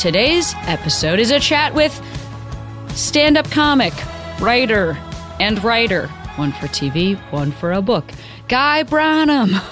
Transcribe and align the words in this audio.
Today's 0.00 0.54
episode 0.60 1.18
is 1.18 1.30
a 1.30 1.38
chat 1.38 1.74
with 1.74 1.92
stand 2.94 3.36
up 3.36 3.50
comic, 3.50 3.92
writer, 4.40 4.96
and 5.38 5.62
writer. 5.62 6.06
One 6.36 6.52
for 6.52 6.68
TV, 6.68 7.18
one 7.30 7.52
for 7.52 7.72
a 7.72 7.82
book. 7.82 8.10
Guy 8.48 8.82
Branum. 8.82 9.62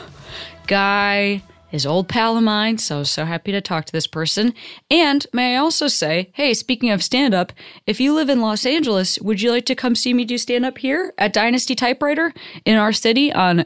Guy 0.66 1.42
is 1.72 1.86
old 1.86 2.10
pal 2.10 2.36
of 2.36 2.42
mine, 2.42 2.76
so 2.76 3.04
so 3.04 3.24
happy 3.24 3.52
to 3.52 3.62
talk 3.62 3.86
to 3.86 3.92
this 3.92 4.06
person. 4.06 4.52
And 4.90 5.26
may 5.32 5.54
I 5.54 5.60
also 5.60 5.88
say, 5.88 6.30
hey, 6.34 6.52
speaking 6.52 6.90
of 6.90 7.02
stand 7.02 7.32
up, 7.32 7.54
if 7.86 7.98
you 7.98 8.12
live 8.12 8.28
in 8.28 8.42
Los 8.42 8.66
Angeles, 8.66 9.18
would 9.20 9.40
you 9.40 9.50
like 9.50 9.64
to 9.64 9.74
come 9.74 9.94
see 9.94 10.12
me 10.12 10.26
do 10.26 10.36
stand 10.36 10.66
up 10.66 10.76
here 10.76 11.14
at 11.16 11.32
Dynasty 11.32 11.74
Typewriter 11.74 12.34
in 12.66 12.76
our 12.76 12.92
city 12.92 13.32
on 13.32 13.64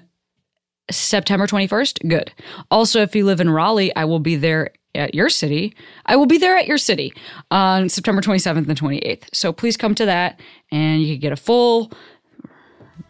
September 0.93 1.49
21st? 1.49 2.09
Good. 2.09 2.33
Also, 2.71 3.03
if 3.03 3.17
you 3.17 3.25
live 3.25 3.41
in 3.41 3.51
Raleigh, 3.51 3.93
I 3.97 4.05
will 4.05 4.21
be 4.21 4.37
there 4.37 4.71
at 4.95 5.15
your 5.15 5.29
city. 5.29 5.75
I 6.07 6.17
will 6.17 6.27
be 6.27 6.39
there 6.39 6.57
at 6.57 6.67
your 6.67 6.79
city 6.79 7.13
on 7.51 7.89
September 7.89 8.23
27th 8.23 8.69
and 8.69 8.79
28th. 8.79 9.25
So 9.33 9.53
please 9.53 9.77
come 9.77 9.95
to 9.97 10.07
that 10.07 10.39
and 10.71 11.03
you 11.03 11.15
can 11.15 11.21
get 11.21 11.33
a 11.33 11.37
full 11.37 11.93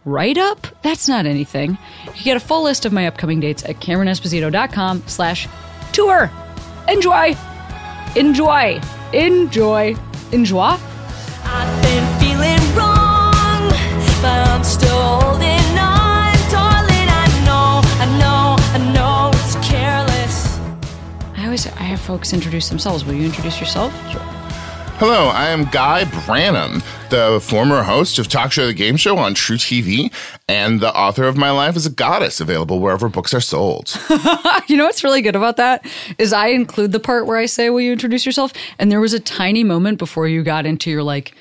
write 0.05 0.39
up. 0.39 0.67
That's 0.83 1.09
not 1.09 1.27
anything. 1.27 1.79
You 2.15 2.25
get 2.25 2.37
a 2.37 2.41
full 2.41 2.63
list 2.63 2.85
of 2.85 2.93
my 2.93 3.07
upcoming 3.07 3.41
dates 3.41 3.65
at 3.65 3.77
CameronEsposito.com 3.77 5.05
slash 5.07 5.49
tour. 5.93 6.31
Enjoy. 6.89 7.37
Enjoy. 8.17 8.81
Enjoy. 9.13 9.97
Enjoy. 10.33 10.77
I've 11.45 11.83
been 11.83 12.21
feeling 12.21 12.77
wrong, 12.77 13.69
but 14.23 14.49
I'm 14.49 14.65
still 14.65 15.01
holding 15.01 15.52
I 21.67 21.83
have 21.83 22.01
folks 22.01 22.33
introduce 22.33 22.69
themselves. 22.69 23.05
Will 23.05 23.15
you 23.15 23.25
introduce 23.25 23.61
yourself? 23.61 23.93
Hello, 24.97 25.29
I 25.29 25.49
am 25.49 25.65
Guy 25.65 26.05
Branum, 26.05 26.81
the 27.11 27.41
former 27.41 27.83
host 27.83 28.21
of 28.21 28.29
Talk 28.29 28.53
Show 28.53 28.67
the 28.67 28.73
Game 28.73 28.97
Show 28.97 29.19
on 29.19 29.35
truTV, 29.35 30.13
and 30.49 30.81
the 30.81 30.95
author 30.97 31.25
of 31.25 31.37
My 31.37 31.51
Life 31.51 31.75
as 31.75 31.87
a 31.87 31.91
Goddess, 31.91 32.41
available 32.41 32.79
wherever 32.79 33.09
books 33.09 33.35
are 33.35 33.41
sold. 33.41 33.99
you 34.69 34.77
know 34.77 34.85
what's 34.85 35.03
really 35.03 35.21
good 35.21 35.35
about 35.35 35.57
that 35.57 35.85
is 36.19 36.33
I 36.33 36.49
include 36.49 36.93
the 36.93 37.01
part 37.01 37.27
where 37.27 37.39
I 37.39 37.47
say, 37.47 37.69
"Will 37.69 37.81
you 37.81 37.93
introduce 37.93 38.25
yourself?" 38.25 38.53
And 38.79 38.93
there 38.93 39.01
was 39.01 39.13
a 39.13 39.19
tiny 39.19 39.65
moment 39.65 39.99
before 39.99 40.29
you 40.29 40.45
got 40.45 40.67
into 40.67 40.89
your 40.89 41.03
like 41.03 41.35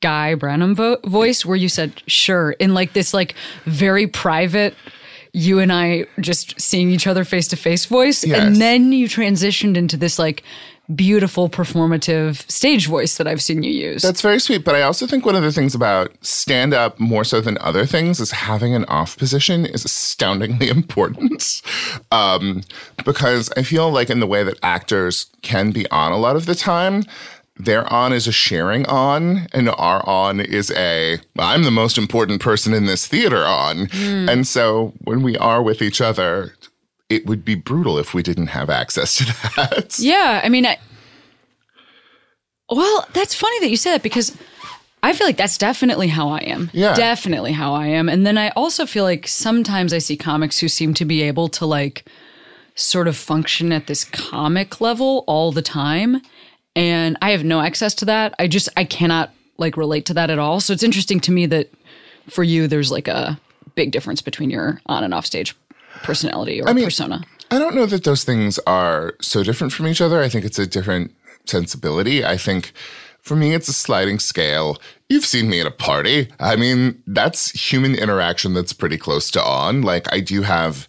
Guy 0.00 0.34
Branum 0.34 0.74
vo- 0.74 0.98
voice 1.04 1.46
where 1.46 1.56
you 1.56 1.68
said, 1.68 2.02
"Sure," 2.08 2.52
in 2.52 2.74
like 2.74 2.92
this 2.92 3.14
like 3.14 3.34
very 3.66 4.08
private. 4.08 4.74
You 5.36 5.58
and 5.58 5.72
I 5.72 6.06
just 6.20 6.58
seeing 6.60 6.90
each 6.90 7.06
other 7.06 7.24
face 7.24 7.48
to 7.48 7.56
face 7.56 7.84
voice, 7.86 8.24
Yes. 8.24 8.38
and 8.40 8.56
then 8.56 8.92
you 8.92 9.08
transitioned 9.08 9.76
into 9.76 9.96
this 9.96 10.18
like 10.18 10.42
beautiful 10.94 11.48
performative 11.48 12.48
stage 12.50 12.86
voice 12.88 13.16
that 13.16 13.26
I've 13.26 13.40
seen 13.42 13.62
you 13.62 13.70
use. 13.72 14.02
That's 14.02 14.20
very 14.20 14.38
sweet, 14.38 14.64
but 14.64 14.74
I 14.74 14.82
also 14.82 15.06
think 15.06 15.24
one 15.24 15.34
of 15.34 15.42
the 15.42 15.50
things 15.50 15.74
about 15.74 16.12
stand 16.24 16.74
up 16.74 17.00
more 17.00 17.24
so 17.24 17.40
than 17.40 17.56
other 17.62 17.86
things 17.86 18.20
is 18.20 18.30
having 18.30 18.74
an 18.74 18.84
off 18.84 19.16
position 19.16 19.64
is 19.64 19.84
astoundingly 19.84 20.68
important. 20.78 21.62
Um, 22.12 22.62
because 23.04 23.50
I 23.56 23.62
feel 23.62 23.90
like 23.90 24.10
in 24.10 24.20
the 24.20 24.26
way 24.26 24.44
that 24.44 24.58
actors 24.62 25.26
can 25.42 25.70
be 25.72 25.90
on 25.90 26.12
a 26.12 26.18
lot 26.18 26.36
of 26.36 26.44
the 26.46 26.54
time, 26.54 27.04
their 27.56 27.90
on 27.92 28.12
is 28.12 28.26
a 28.26 28.32
sharing 28.32 28.86
on, 28.86 29.46
and 29.52 29.68
our 29.68 30.06
on 30.08 30.40
is 30.40 30.70
a 30.72 31.18
I'm 31.38 31.62
the 31.62 31.70
most 31.70 31.96
important 31.98 32.40
person 32.40 32.74
in 32.74 32.86
this 32.86 33.06
theater 33.06 33.44
on. 33.44 33.86
Hmm. 33.86 34.28
And 34.28 34.46
so 34.46 34.92
when 35.04 35.22
we 35.22 35.36
are 35.38 35.62
with 35.62 35.80
each 35.80 36.00
other, 36.00 36.54
it 37.08 37.26
would 37.26 37.44
be 37.44 37.54
brutal 37.54 37.98
if 37.98 38.14
we 38.14 38.22
didn't 38.22 38.48
have 38.48 38.70
access 38.70 39.16
to 39.18 39.24
that. 39.56 39.98
Yeah, 39.98 40.40
I 40.42 40.48
mean, 40.48 40.66
I, 40.66 40.78
well, 42.70 43.06
that's 43.12 43.34
funny 43.34 43.60
that 43.60 43.70
you 43.70 43.76
say 43.76 43.92
that 43.92 44.02
because 44.02 44.36
I 45.02 45.12
feel 45.12 45.26
like 45.26 45.36
that's 45.36 45.58
definitely 45.58 46.08
how 46.08 46.30
I 46.30 46.38
am. 46.38 46.70
Yeah. 46.72 46.94
definitely 46.94 47.52
how 47.52 47.74
I 47.74 47.88
am. 47.88 48.08
And 48.08 48.26
then 48.26 48.38
I 48.38 48.48
also 48.50 48.86
feel 48.86 49.04
like 49.04 49.28
sometimes 49.28 49.92
I 49.92 49.98
see 49.98 50.16
comics 50.16 50.58
who 50.58 50.68
seem 50.68 50.94
to 50.94 51.04
be 51.04 51.22
able 51.22 51.48
to 51.50 51.66
like 51.66 52.06
sort 52.74 53.06
of 53.06 53.16
function 53.16 53.70
at 53.70 53.86
this 53.86 54.04
comic 54.04 54.80
level 54.80 55.22
all 55.26 55.52
the 55.52 55.62
time, 55.62 56.22
and 56.76 57.16
I 57.22 57.30
have 57.30 57.44
no 57.44 57.60
access 57.60 57.94
to 57.96 58.04
that. 58.06 58.34
I 58.38 58.48
just 58.48 58.68
I 58.76 58.84
cannot 58.84 59.30
like 59.58 59.76
relate 59.76 60.06
to 60.06 60.14
that 60.14 60.30
at 60.30 60.38
all. 60.38 60.60
So 60.60 60.72
it's 60.72 60.82
interesting 60.82 61.20
to 61.20 61.32
me 61.32 61.46
that 61.46 61.70
for 62.28 62.42
you, 62.42 62.66
there's 62.66 62.90
like 62.90 63.08
a 63.08 63.38
big 63.74 63.92
difference 63.92 64.22
between 64.22 64.50
your 64.50 64.80
on 64.86 65.04
and 65.04 65.14
off 65.14 65.26
stage 65.26 65.56
personality 66.02 66.60
or 66.60 66.72
mean- 66.74 66.84
persona. 66.84 67.22
I 67.50 67.58
don't 67.58 67.74
know 67.74 67.86
that 67.86 68.04
those 68.04 68.24
things 68.24 68.58
are 68.66 69.14
so 69.20 69.44
different 69.44 69.72
from 69.72 69.86
each 69.86 70.00
other. 70.00 70.20
I 70.20 70.28
think 70.28 70.44
it's 70.44 70.58
a 70.58 70.66
different 70.66 71.14
sensibility. 71.44 72.24
I 72.24 72.36
think 72.36 72.72
for 73.20 73.36
me, 73.36 73.54
it's 73.54 73.68
a 73.68 73.72
sliding 73.72 74.18
scale. 74.18 74.78
You've 75.08 75.26
seen 75.26 75.48
me 75.48 75.60
at 75.60 75.66
a 75.66 75.70
party. 75.70 76.28
I 76.40 76.56
mean, 76.56 77.02
that's 77.06 77.50
human 77.50 77.94
interaction 77.94 78.54
that's 78.54 78.72
pretty 78.72 78.98
close 78.98 79.30
to 79.32 79.42
on. 79.42 79.82
Like, 79.82 80.12
I 80.12 80.20
do 80.20 80.42
have 80.42 80.88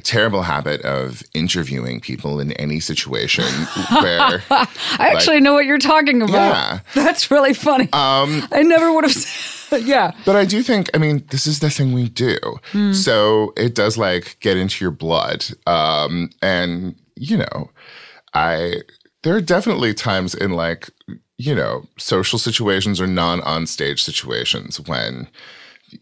a 0.00 0.02
terrible 0.02 0.42
habit 0.42 0.80
of 0.82 1.22
interviewing 1.34 2.00
people 2.00 2.40
in 2.40 2.52
any 2.52 2.80
situation 2.80 3.44
where. 4.02 4.42
I 4.50 4.66
actually 4.98 5.40
know 5.40 5.52
what 5.52 5.66
you're 5.66 5.78
talking 5.78 6.22
about. 6.22 6.32
Yeah. 6.34 6.80
That's 6.94 7.30
really 7.30 7.52
funny. 7.52 7.84
Um, 7.92 8.48
I 8.50 8.62
never 8.62 8.92
would 8.92 9.04
have. 9.04 9.12
said 9.12 9.82
yeah. 9.84 10.12
But 10.24 10.36
I 10.36 10.46
do 10.46 10.62
think, 10.62 10.88
I 10.94 10.98
mean, 10.98 11.24
this 11.30 11.46
is 11.46 11.60
the 11.60 11.68
thing 11.68 11.92
we 11.92 12.08
do. 12.08 12.38
Hmm. 12.72 12.92
So 12.92 13.52
it 13.56 13.74
does 13.74 13.98
like 13.98 14.38
get 14.40 14.56
into 14.56 14.82
your 14.82 14.90
blood. 14.90 15.44
Um, 15.66 16.30
and, 16.40 16.94
you 17.16 17.36
know, 17.36 17.70
I, 18.32 18.82
there 19.22 19.36
are 19.36 19.42
definitely 19.42 19.92
times 19.92 20.34
in 20.34 20.52
like, 20.52 20.88
you 21.36 21.54
know, 21.54 21.86
social 21.98 22.38
situations 22.38 23.00
or 23.00 23.06
non 23.06 23.42
on 23.42 23.66
stage 23.66 24.02
situations 24.02 24.80
when 24.80 25.28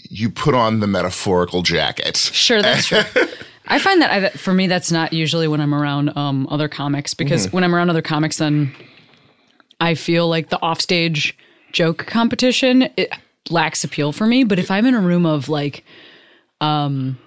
you 0.09 0.31
put 0.31 0.55
on 0.55 0.81
the 0.81 0.87
metaphorical 0.87 1.63
jacket. 1.63 2.17
Sure, 2.17 2.63
that's 2.63 2.87
true. 2.87 3.03
I 3.71 3.79
find 3.79 4.01
that 4.03 4.11
I, 4.11 4.29
for 4.31 4.53
me, 4.55 4.67
that's 4.67 4.91
not 4.91 5.12
usually 5.12 5.47
when 5.47 5.61
I'm 5.61 5.75
around 5.75 6.17
um, 6.17 6.47
other 6.51 6.69
comics 6.69 7.15
because 7.15 7.47
Mm-hmm. 7.47 7.55
when 7.56 7.65
I'm 7.65 7.75
around 7.75 7.91
other 7.91 8.03
comics, 8.03 8.39
then 8.39 8.75
I 9.81 9.95
feel 9.95 10.27
like 10.29 10.49
the 10.49 10.59
offstage 10.59 11.37
joke 11.73 12.06
competition 12.06 12.89
it 12.97 13.12
lacks 13.51 13.84
appeal 13.84 14.12
for 14.12 14.27
me. 14.27 14.43
But 14.45 14.59
if 14.59 14.71
I'm 14.71 14.87
in 14.87 14.95
a 14.95 15.01
room 15.01 15.27
of 15.27 15.49
like 15.51 15.84
um, 16.62 17.19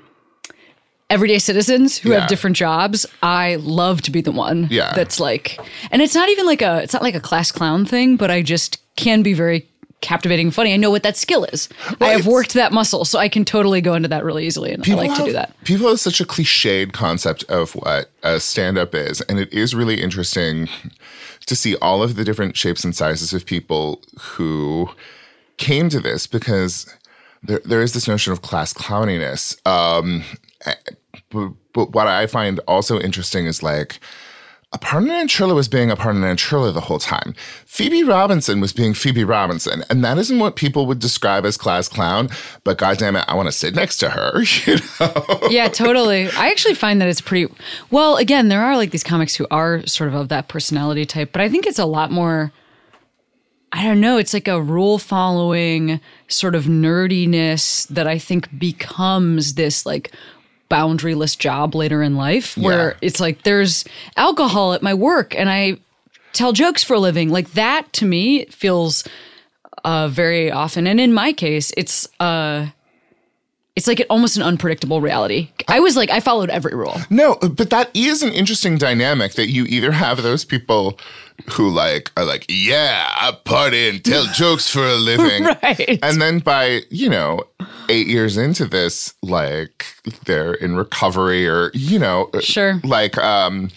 everyday 1.10 1.40
citizens 1.40 1.98
who 1.98 2.12
Yeah. 2.12 2.22
have 2.22 2.30
different 2.30 2.56
jobs, 2.58 3.06
I 3.22 3.56
love 3.56 4.02
to 4.04 4.12
be 4.12 4.22
the 4.22 4.32
one 4.32 4.68
Yeah. 4.72 4.94
that's 4.96 5.20
like, 5.20 5.60
and 5.92 6.02
it's 6.02 6.16
not 6.16 6.28
even 6.30 6.46
like 6.46 6.62
a, 6.62 6.82
it's 6.82 6.94
not 6.94 7.02
like 7.04 7.16
a 7.16 7.20
class 7.20 7.52
clown 7.52 7.86
thing, 7.86 8.18
but 8.18 8.32
I 8.32 8.42
just 8.42 8.78
can 8.96 9.22
be 9.22 9.34
very 9.34 9.68
captivating 10.02 10.48
and 10.48 10.56
funny. 10.56 10.74
I 10.74 10.78
know 10.78 10.92
what 10.92 11.04
that 11.04 11.16
skill 11.16 11.46
is. 11.46 11.70
I 12.00 12.10
have 12.10 12.28
worked 12.28 12.54
that 12.54 12.74
muscle, 12.74 13.06
so 13.06 13.20
I 13.20 13.30
can 13.30 13.46
totally 13.46 13.82
go 13.82 13.94
into 13.94 14.10
that 14.10 14.24
really 14.24 14.46
easily, 14.46 14.72
and 14.72 14.84
I 14.88 14.96
like 14.96 15.16
to 15.16 15.26
do 15.26 15.32
that. 15.34 15.56
People 15.64 15.88
have 15.88 16.00
such 16.00 16.20
a 16.20 16.26
cliched 16.26 16.92
concept 16.92 17.44
of 17.46 17.74
what 17.76 18.10
a 18.24 18.40
stand 18.40 18.78
up 18.78 18.94
is. 18.94 19.22
And 19.22 19.40
it 19.40 19.52
is 19.54 19.74
really 19.74 20.02
interesting 20.02 20.68
to 21.46 21.56
see 21.56 21.76
all 21.78 22.04
of 22.04 22.16
the 22.16 22.24
different 22.24 22.58
shapes 22.58 22.84
and 22.84 22.96
sizes 22.96 23.34
of 23.34 23.46
people 23.46 24.02
who 24.20 24.90
came 25.58 25.90
to 25.90 26.00
this 26.00 26.28
because 26.28 26.92
there, 27.44 27.62
there 27.66 27.82
is 27.82 27.94
this 27.94 28.08
notion 28.08 28.34
of 28.34 28.42
class 28.42 28.74
clowniness. 28.74 29.56
Um, 29.66 30.24
eh, 30.66 30.76
but, 31.30 31.50
but 31.74 31.92
what 31.92 32.08
I 32.08 32.28
find 32.28 32.60
also 32.68 33.00
interesting 33.00 33.46
is 33.46 33.64
like, 33.64 34.00
Aparna 34.74 35.08
Nancherla 35.10 35.54
was 35.54 35.68
being 35.68 35.90
Aparna 35.90 36.22
Nancherla 36.22 36.74
the 36.74 36.80
whole 36.80 37.00
time. 37.00 37.36
Phoebe 37.66 38.04
Robinson 38.06 38.62
was 38.62 38.72
being 38.72 38.94
Phoebe 38.94 39.26
Robinson. 39.26 39.84
And 39.90 40.02
that 40.06 40.18
isn't 40.18 40.40
what 40.40 40.56
people 40.56 40.86
would 40.86 41.00
describe 41.00 41.46
as 41.46 41.58
class 41.58 41.90
clown, 41.90 42.30
but 42.64 42.78
goddamn 42.78 43.18
it, 43.18 43.26
I 43.28 43.36
want 43.36 43.50
to 43.50 43.52
sit 43.52 43.76
next 43.76 43.98
to 43.98 44.10
her. 44.12 44.42
You 44.66 44.78
know? 45.00 45.40
yeah, 45.50 45.68
totally. 45.68 46.30
I 46.30 46.50
actually 46.50 46.76
find 46.76 47.02
that 47.02 47.10
it's 47.10 47.20
pretty 47.20 47.52
well. 47.90 48.18
Again, 48.18 48.48
there 48.48 48.64
are 48.64 48.78
like 48.78 48.92
these 48.92 49.04
comics 49.04 49.36
who 49.36 49.48
are 49.50 49.86
sort 49.88 50.08
of 50.08 50.14
of 50.14 50.30
that 50.30 50.48
personality 50.48 51.06
type, 51.06 51.32
but 51.32 51.42
I 51.42 51.50
think 51.50 51.66
it's 51.66 51.80
a 51.80 51.86
lot 51.86 52.12
more. 52.12 52.52
I 53.72 53.84
don't 53.84 54.00
know. 54.02 54.18
It's 54.18 54.34
like 54.34 54.48
a 54.48 54.62
rule 54.62 55.00
following 55.00 56.00
sort 56.28 56.54
of 56.54 56.66
nerdiness 56.66 57.88
that 57.88 58.08
I 58.08 58.20
think 58.20 58.60
becomes 58.60 59.56
this 59.56 59.86
like 59.86 60.14
boundaryless 60.72 61.38
job 61.38 61.76
later 61.76 62.02
in 62.02 62.16
life 62.16 62.58
where 62.58 62.92
Yeah. 62.92 62.98
it's 63.08 63.20
like 63.20 63.44
there's 63.44 63.84
alcohol 64.16 64.74
at 64.74 64.82
my 64.82 64.94
work 64.94 65.36
and 65.36 65.50
I 65.50 65.78
tell 66.34 66.54
jokes 66.54 66.84
for 66.84 66.94
a 66.96 67.00
living. 67.00 67.30
Like 67.30 67.52
that 67.54 67.92
to 67.94 68.06
me 68.06 68.46
feels 68.46 69.04
uh, 69.84 70.08
very 70.08 70.52
often, 70.52 70.88
and 70.88 71.00
in 71.00 71.12
my 71.14 71.34
case, 71.34 71.72
it's 71.76 72.08
uh, 72.20 72.68
it's 73.76 73.88
like 73.88 74.06
almost 74.10 74.38
an 74.38 74.44
unpredictable 74.44 75.02
reality. 75.02 75.50
I 75.68 75.80
was 75.80 75.96
like, 75.96 76.10
I 76.12 76.20
followed 76.20 76.50
every 76.50 76.76
rule. 76.76 76.98
No, 77.10 77.36
but 77.36 77.70
that 77.72 77.90
is 77.96 78.22
an 78.22 78.32
interesting 78.34 78.78
dynamic 78.78 79.34
that 79.34 79.48
you 79.50 79.66
either 79.66 79.92
have 79.92 80.22
those 80.24 80.46
people 80.46 81.00
who 81.52 81.70
like 81.70 82.12
are 82.18 82.26
like, 82.26 82.46
yeah, 82.50 83.08
I 83.10 83.32
party 83.44 83.90
and 83.90 84.04
tell 84.04 84.26
jokes 84.34 84.70
for 84.70 84.84
a 84.86 84.96
living. 84.96 85.46
Right. 85.46 86.00
And 86.04 86.22
then 86.22 86.40
by, 86.40 86.82
you 86.90 87.10
know, 87.10 87.44
eight 87.90 88.08
years 88.08 88.38
into 88.38 88.66
this, 88.66 89.14
like 89.22 89.86
they're 90.26 90.54
in 90.54 90.76
recovery 90.76 91.48
or, 91.48 91.72
you 91.74 92.00
know, 92.00 92.30
Sure. 92.40 92.80
like, 92.84 93.18
um, 93.18 93.70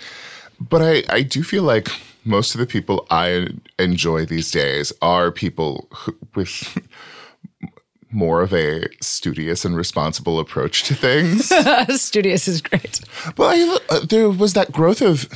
but 0.61 0.83
I, 0.83 1.03
I 1.09 1.23
do 1.23 1.43
feel 1.43 1.63
like 1.65 1.89
most 2.25 2.55
of 2.55 2.59
the 2.59 2.67
people 2.67 3.07
I 3.11 3.49
enjoy 3.79 4.25
these 4.25 4.51
days 4.51 4.93
are 5.03 5.31
people 5.31 5.89
who, 5.93 6.17
with 6.35 6.79
more 8.11 8.43
of 8.43 8.55
a 8.55 8.87
studious 9.03 9.65
and 9.65 9.77
responsible 9.77 10.39
approach 10.39 10.85
to 10.85 10.95
things. 10.95 11.51
Studious 12.01 12.47
is 12.47 12.61
great. 12.63 13.01
Well, 13.37 13.49
I, 13.51 13.79
uh, 13.95 14.01
there 14.09 14.31
was 14.31 14.53
that 14.53 14.71
growth 14.73 15.03
of 15.03 15.29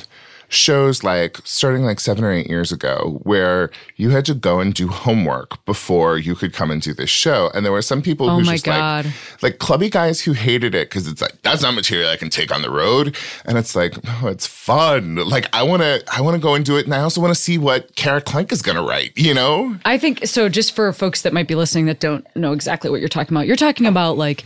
shows 0.49 1.05
like 1.05 1.39
starting 1.45 1.83
like 1.83 2.01
seven 2.01 2.25
or 2.25 2.33
eight 2.33 2.47
years 2.49 2.73
ago 2.73 3.21
where 3.25 3.71
you 3.97 4.11
had 4.11 4.25
to 4.25 4.35
go 4.35 4.61
and 4.61 4.73
do 4.73 4.89
homework 4.89 5.63
before 5.67 6.17
you 6.17 6.35
could 6.35 6.53
come 6.53 6.71
and 6.71 6.81
do 6.81 6.95
this 6.95 7.11
show. 7.11 7.51
And 7.55 7.65
there 7.65 7.73
were 7.73 7.83
some 7.83 8.01
people 8.01 8.31
Oh 8.31 8.39
who 8.39 8.45
my 8.45 8.53
just 8.53 8.65
God. 8.65 9.05
like 9.05 9.15
like 9.43 9.59
clubby 9.59 9.91
guys 9.91 10.21
who 10.21 10.33
hated 10.33 10.75
it 10.75 10.89
because 10.89 11.07
it's 11.07 11.21
like 11.21 11.41
that's 11.43 11.63
not 11.63 11.75
material 11.75 12.09
I 12.09 12.17
can 12.17 12.31
take 12.31 12.55
on 12.55 12.63
the 12.63 12.71
road. 12.71 13.15
And 13.45 13.59
it's 13.59 13.77
like, 13.77 14.03
no, 14.05 14.29
it's 14.29 14.47
fun. 14.47 15.17
Like 15.17 15.55
I 15.55 15.63
wanna 15.63 16.01
I 16.13 16.21
wanna 16.23 16.39
go 16.39 16.55
and 16.55 16.65
do 16.65 16.77
it 16.77 16.87
and 16.87 16.95
I 16.95 17.01
also 17.01 17.21
wanna 17.21 17.35
see 17.35 17.59
what 17.59 17.95
Kara 17.97 18.23
Klenk 18.23 18.51
is 18.51 18.63
gonna 18.63 18.83
write, 18.83 19.13
you 19.17 19.35
know? 19.35 19.77
I 19.85 19.99
think 19.99 20.27
so. 20.27 20.49
Just 20.49 20.75
for 20.75 20.93
folks 20.93 21.23
that 21.23 21.33
might 21.33 21.49
be 21.49 21.55
listening 21.55 21.87
that 21.87 22.01
don't 22.01 22.27
know 22.35 22.53
exactly 22.53 22.91
what 22.91 23.01
you're 23.01 23.09
talking 23.09 23.37
about, 23.37 23.47
you're 23.47 23.57
talking 23.57 23.87
about 23.87 24.17
like 24.17 24.45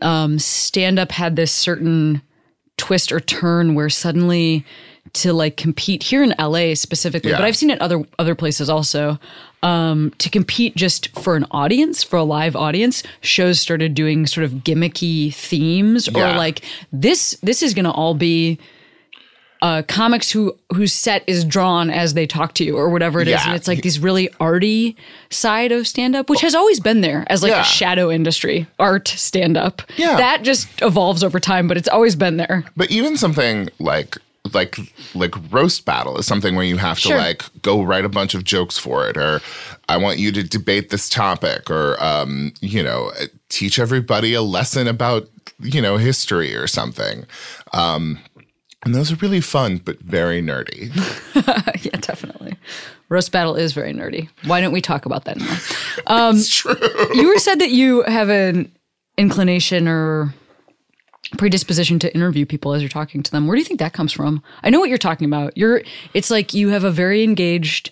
um, 0.00 0.38
stand 0.38 0.98
up 0.98 1.12
had 1.12 1.36
this 1.36 1.52
certain 1.52 2.22
twist 2.78 3.12
or 3.12 3.20
turn 3.20 3.74
where 3.74 3.90
suddenly 3.90 4.64
to 5.14 5.32
like 5.32 5.56
compete 5.56 6.02
here 6.04 6.22
in 6.22 6.34
LA 6.38 6.74
specifically, 6.74 7.30
Yeah. 7.30 7.36
but 7.38 7.44
I've 7.44 7.56
seen 7.56 7.70
it 7.70 7.80
other 7.80 8.02
other 8.18 8.34
places 8.34 8.70
also. 8.70 9.18
Um, 9.64 10.12
to 10.18 10.28
compete 10.28 10.74
just 10.74 11.08
for 11.20 11.36
an 11.36 11.46
audience, 11.52 12.02
for 12.02 12.16
a 12.16 12.24
live 12.24 12.56
audience, 12.56 13.04
shows 13.20 13.60
started 13.60 13.94
doing 13.94 14.26
sort 14.26 14.42
of 14.44 14.52
gimmicky 14.64 15.32
themes 15.32 16.08
or 16.08 16.20
like 16.32 16.62
this. 16.92 17.36
This 17.42 17.62
is 17.62 17.72
going 17.72 17.84
to 17.84 17.92
all 17.92 18.14
be 18.14 18.58
uh, 19.60 19.82
comics 19.86 20.32
who 20.32 20.56
whose 20.74 20.92
set 20.92 21.22
is 21.28 21.44
drawn 21.44 21.90
as 21.90 22.14
they 22.14 22.26
talk 22.26 22.54
to 22.54 22.64
you 22.64 22.76
or 22.76 22.88
whatever 22.90 23.20
it 23.20 23.28
is, 23.28 23.34
Yeah. 23.34 23.46
and 23.48 23.54
it's 23.54 23.68
like 23.68 23.82
these 23.82 24.00
really 24.00 24.28
arty 24.40 24.96
side 25.30 25.70
of 25.70 25.86
stand 25.86 26.16
up, 26.16 26.28
which 26.28 26.40
has 26.40 26.54
always 26.56 26.80
been 26.80 27.00
there 27.00 27.24
as 27.28 27.44
like 27.44 27.50
Yeah. 27.52 27.60
a 27.60 27.64
shadow 27.64 28.10
industry, 28.10 28.66
art 28.80 29.06
stand 29.06 29.56
up. 29.56 29.82
Yeah. 29.96 30.16
that 30.16 30.42
just 30.42 30.66
evolves 30.82 31.22
over 31.22 31.38
time, 31.38 31.68
but 31.68 31.76
it's 31.76 31.88
always 31.88 32.16
been 32.16 32.38
there. 32.38 32.64
But 32.76 32.90
even 32.90 33.16
something 33.16 33.68
like 33.78 34.16
like 34.54 34.78
like 35.14 35.34
roast 35.52 35.84
battle 35.84 36.16
is 36.18 36.26
something 36.26 36.54
where 36.54 36.64
you 36.64 36.76
have 36.78 36.96
to 37.00 37.08
Sure. 37.08 37.18
like 37.18 37.42
go 37.62 37.82
write 37.82 38.04
a 38.04 38.08
bunch 38.08 38.34
of 38.34 38.44
jokes 38.44 38.78
for 38.78 39.08
it 39.08 39.16
or 39.16 39.40
I 39.88 39.96
want 39.96 40.18
you 40.18 40.32
to 40.32 40.42
debate 40.42 40.90
this 40.90 41.08
topic 41.08 41.70
or 41.70 42.02
um 42.02 42.52
you 42.60 42.82
know 42.82 43.10
teach 43.48 43.78
everybody 43.78 44.34
a 44.34 44.42
lesson 44.42 44.86
about 44.88 45.28
you 45.60 45.80
know 45.82 45.96
history 45.96 46.54
or 46.56 46.66
something. 46.66 47.26
Um 47.72 48.18
and 48.84 48.94
those 48.94 49.12
are 49.12 49.16
really 49.16 49.40
fun 49.40 49.76
but 49.84 49.98
very 50.00 50.42
nerdy. 50.42 50.90
yeah, 51.84 51.96
definitely. 52.00 52.56
Roast 53.08 53.30
battle 53.30 53.54
is 53.54 53.72
very 53.72 53.92
nerdy. 53.92 54.28
Why 54.44 54.60
don't 54.60 54.72
we 54.72 54.80
talk 54.80 55.06
about 55.06 55.24
that 55.26 55.38
more? 55.38 55.56
Um, 56.08 56.36
it's 56.36 56.48
true. 56.52 56.74
you 57.14 57.28
were 57.28 57.38
said 57.38 57.60
that 57.60 57.70
you 57.70 58.02
have 58.04 58.28
an 58.28 58.72
inclination 59.18 59.86
or 59.86 60.34
predisposition 61.38 61.98
to 62.00 62.14
interview 62.14 62.46
people 62.46 62.74
as 62.74 62.82
you're 62.82 62.88
talking 62.88 63.22
to 63.22 63.30
them. 63.30 63.46
Where 63.46 63.56
do 63.56 63.60
you 63.60 63.64
think 63.64 63.80
that 63.80 63.92
comes 63.92 64.12
from? 64.12 64.42
I 64.62 64.70
know 64.70 64.80
what 64.80 64.88
you're 64.88 64.98
talking 64.98 65.26
about. 65.26 65.56
You're 65.56 65.82
it's 66.14 66.30
like 66.30 66.54
you 66.54 66.68
have 66.68 66.84
a 66.84 66.90
very 66.90 67.22
engaged 67.22 67.90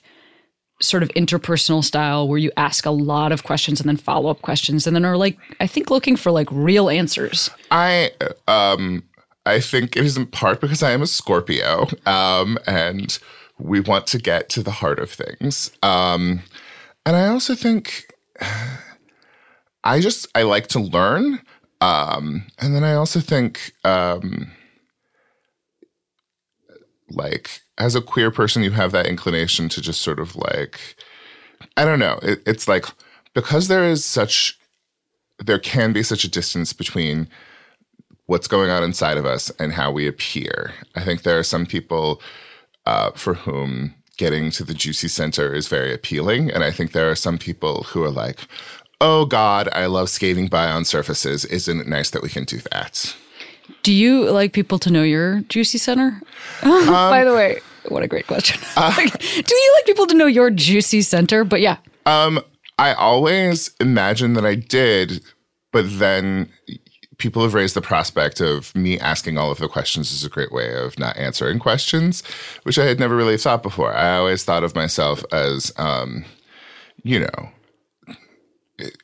sort 0.80 1.02
of 1.02 1.10
interpersonal 1.10 1.84
style 1.84 2.26
where 2.26 2.38
you 2.38 2.50
ask 2.56 2.86
a 2.86 2.90
lot 2.90 3.32
of 3.32 3.44
questions 3.44 3.80
and 3.80 3.88
then 3.88 3.96
follow 3.96 4.30
up 4.30 4.40
questions 4.42 4.86
and 4.86 4.96
then 4.96 5.04
are 5.04 5.16
like 5.16 5.38
I 5.60 5.66
think 5.66 5.90
looking 5.90 6.16
for 6.16 6.30
like 6.30 6.48
real 6.50 6.88
answers. 6.88 7.50
I 7.70 8.12
um 8.48 9.04
I 9.46 9.60
think 9.60 9.96
it 9.96 10.04
is 10.04 10.16
in 10.16 10.26
part 10.26 10.60
because 10.60 10.82
I 10.82 10.92
am 10.92 11.02
a 11.02 11.06
Scorpio 11.06 11.88
um 12.06 12.58
and 12.66 13.18
we 13.58 13.80
want 13.80 14.06
to 14.08 14.18
get 14.18 14.48
to 14.50 14.62
the 14.62 14.70
heart 14.70 14.98
of 14.98 15.10
things. 15.10 15.70
Um 15.82 16.42
and 17.04 17.16
I 17.16 17.28
also 17.28 17.54
think 17.54 18.12
I 19.84 20.00
just 20.00 20.26
I 20.34 20.42
like 20.42 20.68
to 20.68 20.80
learn 20.80 21.40
um 21.80 22.44
and 22.58 22.74
then 22.74 22.84
I 22.84 22.94
also 22.94 23.20
think 23.20 23.72
um 23.84 24.50
like 27.10 27.60
as 27.78 27.94
a 27.94 28.02
queer 28.02 28.30
person 28.30 28.62
you 28.62 28.70
have 28.70 28.92
that 28.92 29.06
inclination 29.06 29.68
to 29.70 29.80
just 29.80 30.02
sort 30.02 30.20
of 30.20 30.36
like 30.36 30.96
I 31.76 31.84
don't 31.84 31.98
know. 31.98 32.18
It, 32.22 32.42
it's 32.46 32.68
like 32.68 32.86
because 33.34 33.68
there 33.68 33.84
is 33.84 34.04
such 34.04 34.58
there 35.38 35.58
can 35.58 35.92
be 35.92 36.02
such 36.02 36.24
a 36.24 36.30
distance 36.30 36.72
between 36.72 37.28
what's 38.26 38.46
going 38.46 38.70
on 38.70 38.84
inside 38.84 39.16
of 39.16 39.26
us 39.26 39.50
and 39.58 39.72
how 39.72 39.90
we 39.90 40.06
appear. 40.06 40.72
I 40.94 41.04
think 41.04 41.22
there 41.22 41.38
are 41.38 41.42
some 41.44 41.66
people 41.66 42.20
uh, 42.86 43.10
for 43.12 43.34
whom 43.34 43.94
getting 44.18 44.50
to 44.50 44.64
the 44.64 44.74
juicy 44.74 45.08
center 45.08 45.54
is 45.54 45.66
very 45.68 45.94
appealing. 45.94 46.50
And 46.50 46.62
I 46.62 46.70
think 46.70 46.92
there 46.92 47.10
are 47.10 47.16
some 47.16 47.38
people 47.38 47.84
who 47.84 48.04
are 48.04 48.10
like, 48.10 48.40
oh 49.00 49.24
God, 49.24 49.68
I 49.72 49.86
love 49.86 50.08
skating 50.10 50.48
by 50.48 50.66
on 50.70 50.84
surfaces. 50.84 51.44
Isn't 51.46 51.80
it 51.80 51.86
nice 51.86 52.10
that 52.10 52.22
we 52.22 52.28
can 52.28 52.44
do 52.44 52.58
that? 52.72 53.14
Do 53.82 53.92
you 53.92 54.30
like 54.30 54.52
people 54.52 54.78
to 54.80 54.90
know 54.90 55.02
your 55.02 55.40
juicy 55.48 55.78
center? 55.78 56.20
By 56.62 57.24
the 57.24 57.32
way, 57.34 57.60
what 57.88 58.02
a 58.02 58.08
great 58.08 58.26
question. 58.26 58.60
Do 58.76 59.54
you 59.54 59.74
like 59.76 59.86
people 59.86 60.06
to 60.06 60.14
know 60.14 60.26
your 60.26 60.50
juicy 60.50 61.02
center? 61.02 61.44
But 61.44 61.60
yeah, 61.60 61.76
Um, 62.04 62.40
I 62.78 62.92
always 62.94 63.70
imagined 63.80 64.36
that 64.36 64.44
I 64.44 64.54
did, 64.54 65.22
but 65.72 65.84
then 65.98 66.50
people 67.18 67.42
have 67.42 67.54
raised 67.54 67.76
the 67.76 67.80
prospect 67.82 68.40
of 68.40 68.74
me 68.74 68.98
asking 68.98 69.38
all 69.38 69.50
of 69.50 69.58
the 69.58 69.68
questions 69.68 70.10
is 70.12 70.24
a 70.24 70.28
great 70.30 70.52
way 70.52 70.74
of 70.74 70.98
not 70.98 71.16
answering 71.16 71.58
questions, 71.58 72.22
which 72.64 72.78
I 72.78 72.84
had 72.84 72.98
never 72.98 73.14
really 73.14 73.36
thought 73.36 73.62
before. 73.62 73.92
I 73.94 74.16
always 74.16 74.42
thought 74.44 74.64
of 74.64 74.74
myself 74.74 75.22
as, 75.32 75.72
um, 75.76 76.24
you 77.02 77.20
know, 77.20 77.50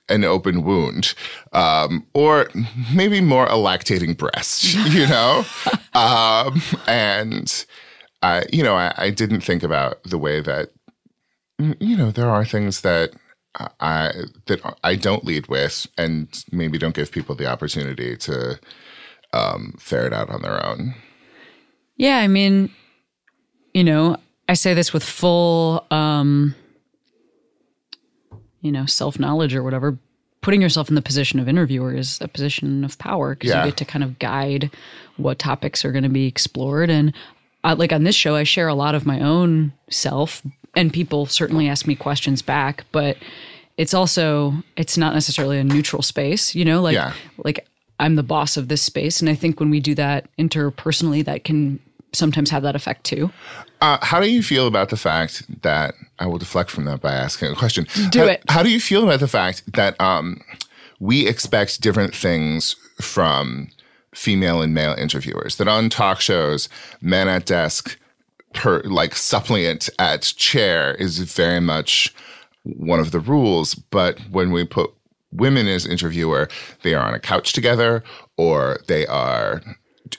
an 0.09 0.25
open 0.25 0.62
wound, 0.62 1.14
um, 1.52 2.06
or 2.14 2.49
maybe 2.95 3.21
more 3.21 3.47
a 3.47 3.56
lactating 3.56 4.16
breast, 4.16 4.75
you 4.75 5.06
know? 5.06 5.45
um, 5.95 6.61
and, 6.87 7.66
I, 8.23 8.45
you 8.52 8.62
know, 8.62 8.75
I, 8.75 8.92
I 8.97 9.11
didn't 9.11 9.42
think 9.42 9.62
about 9.62 10.02
the 10.04 10.18
way 10.18 10.40
that 10.40 10.71
you 11.59 11.97
know 11.97 12.11
there 12.11 12.28
are 12.28 12.45
things 12.45 12.83
that 12.83 13.12
I 13.80 14.12
that 14.47 14.76
I 14.85 14.97
don't 14.97 15.25
lead 15.25 15.49
with, 15.49 15.87
and 15.97 16.28
maybe 16.52 16.78
don't 16.78 16.95
give 16.95 17.11
people 17.11 17.35
the 17.35 17.47
opportunity 17.47 18.16
to 18.18 18.59
um, 19.33 19.75
ferret 19.78 20.12
out 20.12 20.30
on 20.30 20.42
their 20.42 20.64
own. 20.64 20.95
Yeah, 21.97 22.18
I 22.18 22.28
mean, 22.28 22.71
you 23.73 23.85
know, 23.85 24.18
I 24.49 24.54
say 24.54 24.75
this 24.75 24.92
with 24.92 25.04
full, 25.04 25.87
um, 25.90 26.54
you 28.66 28.73
know, 28.73 28.85
self 28.87 29.18
knowledge 29.18 29.54
or 29.54 29.62
whatever. 29.62 29.99
Putting 30.42 30.61
yourself 30.62 30.88
in 30.88 30.94
the 30.94 31.02
position 31.02 31.40
of 31.40 31.49
interviewer 31.49 31.94
is 31.94 32.20
a 32.20 32.28
position 32.28 32.85
of 32.85 32.99
power 32.99 33.35
because 33.35 33.50
Yeah. 33.50 33.64
you 33.64 33.70
get 33.70 33.76
to 33.78 33.85
kind 33.85 34.04
of 34.04 34.18
guide 34.18 34.70
what 35.16 35.38
topics 35.38 35.85
are 35.85 35.90
going 35.92 36.04
to 36.04 36.08
be 36.11 36.26
explored. 36.26 36.90
And 36.90 37.12
uh, 37.64 37.75
like 37.76 37.92
on 37.92 38.04
this 38.04 38.14
show, 38.14 38.35
I 38.37 38.44
share 38.44 38.68
a 38.68 38.75
lot 38.75 38.94
of 38.94 39.06
my 39.06 39.20
own 39.20 39.73
self, 39.90 40.42
and 40.76 40.92
people 40.92 41.26
certainly 41.26 41.68
ask 41.68 41.87
me 41.87 41.96
questions 41.96 42.42
back, 42.42 42.85
but 42.92 43.16
it's 43.76 43.92
also 43.94 44.54
it's 44.76 44.96
not 44.96 45.14
necessarily 45.14 45.58
a 45.58 45.64
neutral 45.64 46.02
space, 46.02 46.54
you 46.54 46.64
know, 46.64 46.80
like 46.80 46.94
Yeah. 46.94 47.12
like 47.44 47.66
I'm 47.99 48.14
the 48.16 48.23
boss 48.23 48.56
of 48.56 48.68
this 48.68 48.82
space, 48.82 49.20
and 49.20 49.28
I 49.30 49.35
think 49.35 49.58
when 49.58 49.70
we 49.70 49.80
do 49.80 49.94
that 49.96 50.28
interpersonally, 50.38 51.25
that 51.25 51.44
can 51.44 51.80
sometimes 52.13 52.51
have 52.51 52.63
that 52.63 52.77
effect 52.77 53.05
too. 53.05 53.31
Uh, 53.81 53.99
how 54.03 54.21
do 54.21 54.31
you 54.31 54.43
feel 54.43 54.67
about 54.67 54.89
the 54.89 54.97
fact 54.97 55.43
that 55.63 55.95
I 56.19 56.27
will 56.27 56.39
deflect 56.39 56.71
from 56.71 56.85
that 56.87 57.01
by 57.01 57.13
asking 57.13 57.53
a 57.53 57.55
question? 57.55 57.87
Do 58.11 58.21
how, 58.21 58.27
it. 58.27 58.43
How 58.49 58.63
do 58.63 58.71
you 58.71 58.81
feel 58.81 59.05
about 59.05 59.21
the 59.21 59.29
fact 59.29 59.63
that 59.75 60.01
um, 60.01 60.41
we 60.99 61.27
expect 61.27 61.81
different 61.81 62.15
things 62.15 62.75
from 63.01 63.69
female 64.15 64.63
and 64.63 64.73
male 64.73 64.95
interviewers? 64.95 65.57
That 65.57 65.69
on 65.69 65.91
talk 65.91 66.21
shows, 66.21 66.69
men 67.03 67.29
at 67.29 67.47
desk, 67.47 67.99
per 68.55 68.81
like 68.85 69.15
suppliant 69.15 69.91
at 69.99 70.23
chair 70.23 70.95
is 70.95 71.19
very 71.19 71.61
much 71.61 72.15
one 72.65 72.99
of 72.99 73.13
the 73.13 73.21
rules. 73.21 73.75
But 73.75 74.19
when 74.31 74.51
we 74.51 74.65
put 74.65 74.91
women 75.33 75.69
as 75.69 75.87
interviewer, 75.87 76.49
they 76.83 76.95
are 76.95 77.07
on 77.07 77.15
a 77.15 77.21
couch 77.21 77.53
together, 77.53 78.03
or 78.39 78.79
they 78.89 79.07
are 79.07 79.61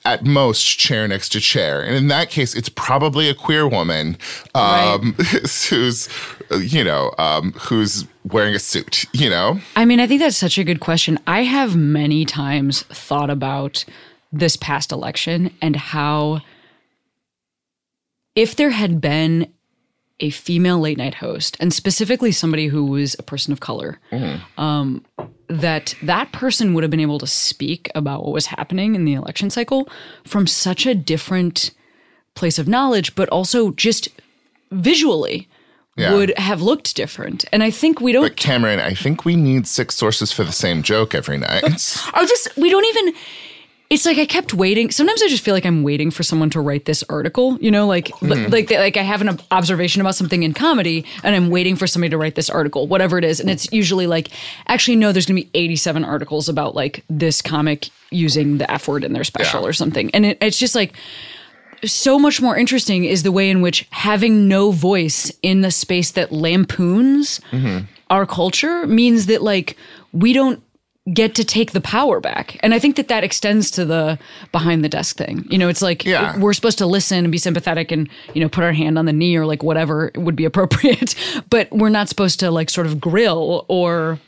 at 0.06 0.26
most 0.26 0.64
chair 0.64 1.08
next 1.08 1.30
to 1.30 1.40
chair. 1.40 1.82
And 1.82 1.96
in 1.96 2.08
that 2.08 2.30
case, 2.30 2.56
it's 2.56 2.70
probably 2.70 3.30
a 3.30 3.34
queer 3.34 3.68
woman 3.68 4.18
um, 4.56 5.14
who's, 5.70 6.10
uh, 6.52 6.58
you 6.58 6.84
know, 6.84 7.14
um, 7.18 7.54
who's 7.54 8.06
wearing 8.26 8.56
a 8.56 8.60
suit, 8.60 9.06
you 9.14 9.30
know? 9.30 9.60
I 9.76 9.86
mean, 9.86 10.00
I 10.00 10.08
think 10.08 10.22
that's 10.22 10.38
such 10.38 10.58
a 10.58 10.64
good 10.64 10.80
question. 10.80 11.20
I 11.28 11.44
have 11.44 11.76
many 11.76 12.26
times 12.26 12.84
thought 12.84 13.30
about 13.30 13.86
this 14.32 14.58
past 14.58 14.92
election 14.92 15.54
and 15.62 15.76
how 15.76 16.42
if 18.36 18.56
there 18.56 18.70
had 18.70 19.02
been 19.02 19.52
a 20.20 20.30
female 20.32 20.80
late 20.80 20.98
night 20.98 21.16
host 21.16 21.58
and 21.60 21.74
specifically 21.74 22.32
somebody 22.32 22.68
who 22.68 22.86
was 22.86 23.16
a 23.20 23.24
person 23.24 23.54
of 23.54 23.60
color 23.60 24.00
um, 24.58 25.06
that 25.50 25.96
that 26.02 26.32
person 26.32 26.74
would 26.74 26.84
have 26.84 26.92
been 26.92 27.00
able 27.00 27.20
to 27.20 27.28
speak 27.28 27.90
about 27.96 28.24
what 28.24 28.34
was 28.34 28.48
happening 28.48 28.96
in 28.96 29.06
the 29.06 29.14
election 29.14 29.50
cycle 29.50 29.88
from 30.26 30.46
such 30.48 30.86
a 30.86 30.94
different 30.94 31.72
place 32.36 32.60
of 32.60 32.68
knowledge 32.68 33.16
but 33.16 33.30
also 33.30 33.72
just 33.72 34.10
visually 34.72 35.48
Yeah. 35.96 36.14
would 36.14 36.38
have 36.38 36.62
looked 36.62 36.96
different 36.96 37.46
and 37.52 37.64
i 37.64 37.72
think 37.72 38.02
we 38.02 38.12
don't 38.12 38.24
But 38.24 38.36
Cameron, 38.36 38.80
I 38.80 38.94
think 38.94 39.24
we 39.26 39.36
need 39.36 39.66
six 39.68 39.96
sources 39.96 40.32
for 40.32 40.44
the 40.44 40.52
same 40.52 40.84
joke 40.84 41.16
every 41.16 41.38
night. 41.38 41.64
I 42.14 42.26
just 42.26 42.56
we 42.58 42.70
don't 42.70 42.86
even 42.86 43.14
it's 43.90 44.06
like 44.06 44.18
I 44.18 44.26
kept 44.26 44.54
waiting. 44.54 44.92
Sometimes 44.92 45.22
I 45.24 45.28
just 45.30 45.44
feel 45.44 45.54
like 45.54 45.66
I'm 45.66 45.82
waiting 45.82 46.12
for 46.12 46.22
someone 46.24 46.50
to 46.50 46.60
write 46.60 46.84
this 46.86 47.04
article, 47.10 47.58
you 47.62 47.72
know, 47.72 47.88
like 47.88 48.10
Hmm. 48.20 48.48
like 48.50 48.70
like 48.70 48.98
I 48.98 49.02
have 49.04 49.22
an 49.22 49.40
observation 49.52 50.02
about 50.02 50.16
something 50.16 50.44
in 50.44 50.54
comedy 50.54 51.06
and 51.24 51.34
I'm 51.36 51.50
waiting 51.50 51.76
for 51.78 51.88
somebody 51.88 52.10
to 52.10 52.18
write 52.18 52.36
this 52.36 52.50
article, 52.50 52.88
whatever 52.88 53.18
it 53.18 53.24
is. 53.24 53.40
And 53.40 53.50
it's 53.50 53.72
usually 53.72 54.06
like 54.08 54.30
actually 54.68 54.98
no, 54.98 55.12
there's 55.14 55.26
going 55.26 55.38
to 55.42 55.44
be 55.46 55.50
87 55.54 56.04
articles 56.04 56.50
about 56.50 56.76
like 56.76 57.04
this 57.10 57.42
comic 57.42 57.90
using 58.12 58.58
the 58.58 58.70
F 58.70 58.88
word 58.90 59.04
in 59.06 59.14
their 59.14 59.24
special 59.24 59.62
Yeah. 59.62 59.68
or 59.68 59.74
something. 59.74 60.10
And 60.14 60.26
it, 60.26 60.38
it's 60.42 60.58
just 60.60 60.76
like 60.76 60.94
so 61.86 62.18
much 62.18 62.42
more 62.42 62.58
interesting 62.58 63.06
is 63.06 63.24
the 63.24 63.32
way 63.32 63.50
in 63.50 63.62
which 63.62 63.88
having 63.92 64.48
no 64.48 64.72
voice 64.72 65.32
in 65.44 65.62
the 65.62 65.70
space 65.72 66.12
that 66.12 66.32
lampoons 66.32 67.40
our 68.10 68.26
culture 68.26 68.88
means 68.88 69.28
that 69.28 69.42
like 69.44 69.78
we 70.14 70.34
don't 70.34 70.62
get 71.14 71.36
to 71.36 71.44
take 71.46 71.72
the 71.72 71.82
power 71.82 72.20
back. 72.20 72.58
And 72.62 72.74
i 72.74 72.80
think 72.80 72.96
that 72.98 73.08
that 73.08 73.24
extends 73.24 73.72
to 73.72 73.86
the 73.86 74.20
behind 74.52 74.84
the 74.84 74.90
desk 74.90 75.18
thing. 75.18 75.46
You 75.50 75.58
know 75.58 75.70
it's 75.70 75.82
like 75.82 76.04
Yeah. 76.06 76.38
we're 76.38 76.54
supposed 76.54 76.78
to 76.80 76.86
listen 76.86 77.20
and 77.20 77.32
be 77.32 77.38
sympathetic 77.38 77.92
and 77.92 78.10
you 78.34 78.42
know 78.42 78.50
put 78.50 78.64
our 78.64 78.74
hand 78.74 78.98
on 79.00 79.06
the 79.06 79.14
knee 79.14 79.36
or 79.38 79.46
like 79.46 79.64
whatever 79.64 80.12
would 80.16 80.36
be 80.36 80.46
appropriate. 80.52 81.16
But 81.50 81.72
we're 81.72 81.90
not 81.90 82.10
supposed 82.10 82.40
to 82.42 82.52
like 82.52 82.70
sort 82.70 82.88
of 82.88 83.00
grill 83.00 83.66
or 83.70 84.20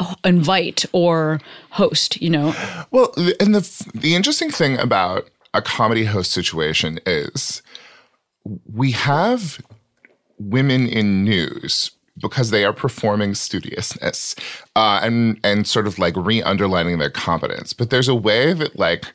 uh, 0.00 0.14
invite 0.24 0.84
or 0.92 1.40
host 1.70 2.20
you 2.20 2.30
know? 2.30 2.54
Well, 2.90 3.12
and 3.40 3.54
the 3.54 3.62
the 3.94 4.14
interesting 4.14 4.50
thing 4.50 4.78
about 4.78 5.28
a 5.54 5.62
comedy 5.62 6.04
host 6.06 6.32
situation 6.32 6.98
is 7.06 7.62
we 8.66 8.90
have 8.92 9.60
women 10.38 10.88
in 10.88 11.22
news 11.24 11.92
because 12.22 12.50
they 12.50 12.64
are 12.64 12.72
performing 12.72 13.32
studiousness 13.34 14.34
uh, 14.76 15.00
and 15.02 15.38
and 15.44 15.66
sort 15.66 15.86
of 15.86 15.98
like 15.98 16.14
re-underlining 16.16 16.98
their 16.98 17.10
competence. 17.10 17.72
But 17.74 17.90
there's 17.90 18.08
a 18.08 18.14
way 18.14 18.54
that 18.54 18.78
like 18.78 19.12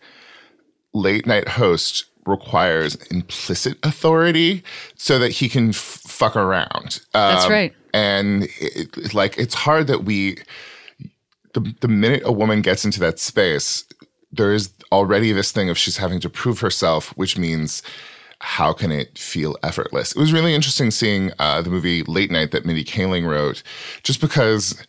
late 0.94 1.26
night 1.26 1.48
host 1.48 2.06
requires 2.26 2.96
implicit 3.10 3.78
authority 3.84 4.62
so 4.96 5.18
that 5.18 5.32
he 5.32 5.48
can 5.50 5.70
f- 5.70 5.76
fuck 5.76 6.36
around. 6.36 7.00
That's 7.14 7.46
Um, 7.46 7.52
right. 7.52 7.74
And 7.94 8.44
it, 8.60 8.98
it- 8.98 9.14
like 9.14 9.38
it's 9.38 9.54
hard 9.56 9.88
that 9.88 10.04
we 10.04 10.38
the 11.54 11.74
the 11.82 11.88
minute 11.88 12.22
a 12.26 12.32
woman 12.32 12.62
gets 12.62 12.84
into 12.86 13.00
that 13.00 13.18
space, 13.20 13.86
there 14.32 14.54
is 14.54 14.70
already 14.92 15.32
this 15.32 15.52
thing 15.52 15.70
of 15.70 15.78
she's 15.78 15.98
having 15.98 16.20
to 16.20 16.30
prove 16.30 16.60
herself, 16.60 17.10
which 17.18 17.38
means 17.38 17.82
how 18.40 18.74
can 18.74 18.92
it 18.92 19.18
feel 19.18 19.56
effortless? 19.64 20.12
It 20.12 20.20
was 20.20 20.32
really 20.34 20.54
interesting 20.54 20.92
seeing 20.92 21.32
uh, 21.40 21.62
the 21.62 21.70
movie 21.70 22.04
Late 22.04 22.32
Night 22.32 22.52
that 22.52 22.66
Mindy 22.66 22.84
Kaling 22.84 23.26
wrote, 23.28 23.64
just 24.04 24.22
because 24.22 24.82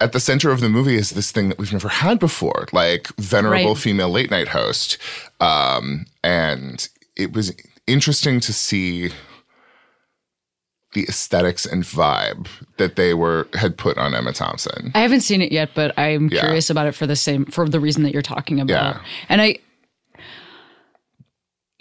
at 0.00 0.12
the 0.12 0.18
center 0.20 0.50
of 0.50 0.60
the 0.60 0.68
movie 0.68 0.96
is 0.96 1.10
this 1.10 1.30
thing 1.30 1.48
that 1.48 1.58
we've 1.58 1.72
never 1.72 1.88
had 1.88 2.18
before, 2.18 2.66
like 2.72 3.06
venerable 3.18 3.74
Right. 3.74 3.78
female 3.78 4.10
late 4.10 4.30
night 4.32 4.48
host. 4.48 4.98
Um, 5.40 6.06
and 6.24 6.88
it 7.16 7.32
was 7.32 7.52
interesting 7.86 8.40
to 8.40 8.52
see 8.52 9.10
the 10.94 11.04
aesthetics 11.04 11.64
and 11.64 11.84
vibe 11.84 12.48
that 12.76 12.96
they 12.96 13.14
were 13.14 13.48
had 13.54 13.78
put 13.78 13.96
on 13.96 14.14
Emma 14.14 14.32
Thompson. 14.32 14.90
I 14.94 15.00
haven't 15.00 15.22
seen 15.22 15.40
it 15.40 15.50
yet, 15.52 15.70
but 15.74 15.96
I'm 15.98 16.28
Yeah. 16.28 16.40
curious 16.40 16.68
about 16.68 16.86
it 16.86 16.94
for 16.94 17.06
the 17.06 17.16
same 17.16 17.46
for 17.46 17.66
the 17.68 17.80
reason 17.80 18.02
that 18.02 18.12
you're 18.12 18.22
talking 18.22 18.60
about. 18.60 18.96
Yeah. 18.96 19.02
And 19.30 19.40
I 19.40 19.58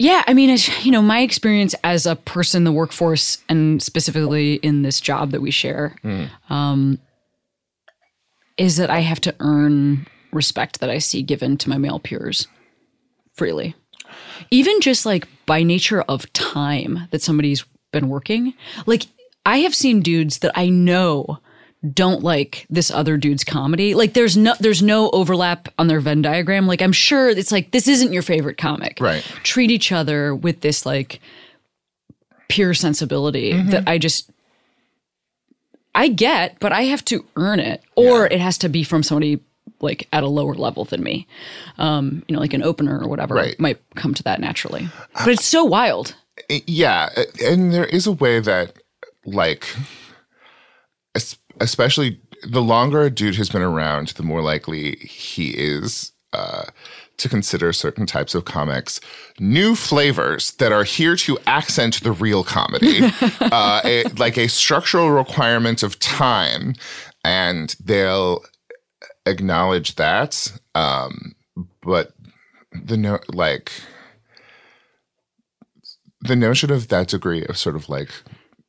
Yeah, 0.01 0.23
I 0.25 0.33
mean, 0.33 0.49
it's, 0.49 0.83
you 0.83 0.91
know, 0.91 1.03
my 1.03 1.19
experience 1.19 1.75
as 1.83 2.07
a 2.07 2.15
person 2.15 2.61
in 2.61 2.63
the 2.63 2.71
workforce 2.71 3.37
and 3.47 3.83
specifically 3.83 4.55
in 4.55 4.81
this 4.81 4.99
job 4.99 5.29
that 5.29 5.43
we 5.43 5.51
share 5.51 5.95
um, 6.49 6.97
is 8.57 8.77
that 8.77 8.89
I 8.89 9.01
have 9.01 9.21
to 9.21 9.35
earn 9.39 10.07
respect 10.31 10.79
that 10.79 10.89
I 10.89 10.97
see 10.97 11.21
given 11.21 11.55
to 11.57 11.69
my 11.69 11.77
male 11.77 11.99
peers 11.99 12.47
freely. 13.35 13.75
Even 14.49 14.81
just 14.81 15.05
like 15.05 15.27
by 15.45 15.61
nature 15.61 16.01
of 16.01 16.33
time 16.33 17.07
that 17.11 17.21
somebody's 17.21 17.63
been 17.91 18.09
working. 18.09 18.55
Like 18.87 19.05
I 19.45 19.59
have 19.59 19.75
seen 19.75 20.01
dudes 20.01 20.39
that 20.39 20.51
I 20.55 20.69
know 20.69 21.37
don't 21.93 22.21
like 22.23 22.67
this 22.69 22.91
other 22.91 23.17
dude's 23.17 23.43
comedy. 23.43 23.95
Like 23.95 24.13
there's 24.13 24.37
no 24.37 24.53
there's 24.59 24.81
no 24.83 25.09
overlap 25.11 25.67
on 25.79 25.87
their 25.87 25.99
Venn 25.99 26.21
diagram. 26.21 26.67
Like 26.67 26.81
I'm 26.81 26.91
sure 26.91 27.29
it's 27.29 27.51
like 27.51 27.71
this 27.71 27.87
isn't 27.87 28.13
your 28.13 28.21
favorite 28.21 28.57
comic. 28.57 28.97
Right. 29.01 29.23
Treat 29.43 29.71
each 29.71 29.91
other 29.91 30.35
with 30.35 30.61
this 30.61 30.85
like 30.85 31.19
pure 32.49 32.73
sensibility 32.73 33.53
that 33.63 33.87
I 33.87 33.97
just 33.97 34.29
I 35.95 36.07
get, 36.07 36.59
but 36.59 36.71
I 36.71 36.83
have 36.83 37.03
to 37.05 37.25
earn 37.35 37.59
it, 37.59 37.81
or 37.95 38.25
it 38.27 38.39
has 38.39 38.57
to 38.59 38.69
be 38.69 38.83
from 38.83 39.03
somebody 39.03 39.39
like 39.81 40.07
at 40.13 40.23
a 40.23 40.27
lower 40.27 40.53
level 40.53 40.85
than 40.85 41.01
me. 41.03 41.27
Um, 41.79 42.23
you 42.27 42.35
know, 42.35 42.39
like 42.41 42.53
an 42.53 42.61
opener 42.63 42.99
or 43.01 43.07
whatever 43.09 43.33
Right. 43.35 43.59
might 43.59 43.79
come 43.95 44.13
to 44.13 44.23
that 44.23 44.39
naturally. 44.39 44.87
But 45.15 45.29
it's 45.29 45.45
so 45.45 45.63
wild. 45.65 46.15
yeah 46.67 47.09
and 47.43 47.71
there 47.73 47.85
is 47.85 48.07
a 48.07 48.11
way 48.11 48.39
that 48.39 48.73
like 49.25 49.65
especially 51.61 52.19
the 52.43 52.61
longer 52.61 53.01
a 53.03 53.09
dude 53.09 53.35
has 53.35 53.49
been 53.49 53.61
around 53.61 54.09
the 54.09 54.23
more 54.23 54.41
likely 54.41 54.95
he 54.97 55.49
is 55.49 56.11
uh, 56.33 56.65
to 57.17 57.29
consider 57.29 57.71
certain 57.71 58.05
types 58.05 58.33
of 58.33 58.45
comics. 58.45 58.99
New 59.39 59.75
flavors 59.75 60.51
that 60.53 60.71
are 60.71 60.83
here 60.83 61.15
to 61.15 61.37
accent 61.45 62.01
the 62.01 62.11
real 62.11 62.43
comedy. 62.43 63.01
Uh, 63.41 63.81
a, 63.83 64.03
like 64.17 64.37
a 64.37 64.47
structural 64.47 65.11
requirement 65.11 65.83
of 65.83 65.99
time 65.99 66.73
and 67.25 67.75
they'll 67.83 68.41
acknowledge 69.25 69.95
that 69.95 70.53
um, 70.73 71.35
but 71.81 72.13
the 72.85 72.95
no 72.95 73.19
like 73.33 73.71
the 76.21 76.35
notion 76.35 76.71
of 76.71 76.87
that 76.87 77.09
degree 77.09 77.45
of 77.45 77.57
sort 77.57 77.75
of 77.75 77.89
like 77.89 78.09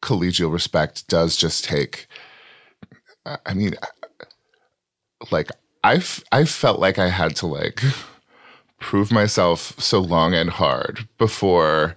collegial 0.02 0.52
respect 0.52 1.06
does 1.06 1.36
just 1.36 1.64
take 1.64 2.08
I- 3.26 3.38
i 3.46 3.54
mean 3.54 3.74
like 5.30 5.50
i've 5.84 6.22
i 6.32 6.44
felt 6.44 6.80
like 6.80 6.98
i 6.98 7.08
had 7.08 7.36
to 7.36 7.46
like 7.46 7.80
prove 8.80 9.12
myself 9.12 9.78
so 9.78 10.00
long 10.00 10.34
and 10.34 10.50
hard 10.50 11.08
before 11.18 11.96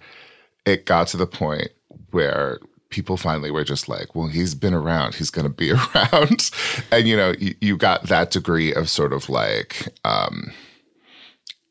it 0.65 0.85
got 0.85 1.07
to 1.09 1.17
the 1.17 1.25
point 1.27 1.69
where 2.11 2.59
people 2.89 3.17
finally 3.17 3.49
were 3.51 3.63
just 3.63 3.89
like 3.89 4.15
well 4.15 4.27
he's 4.27 4.53
been 4.55 4.73
around. 4.73 5.15
He's 5.15 5.29
going 5.31 5.47
to 5.47 5.53
be 5.53 5.71
around. 5.95 6.51
And 6.91 7.07
you 7.07 7.17
know 7.17 7.33
you, 7.39 7.55
you 7.59 7.75
got 7.77 8.03
that 8.03 8.31
degree 8.31 8.73
of 8.73 8.89
sort 8.89 9.11
of 9.13 9.27
like 9.29 9.89
um 10.05 10.51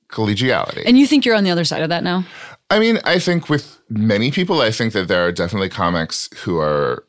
collegiality. 0.09 0.83
And 0.87 0.99
you 0.99 1.07
think 1.07 1.25
you're 1.25 1.35
on 1.37 1.45
the 1.45 1.51
other 1.51 1.65
side 1.65 1.83
of 1.83 1.89
that 1.89 2.03
now? 2.05 2.25
I 2.71 2.79
mean, 2.79 2.99
I 3.05 3.19
think 3.19 3.49
with 3.49 3.79
many 3.89 4.31
people, 4.31 4.61
I 4.61 4.71
think 4.71 4.93
that 4.93 5.09
there 5.09 5.25
are 5.27 5.33
definitely 5.33 5.69
comics 5.69 6.29
who 6.41 6.59
are 6.59 7.05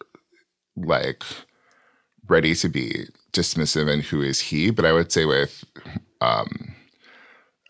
like 0.76 1.24
ready 2.28 2.56
to 2.56 2.70
be 2.70 3.08
dismissive 3.34 3.90
and 3.92 4.04
who 4.04 4.22
is 4.22 4.40
he. 4.40 4.72
But 4.72 4.86
I 4.86 4.92
would 4.94 5.12
say 5.12 5.26
with, 5.26 5.64
um, 6.22 6.76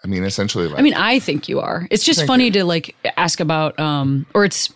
I 0.03 0.07
mean, 0.07 0.23
essentially, 0.23 0.67
like, 0.67 0.79
I 0.79 0.81
mean, 0.81 0.93
I 0.93 1.19
think 1.19 1.49
you 1.49 1.59
are. 1.59 1.87
It's 1.89 2.03
just 2.03 2.25
funny 2.25 2.51
to 2.51 2.63
like 2.63 2.95
ask 3.17 3.39
about, 3.39 3.79
um, 3.79 4.25
or 4.33 4.45
it's, 4.45 4.73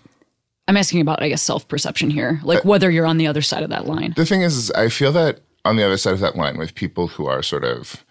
I'm 0.68 0.78
asking 0.78 1.02
about, 1.02 1.22
I 1.22 1.30
guess, 1.30 1.42
self 1.42 1.68
perception 1.68 2.10
here, 2.10 2.40
like 2.44 2.64
whether 2.66 2.92
you're 2.92 3.06
on 3.06 3.18
the 3.18 3.28
other 3.28 3.42
side 3.42 3.64
of 3.64 3.70
that 3.70 3.88
line. 3.88 4.14
the 4.16 4.26
thing 4.26 4.42
is, 4.42 4.56
is, 4.56 4.72
I 4.72 4.90
feel 4.90 5.12
that 5.14 5.42
on 5.66 5.76
the 5.78 5.84
other 5.84 5.98
side 5.98 6.14
of 6.14 6.20
that 6.20 6.36
line 6.36 6.58
with 6.58 6.76
people 6.76 7.08
who 7.08 7.26
are 7.26 7.42
sort 7.42 7.64
of, 7.64 8.04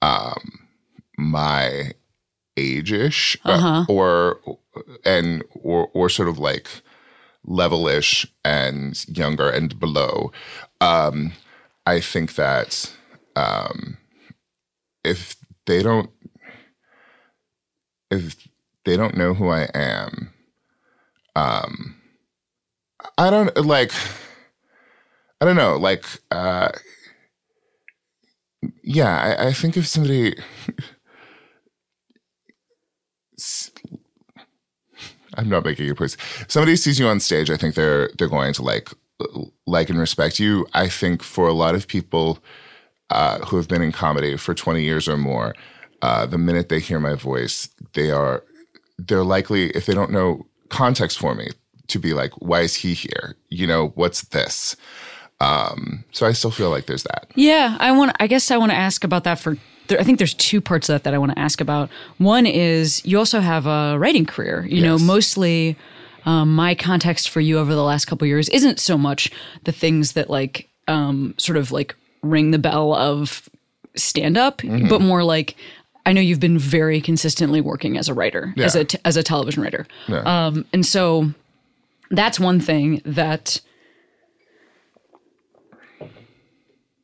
um, 0.00 0.68
my 1.16 1.92
age-ish 2.56 3.36
uh, 3.44 3.84
or 3.88 4.40
and 5.04 5.42
or 5.54 5.88
or 5.94 6.08
sort 6.08 6.28
of 6.28 6.38
like 6.38 6.68
levelish 7.46 8.26
and 8.44 9.04
younger 9.08 9.48
and 9.50 9.78
below 9.80 10.30
um 10.80 11.32
i 11.86 12.00
think 12.00 12.34
that 12.36 12.92
um 13.36 13.96
if 15.04 15.36
they 15.66 15.82
don't 15.82 16.10
if 18.12 18.48
they 18.84 18.96
don't 18.96 19.16
know 19.16 19.34
who 19.34 19.48
I 19.48 19.68
am, 19.74 20.32
um, 21.34 21.96
I 23.16 23.30
don't 23.30 23.56
like. 23.56 23.92
I 25.40 25.44
don't 25.44 25.56
know, 25.56 25.76
like, 25.76 26.04
uh, 26.30 26.70
yeah, 28.84 29.36
I, 29.38 29.48
I 29.48 29.52
think 29.52 29.76
if 29.76 29.86
somebody. 29.86 30.36
I'm 35.36 35.48
not 35.48 35.64
making 35.64 35.90
a 35.90 35.94
point. 35.94 36.16
Somebody 36.48 36.76
sees 36.76 36.98
you 36.98 37.06
on 37.06 37.20
stage, 37.20 37.50
I 37.50 37.56
think 37.56 37.74
they're 37.74 38.10
they're 38.18 38.28
going 38.28 38.52
to 38.54 38.62
like 38.62 38.90
like 39.66 39.90
and 39.90 39.98
respect 39.98 40.40
you. 40.40 40.66
I 40.72 40.88
think 40.88 41.22
for 41.22 41.46
a 41.48 41.52
lot 41.52 41.74
of 41.74 41.86
people 41.86 42.38
uh, 43.10 43.38
who 43.40 43.56
have 43.56 43.68
been 43.68 43.82
in 43.82 43.92
comedy 43.92 44.36
for 44.36 44.54
20 44.54 44.82
years 44.82 45.08
or 45.08 45.16
more, 45.16 45.54
uh, 46.00 46.26
the 46.26 46.38
minute 46.38 46.68
they 46.68 46.80
hear 46.80 46.98
my 46.98 47.14
voice, 47.14 47.68
they 47.94 48.10
are 48.10 48.42
they're 48.98 49.24
likely 49.24 49.70
if 49.70 49.86
they 49.86 49.94
don't 49.94 50.10
know 50.10 50.46
context 50.68 51.18
for 51.18 51.34
me 51.34 51.48
to 51.88 51.98
be 51.98 52.14
like, 52.14 52.32
why 52.38 52.60
is 52.60 52.76
he 52.76 52.94
here? 52.94 53.36
You 53.48 53.66
know, 53.66 53.88
what's 53.94 54.22
this? 54.22 54.76
Um, 55.40 56.04
so 56.12 56.26
I 56.26 56.32
still 56.32 56.50
feel 56.50 56.70
like 56.70 56.86
there's 56.86 57.02
that. 57.02 57.30
Yeah, 57.34 57.76
I 57.80 57.92
want. 57.92 58.12
I 58.20 58.26
guess 58.26 58.50
I 58.50 58.56
want 58.56 58.70
to 58.72 58.76
ask 58.76 59.04
about 59.04 59.24
that 59.24 59.38
for. 59.38 59.56
There, 59.88 59.98
I 60.00 60.04
think 60.04 60.18
there's 60.18 60.34
two 60.34 60.60
parts 60.60 60.88
of 60.88 60.94
that 60.94 61.04
that 61.04 61.14
I 61.14 61.18
want 61.18 61.32
to 61.32 61.38
ask 61.38 61.60
about. 61.60 61.90
One 62.18 62.46
is 62.46 63.04
you 63.04 63.18
also 63.18 63.40
have 63.40 63.66
a 63.66 63.98
writing 63.98 64.24
career. 64.26 64.64
You 64.68 64.80
know, 64.82 64.98
mostly 64.98 65.76
um, 66.24 66.54
my 66.54 66.74
context 66.74 67.28
for 67.30 67.40
you 67.40 67.58
over 67.58 67.74
the 67.74 67.82
last 67.82 68.04
couple 68.06 68.26
years 68.26 68.48
isn't 68.50 68.78
so 68.80 68.96
much 68.96 69.30
the 69.64 69.72
things 69.72 70.12
that 70.12 70.30
like 70.30 70.68
um, 70.88 71.34
sort 71.38 71.56
of 71.56 71.72
like 71.72 71.94
ring 72.22 72.50
the 72.52 72.58
bell 72.58 72.94
of 72.94 73.48
stand 73.96 74.36
up, 74.38 74.58
Mm-hmm. 74.58 74.88
but 74.88 75.00
more 75.00 75.22
like. 75.24 75.56
I 76.04 76.12
know 76.12 76.20
you've 76.20 76.40
been 76.40 76.58
very 76.58 77.00
consistently 77.00 77.60
working 77.60 77.96
as 77.96 78.08
a 78.08 78.14
writer, 78.14 78.52
as 78.58 78.74
Yeah. 78.74 78.80
a 78.80 78.84
t- 78.84 78.98
as 79.04 79.16
a 79.16 79.22
television 79.22 79.62
writer, 79.62 79.86
Yeah. 80.08 80.46
um, 80.46 80.64
and 80.72 80.84
so 80.84 81.32
that's 82.10 82.40
one 82.40 82.58
thing 82.58 83.00
that 83.04 83.60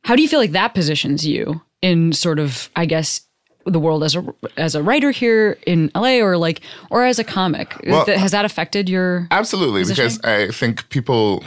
how 0.03 0.15
do 0.17 0.21
you 0.21 0.27
feel 0.27 0.39
like 0.39 0.51
that 0.51 0.73
positions 0.73 1.25
you 1.25 1.61
in 1.81 2.11
sort 2.13 2.39
of 2.39 2.69
i 2.75 2.85
guess 2.85 3.21
the 3.65 3.79
world 3.79 4.03
as 4.03 4.15
a 4.15 4.25
as 4.57 4.75
a 4.75 4.81
writer 4.83 5.11
here 5.11 5.57
in 5.65 5.91
la 5.95 6.17
or 6.19 6.37
like 6.37 6.61
or 6.89 7.03
as 7.03 7.19
a 7.19 7.23
comic 7.23 7.75
Well, 7.85 8.05
has 8.05 8.31
that 8.31 8.45
affected 8.45 8.89
your 8.89 9.27
Absolutely, 9.31 9.83
because 9.85 10.19
I 10.23 10.47
think 10.47 10.89
people, 10.89 11.43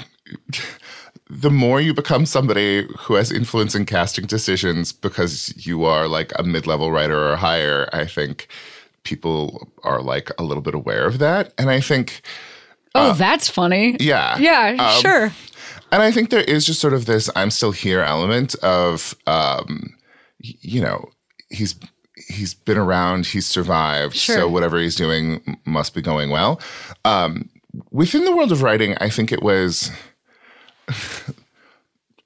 the 1.29 1.51
more 1.51 1.81
you 1.81 1.95
become 1.95 2.27
somebody 2.27 2.87
who 2.99 3.15
has 3.15 3.33
influence 3.33 3.75
in 3.75 3.87
casting 3.87 4.27
decisions 4.27 4.93
because 4.93 5.67
you 5.67 5.85
are 5.85 6.07
like 6.07 6.33
a 6.39 6.43
mid 6.43 6.67
level 6.67 6.93
writer 6.93 7.33
or 7.33 7.37
higher, 7.37 7.89
I 7.93 8.07
think 8.07 8.49
people 9.05 9.69
are 9.83 10.01
like 10.01 10.31
a 10.39 10.43
little 10.43 10.62
bit 10.62 10.75
aware 10.75 11.07
of 11.07 11.19
that. 11.19 11.53
And 11.59 11.71
I 11.71 11.81
think, 11.81 12.23
oh 12.95 13.15
that's 13.15 13.49
funny 13.49 13.97
yeah. 14.01 14.37
yeah 14.39 14.77
Um, 14.79 15.01
sure 15.01 15.33
And 15.91 16.03
I 16.03 16.12
think 16.12 16.31
there 16.31 16.45
is 16.45 16.67
just 16.67 16.81
sort 16.81 16.93
of 16.93 17.07
this 17.07 17.31
I'm 17.35 17.51
still 17.51 17.73
here 17.73 18.03
element 18.03 18.55
of, 18.57 19.15
um, 19.27 19.95
you 20.43 20.81
know, 20.81 21.09
he's. 21.49 21.75
He's 22.29 22.53
been 22.53 22.77
around. 22.77 23.25
He's 23.25 23.47
survived. 23.47 24.15
Sure. 24.15 24.37
So 24.37 24.49
whatever 24.49 24.79
he's 24.79 24.95
doing 24.95 25.59
must 25.65 25.95
be 25.95 26.03
going 26.03 26.29
well. 26.29 26.61
Um, 27.07 27.49
within 27.91 28.27
the 28.27 28.37
world 28.37 28.53
of 28.53 28.63
writing, 28.63 28.95
I 29.01 29.09
think 29.09 29.33
it 29.33 29.43
was 29.43 29.91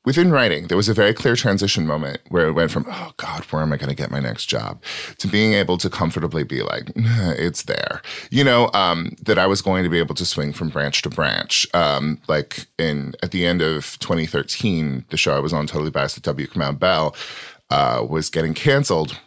within 0.06 0.30
writing, 0.30 0.68
there 0.68 0.76
was 0.76 0.88
a 0.88 0.94
very 0.94 1.12
clear 1.12 1.34
transition 1.34 1.86
moment 1.86 2.20
where 2.28 2.46
it 2.46 2.52
went 2.52 2.70
from, 2.70 2.86
oh 2.88 3.12
God, 3.16 3.44
where 3.46 3.60
am 3.60 3.72
I 3.72 3.76
going 3.76 3.90
to 3.90 3.94
get 3.94 4.10
my 4.10 4.20
next 4.20 4.46
job? 4.46 4.82
to 5.18 5.28
being 5.28 5.52
able 5.52 5.76
to 5.78 5.90
comfortably 5.90 6.44
be 6.44 6.62
like, 6.62 6.92
it's 6.96 7.64
there. 7.64 8.00
You 8.30 8.44
know, 8.44 8.70
um, 8.72 9.16
that 9.22 9.38
I 9.38 9.46
was 9.46 9.60
going 9.60 9.82
to 9.82 9.90
be 9.90 9.98
able 9.98 10.14
to 10.14 10.24
swing 10.24 10.52
from 10.52 10.68
branch 10.68 11.02
to 11.02 11.10
branch. 11.10 11.66
Um, 11.74 12.20
like 12.28 12.66
in 12.78 13.14
at 13.22 13.32
the 13.32 13.44
end 13.44 13.60
of 13.60 13.98
2013, 13.98 15.04
the 15.10 15.16
show 15.16 15.34
I 15.36 15.40
was 15.40 15.52
on, 15.52 15.66
Totally 15.66 15.90
Biased 15.90 16.16
with 16.16 16.24
W. 16.24 16.46
Kamau 16.46 16.78
Bell, 16.78 17.14
uh, 17.70 18.04
was 18.08 18.30
getting 18.30 18.54
canceled. 18.54 19.18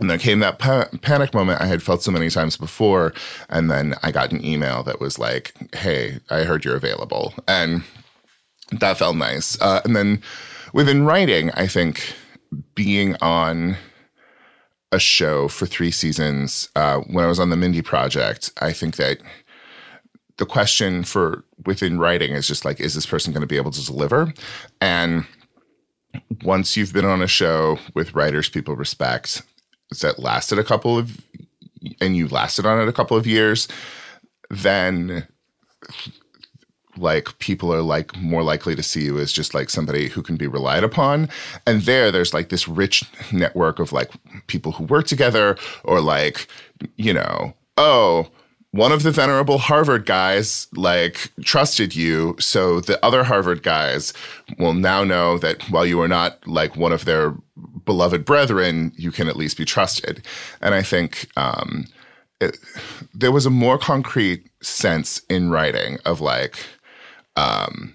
And 0.00 0.08
there 0.08 0.18
came 0.18 0.38
that 0.40 0.58
pa- 0.58 0.88
panic 1.02 1.34
moment 1.34 1.60
I 1.60 1.66
had 1.66 1.82
felt 1.82 2.02
so 2.02 2.10
many 2.10 2.30
times 2.30 2.56
before. 2.56 3.12
And 3.48 3.70
then 3.70 3.94
I 4.02 4.10
got 4.10 4.32
an 4.32 4.44
email 4.44 4.82
that 4.84 5.00
was 5.00 5.18
like, 5.18 5.52
hey, 5.74 6.20
I 6.30 6.44
heard 6.44 6.64
you're 6.64 6.76
available. 6.76 7.34
And 7.46 7.82
that 8.72 8.98
felt 8.98 9.16
nice. 9.16 9.60
Uh, 9.60 9.82
and 9.84 9.94
then 9.94 10.22
within 10.72 11.04
writing, 11.04 11.50
I 11.52 11.66
think 11.66 12.14
being 12.74 13.16
on 13.20 13.76
a 14.92 14.98
show 14.98 15.48
for 15.48 15.66
three 15.66 15.90
seasons, 15.90 16.68
uh, 16.76 16.98
when 17.00 17.24
I 17.24 17.28
was 17.28 17.38
on 17.38 17.50
the 17.50 17.56
Mindy 17.56 17.82
Project, 17.82 18.50
I 18.60 18.72
think 18.72 18.96
that 18.96 19.18
the 20.38 20.46
question 20.46 21.04
for 21.04 21.44
within 21.66 21.98
writing 21.98 22.32
is 22.32 22.48
just 22.48 22.64
like, 22.64 22.80
is 22.80 22.94
this 22.94 23.06
person 23.06 23.32
going 23.32 23.42
to 23.42 23.46
be 23.46 23.58
able 23.58 23.70
to 23.70 23.84
deliver? 23.84 24.32
And 24.80 25.26
once 26.42 26.76
you've 26.76 26.92
been 26.92 27.04
on 27.04 27.22
a 27.22 27.26
show 27.26 27.78
with 27.94 28.14
writers 28.14 28.48
people 28.48 28.76
respect 28.76 29.42
that 30.00 30.18
lasted 30.18 30.58
a 30.58 30.64
couple 30.64 30.98
of, 30.98 31.20
and 32.00 32.16
you 32.16 32.28
lasted 32.28 32.66
on 32.66 32.80
it 32.80 32.88
a 32.88 32.92
couple 32.92 33.16
of 33.16 33.26
years, 33.26 33.68
then 34.50 35.26
like 36.96 37.38
people 37.38 37.72
are 37.72 37.82
like 37.82 38.16
more 38.16 38.42
likely 38.42 38.74
to 38.74 38.82
see 38.82 39.04
you 39.04 39.18
as 39.18 39.32
just 39.32 39.54
like 39.54 39.70
somebody 39.70 40.08
who 40.08 40.22
can 40.22 40.36
be 40.36 40.46
relied 40.46 40.84
upon. 40.84 41.28
And 41.66 41.82
there 41.82 42.10
there's 42.10 42.34
like 42.34 42.48
this 42.48 42.68
rich 42.68 43.04
network 43.32 43.78
of 43.78 43.92
like 43.92 44.10
people 44.46 44.72
who 44.72 44.84
work 44.84 45.06
together 45.06 45.56
or 45.84 46.00
like 46.00 46.46
you 46.96 47.12
know 47.12 47.54
oh 47.76 48.28
one 48.72 48.92
of 48.92 49.02
the 49.02 49.10
venerable 49.10 49.58
harvard 49.58 50.06
guys 50.06 50.68
like 50.74 51.32
trusted 51.42 51.96
you 51.96 52.36
so 52.38 52.80
the 52.80 53.04
other 53.04 53.24
harvard 53.24 53.62
guys 53.62 54.12
will 54.58 54.74
now 54.74 55.02
know 55.02 55.38
that 55.38 55.62
while 55.70 55.84
you 55.84 56.00
are 56.00 56.08
not 56.08 56.46
like 56.46 56.76
one 56.76 56.92
of 56.92 57.04
their 57.04 57.34
beloved 57.84 58.24
brethren 58.24 58.92
you 58.96 59.10
can 59.10 59.28
at 59.28 59.36
least 59.36 59.56
be 59.56 59.64
trusted. 59.64 60.24
And 60.60 60.74
i 60.74 60.82
think 60.82 61.28
um 61.36 61.84
it, 62.40 62.56
there 63.12 63.32
was 63.32 63.44
a 63.44 63.50
more 63.50 63.76
concrete 63.76 64.48
sense 64.62 65.20
in 65.28 65.50
writing 65.50 65.98
of 66.06 66.20
like 66.20 66.56
um, 67.36 67.94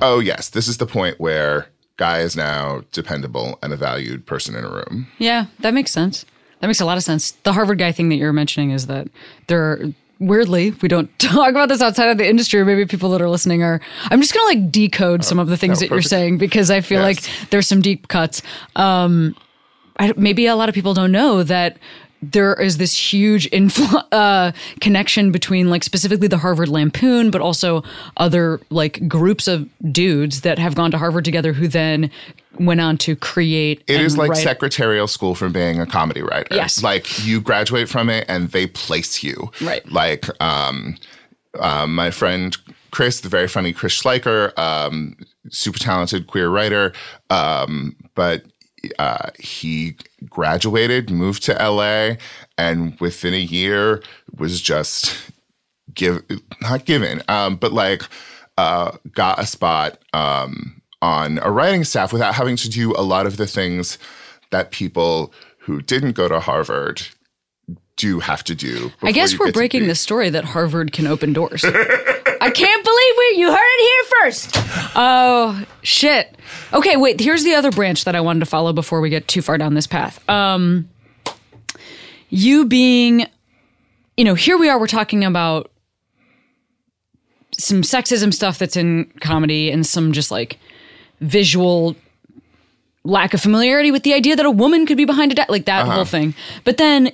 oh 0.00 0.20
yes, 0.20 0.50
this 0.50 0.68
is 0.68 0.78
the 0.78 0.86
point 0.86 1.18
where 1.18 1.66
guy 1.96 2.20
is 2.20 2.36
now 2.36 2.82
dependable 2.92 3.58
and 3.62 3.72
a 3.72 3.76
valued 3.76 4.26
person 4.26 4.54
in 4.54 4.64
a 4.64 4.70
room. 4.70 5.06
yeah 5.18 5.46
that 5.60 5.72
makes 5.74 5.90
sense. 5.90 6.24
That 6.60 6.66
makes 6.68 6.80
a 6.80 6.84
lot 6.86 6.96
of 6.96 7.02
sense. 7.02 7.32
The 7.42 7.52
harvard 7.52 7.78
guy 7.78 7.92
thing 7.92 8.08
that 8.08 8.16
you're 8.16 8.32
mentioning 8.32 8.70
is 8.70 8.86
that 8.86 9.08
there 9.46 9.62
are 9.62 9.92
weirdly 10.18 10.70
we 10.82 10.88
don't 10.88 11.16
talk 11.18 11.50
about 11.50 11.68
this 11.68 11.82
outside 11.82 12.08
of 12.08 12.16
the 12.18 12.26
industry 12.28 12.58
or 12.60 12.64
maybe 12.64 12.86
people 12.86 13.10
that 13.10 13.20
are 13.20 13.28
listening 13.28 13.62
are 13.62 13.80
i'm 14.10 14.20
just 14.20 14.32
gonna 14.32 14.46
like 14.46 14.70
decode 14.72 15.24
some 15.24 15.38
of 15.38 15.48
the 15.48 15.56
things 15.56 15.80
that 15.80 15.90
you're 15.90 16.00
saying 16.02 16.38
because 16.38 16.70
i 16.70 16.80
feel 16.80 17.02
Yes. 17.02 17.26
like 17.28 17.50
there's 17.50 17.66
some 17.68 17.82
deep 17.82 18.08
cuts 18.08 18.40
um 18.76 19.36
I, 19.98 20.12
maybe 20.16 20.46
a 20.46 20.54
lot 20.56 20.68
of 20.68 20.74
people 20.74 20.92
don't 20.94 21.12
know 21.12 21.42
that 21.42 21.78
there 22.32 22.54
is 22.54 22.78
this 22.78 23.12
huge 23.12 23.50
influ- 23.50 24.04
uh, 24.12 24.52
connection 24.80 25.32
between 25.32 25.70
like 25.70 25.84
specifically 25.84 26.28
the 26.28 26.38
Harvard 26.38 26.68
Lampoon, 26.68 27.30
but 27.30 27.40
also 27.40 27.82
other 28.16 28.60
like 28.70 29.06
groups 29.08 29.48
of 29.48 29.68
dudes 29.92 30.42
that 30.42 30.58
have 30.58 30.74
gone 30.74 30.90
to 30.90 30.98
Harvard 30.98 31.24
together 31.24 31.52
who 31.52 31.68
then 31.68 32.10
went 32.58 32.80
on 32.80 32.96
to 32.98 33.16
create. 33.16 33.82
It 33.86 34.00
is 34.00 34.16
like 34.16 34.30
write- 34.30 34.42
secretarial 34.42 35.06
school 35.06 35.34
for 35.34 35.48
being 35.48 35.80
a 35.80 35.86
comedy 35.86 36.22
writer. 36.22 36.54
Yes. 36.54 36.82
Like 36.82 37.24
you 37.24 37.40
graduate 37.40 37.88
from 37.88 38.08
it 38.08 38.24
and 38.28 38.50
they 38.50 38.66
place 38.66 39.22
you. 39.22 39.50
Right. 39.60 39.86
Like 39.90 40.26
um, 40.42 40.96
um, 41.58 41.94
my 41.94 42.10
friend 42.10 42.56
Chris, 42.90 43.20
the 43.20 43.28
very 43.28 43.48
funny 43.48 43.72
Chris 43.72 44.00
Schleicher, 44.00 44.56
um, 44.58 45.16
super 45.50 45.78
talented 45.78 46.26
queer 46.26 46.48
writer, 46.48 46.92
um, 47.28 47.94
but 48.14 48.44
uh, 48.98 49.30
he 49.38 49.96
graduated, 50.28 51.10
moved 51.10 51.42
to 51.44 51.52
LA, 51.52 52.16
and 52.58 52.98
within 53.00 53.34
a 53.34 53.38
year 53.38 54.02
was 54.36 54.60
just 54.60 55.30
give 55.94 56.22
not 56.60 56.84
given, 56.84 57.22
um, 57.28 57.56
but 57.56 57.72
like 57.72 58.02
uh, 58.58 58.92
got 59.12 59.38
a 59.38 59.46
spot 59.46 59.98
um, 60.12 60.80
on 61.02 61.38
a 61.42 61.50
writing 61.50 61.84
staff 61.84 62.12
without 62.12 62.34
having 62.34 62.56
to 62.56 62.68
do 62.68 62.92
a 62.96 63.02
lot 63.02 63.26
of 63.26 63.36
the 63.36 63.46
things 63.46 63.98
that 64.50 64.70
people 64.70 65.32
who 65.58 65.82
didn't 65.82 66.12
go 66.12 66.28
to 66.28 66.40
Harvard 66.40 67.02
do 67.96 68.20
have 68.20 68.44
to 68.44 68.54
do. 68.54 68.92
I 69.02 69.12
guess 69.12 69.38
we're 69.38 69.52
breaking 69.52 69.86
the 69.86 69.94
story 69.94 70.30
that 70.30 70.44
Harvard 70.44 70.92
can 70.92 71.06
open 71.06 71.32
doors. 71.32 71.64
I 72.46 72.50
can't 72.50 72.84
believe 72.84 73.14
we 73.18 73.40
you 73.40 73.50
heard 73.50 73.58
it 73.58 73.80
here 73.82 74.20
first. 74.22 74.50
Oh 74.94 75.66
shit. 75.82 76.36
Okay, 76.72 76.96
wait. 76.96 77.20
Here's 77.20 77.42
the 77.42 77.54
other 77.54 77.72
branch 77.72 78.04
that 78.04 78.14
I 78.14 78.20
wanted 78.20 78.40
to 78.40 78.46
follow 78.46 78.72
before 78.72 79.00
we 79.00 79.10
get 79.10 79.26
too 79.26 79.42
far 79.42 79.58
down 79.58 79.74
this 79.74 79.86
path. 79.86 80.26
Um, 80.28 80.88
you 82.30 82.64
being, 82.66 83.26
you 84.16 84.24
know, 84.24 84.34
here 84.34 84.56
we 84.56 84.68
are. 84.68 84.78
We're 84.78 84.86
talking 84.86 85.24
about 85.24 85.70
some 87.58 87.82
sexism 87.82 88.32
stuff 88.32 88.58
that's 88.58 88.76
in 88.76 89.10
comedy 89.20 89.70
and 89.70 89.84
some 89.84 90.12
just 90.12 90.30
like 90.30 90.58
visual 91.20 91.96
lack 93.02 93.34
of 93.34 93.40
familiarity 93.40 93.90
with 93.90 94.02
the 94.02 94.14
idea 94.14 94.36
that 94.36 94.46
a 94.46 94.50
woman 94.50 94.86
could 94.86 94.96
be 94.96 95.04
behind 95.04 95.32
a 95.32 95.34
desk, 95.34 95.48
like 95.50 95.64
that 95.64 95.86
whole 95.86 96.04
thing. 96.04 96.34
But 96.64 96.76
then 96.76 97.10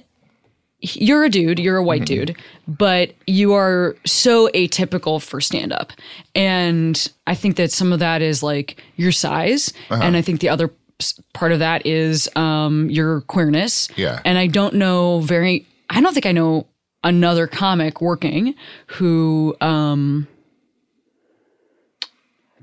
you're 0.83 1.25
a 1.25 1.29
dude, 1.29 1.59
you're 1.59 1.77
a 1.77 1.83
white 1.83 2.05
dude, 2.05 2.37
but 2.67 3.15
you 3.27 3.55
are 3.55 3.97
so 4.05 4.49
atypical 4.49 5.23
for 5.23 5.41
stand 5.41 5.73
up. 5.73 5.93
And 6.35 7.09
I 7.27 7.35
think 7.37 7.57
that 7.57 7.71
some 7.71 7.93
of 7.93 8.01
that 8.01 8.21
is 8.21 8.43
like 8.43 8.83
your 8.97 9.13
size. 9.13 9.73
And 9.91 10.17
I 10.17 10.23
think 10.23 10.41
the 10.41 10.49
other 10.49 10.71
part 11.33 11.53
of 11.53 11.61
that 11.61 11.87
is 11.87 12.29
um, 12.37 12.91
your 12.91 13.23
queerness. 13.23 13.89
Yeah. 13.97 14.21
And 14.25 14.39
I 14.39 14.49
don't 14.49 14.75
know 14.75 15.21
very, 15.21 15.67
I 15.89 16.01
don't 16.01 16.13
think 16.13 16.27
I 16.27 16.33
know 16.33 16.67
another 17.05 17.47
comic 17.47 18.01
working 18.01 18.55
who 18.87 19.57
um, 19.61 20.27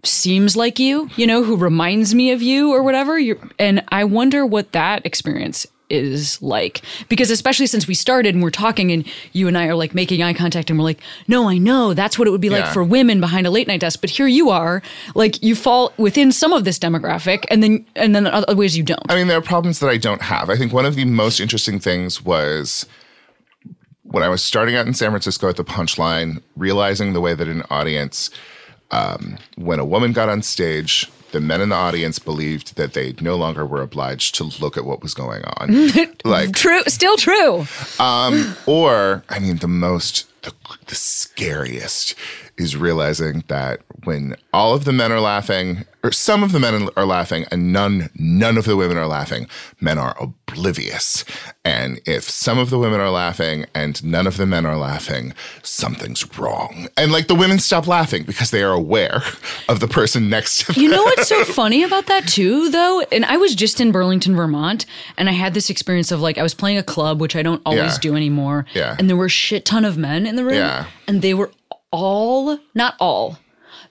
seems 0.04 0.58
like 0.58 0.78
you, 0.78 1.10
you 1.16 1.26
know, 1.26 1.44
who 1.44 1.56
reminds 1.56 2.14
me 2.14 2.32
of 2.32 2.42
you 2.42 2.72
or 2.72 2.84
whatever. 2.84 3.18
You're, 3.18 3.40
and 3.58 3.84
I 3.90 4.04
wonder 4.04 4.46
what 4.46 4.74
that 4.74 5.06
experience 5.06 5.66
is 5.90 6.42
like 6.42 6.82
because 7.10 7.32
especially 7.32 7.68
since 7.68 7.88
we 7.88 7.94
started 7.94 8.36
and 8.36 8.44
we're 8.44 8.50
talking 8.50 8.92
and 8.92 9.06
you 9.34 9.48
and 9.48 9.58
I 9.58 9.68
are 9.68 9.76
like 9.76 9.94
making 9.94 10.22
eye 10.22 10.34
contact 10.34 10.70
and 10.70 10.78
we're 10.80 10.86
like 10.86 11.02
no 11.28 11.50
I 11.50 11.58
know 11.58 11.94
that's 11.94 12.18
what 12.18 12.28
it 12.28 12.32
would 12.32 12.42
be 12.42 12.50
like 12.50 12.72
for 12.74 12.84
women 12.84 13.20
behind 13.20 13.48
a 13.48 13.50
late 13.50 13.68
night 13.68 13.80
desk 13.80 14.02
but 14.02 14.10
here 14.10 14.28
you 14.28 14.50
are 14.50 14.82
like 15.16 15.42
you 15.44 15.56
fall 15.56 15.94
within 15.98 16.32
some 16.32 16.54
of 16.54 16.64
this 16.64 16.80
demographic 16.80 17.46
and 17.50 17.64
then 17.64 17.86
and 17.96 18.16
then 18.16 18.28
other 18.28 18.56
ways 18.56 18.78
you 18.78 18.84
don't 18.84 19.00
I 19.10 19.16
mean, 19.16 19.28
there 19.28 19.38
are 19.38 19.42
problems 19.42 19.80
that 19.80 19.90
I 19.90 19.98
don't 19.98 20.22
have. 20.22 20.50
I 20.50 20.56
think 20.56 20.72
one 20.72 20.86
of 20.86 20.96
the 20.96 21.06
most 21.06 21.40
interesting 21.40 21.80
things 21.80 22.24
was 22.24 22.86
when 24.04 24.24
I 24.24 24.30
was 24.30 24.44
starting 24.44 24.76
out 24.76 24.86
in 24.86 24.94
San 24.94 25.10
Francisco 25.10 25.50
at 25.50 25.56
the 25.56 25.64
Punchline, 25.64 26.42
realizing 26.56 27.14
the 27.14 27.22
way 27.22 27.34
that 27.34 27.48
an 27.48 27.64
audience, 27.72 28.30
um, 28.92 29.38
when 29.56 29.80
a 29.80 29.86
woman 29.86 30.14
got 30.14 30.30
on 30.30 30.42
stage, 30.44 31.10
the 31.32 31.40
men 31.42 31.62
in 31.62 31.70
the 31.70 31.76
audience 31.76 32.20
believed 32.20 32.76
that 32.76 32.94
they 32.94 33.14
no 33.22 33.36
longer 33.36 33.66
were 33.66 33.82
obliged 33.82 34.36
to 34.36 34.44
look 34.60 34.78
at 34.78 34.86
what 34.86 35.02
was 35.02 35.14
going 35.14 35.44
on. 35.44 35.90
like, 36.26 36.54
true 36.54 36.82
still 36.88 37.18
true 37.18 37.66
Um, 38.00 38.56
or, 38.66 39.24
I 39.30 39.40
mean, 39.40 39.58
the 39.58 39.68
most, 39.68 40.26
the, 40.44 40.54
the 40.88 40.96
scariest 40.96 42.16
is 42.60 42.76
realizing 42.76 43.44
that 43.48 43.80
when 44.04 44.36
all 44.54 44.74
of 44.76 44.86
the 44.86 44.92
men 44.94 45.12
are 45.12 45.20
laughing, 45.20 45.86
or 46.04 46.12
some 46.12 46.44
of 46.44 46.52
the 46.52 46.60
men 46.60 46.88
are 46.96 47.06
laughing, 47.06 47.46
and 47.52 47.74
none, 47.74 48.10
none 48.16 48.58
of 48.58 48.66
the 48.66 48.76
women 48.76 48.98
are 48.98 49.08
laughing, 49.08 49.48
men 49.82 49.98
are 49.98 50.16
oblivious. 50.22 51.26
And 51.66 52.00
if 52.06 52.24
some 52.30 52.58
of 52.58 52.70
the 52.70 52.78
women 52.80 53.00
are 53.00 53.10
laughing 53.10 53.66
and 53.76 54.02
none 54.04 54.26
of 54.28 54.38
the 54.38 54.46
men 54.46 54.66
are 54.66 54.78
laughing, 54.78 55.34
something's 55.64 56.38
wrong. 56.38 56.88
And 56.98 57.12
like 57.12 57.28
the 57.28 57.36
women 57.36 57.60
stop 57.60 57.86
laughing 57.88 58.24
because 58.24 58.52
they 58.52 58.64
are 58.64 58.72
aware 58.72 59.22
of 59.68 59.80
the 59.80 59.88
person 59.88 60.30
next 60.30 60.60
to 60.66 60.74
them. 60.74 60.84
You 60.84 60.90
know 60.90 61.04
what's 61.04 61.28
so 61.28 61.44
funny 61.46 61.84
about 61.84 62.08
that 62.08 62.28
too, 62.28 62.70
though? 62.70 63.02
And 63.12 63.26
I 63.26 63.38
was 63.38 63.54
just 63.56 63.80
in 63.82 63.92
Burlington, 63.92 64.36
Vermont, 64.36 64.86
and 65.18 65.30
I 65.30 65.34
had 65.34 65.54
this 65.54 65.70
experience 65.70 66.12
of 66.12 66.22
like 66.22 66.38
I 66.38 66.44
was 66.44 66.54
playing 66.54 66.78
a 66.78 66.84
club, 66.84 67.20
which 67.22 67.36
I 67.36 67.44
don't 67.44 67.62
always 67.66 67.94
Yeah. 67.96 68.00
do 68.02 68.16
anymore. 68.16 68.66
Yeah. 68.74 68.96
And 68.98 69.10
there 69.10 69.18
were 69.18 69.26
a 69.26 69.30
shit 69.30 69.66
ton 69.66 69.86
of 69.86 69.98
men 69.98 70.26
in 70.26 70.36
the 70.36 70.44
room. 70.46 70.56
Yeah. 70.56 70.86
And 71.08 71.22
they 71.22 71.34
were 71.34 71.52
all, 71.92 72.58
not 72.76 72.96
all, 73.00 73.38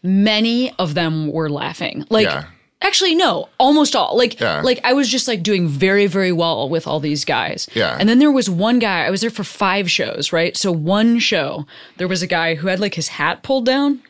many 0.02 0.72
of 0.78 0.94
them 0.94 1.30
were 1.32 1.48
laughing. 1.50 2.04
Like 2.10 2.26
Yeah. 2.26 2.44
actually 2.82 3.14
no, 3.14 3.48
almost 3.58 3.96
all. 3.96 4.16
Like 4.16 4.38
Yeah. 4.40 4.60
like 4.62 4.80
I 4.84 4.92
was 4.92 5.08
just 5.08 5.26
like 5.28 5.42
doing 5.42 5.68
very, 5.68 6.06
very 6.06 6.32
well 6.32 6.68
with 6.68 6.86
all 6.86 7.00
these 7.00 7.24
guys. 7.24 7.68
Yeah. 7.74 7.96
And 7.98 8.08
then 8.08 8.18
there 8.18 8.30
was 8.32 8.48
one 8.48 8.78
guy, 8.78 9.04
I 9.04 9.10
was 9.10 9.20
there 9.20 9.30
for 9.30 9.44
five 9.44 9.90
shows, 9.90 10.32
right? 10.32 10.56
So 10.56 10.70
one 10.72 11.18
show, 11.18 11.66
there 11.96 12.08
was 12.08 12.22
a 12.22 12.26
guy 12.26 12.54
who 12.54 12.68
had 12.68 12.80
like 12.80 12.94
his 12.94 13.08
hat 13.08 13.42
pulled 13.42 13.66
down 13.66 14.00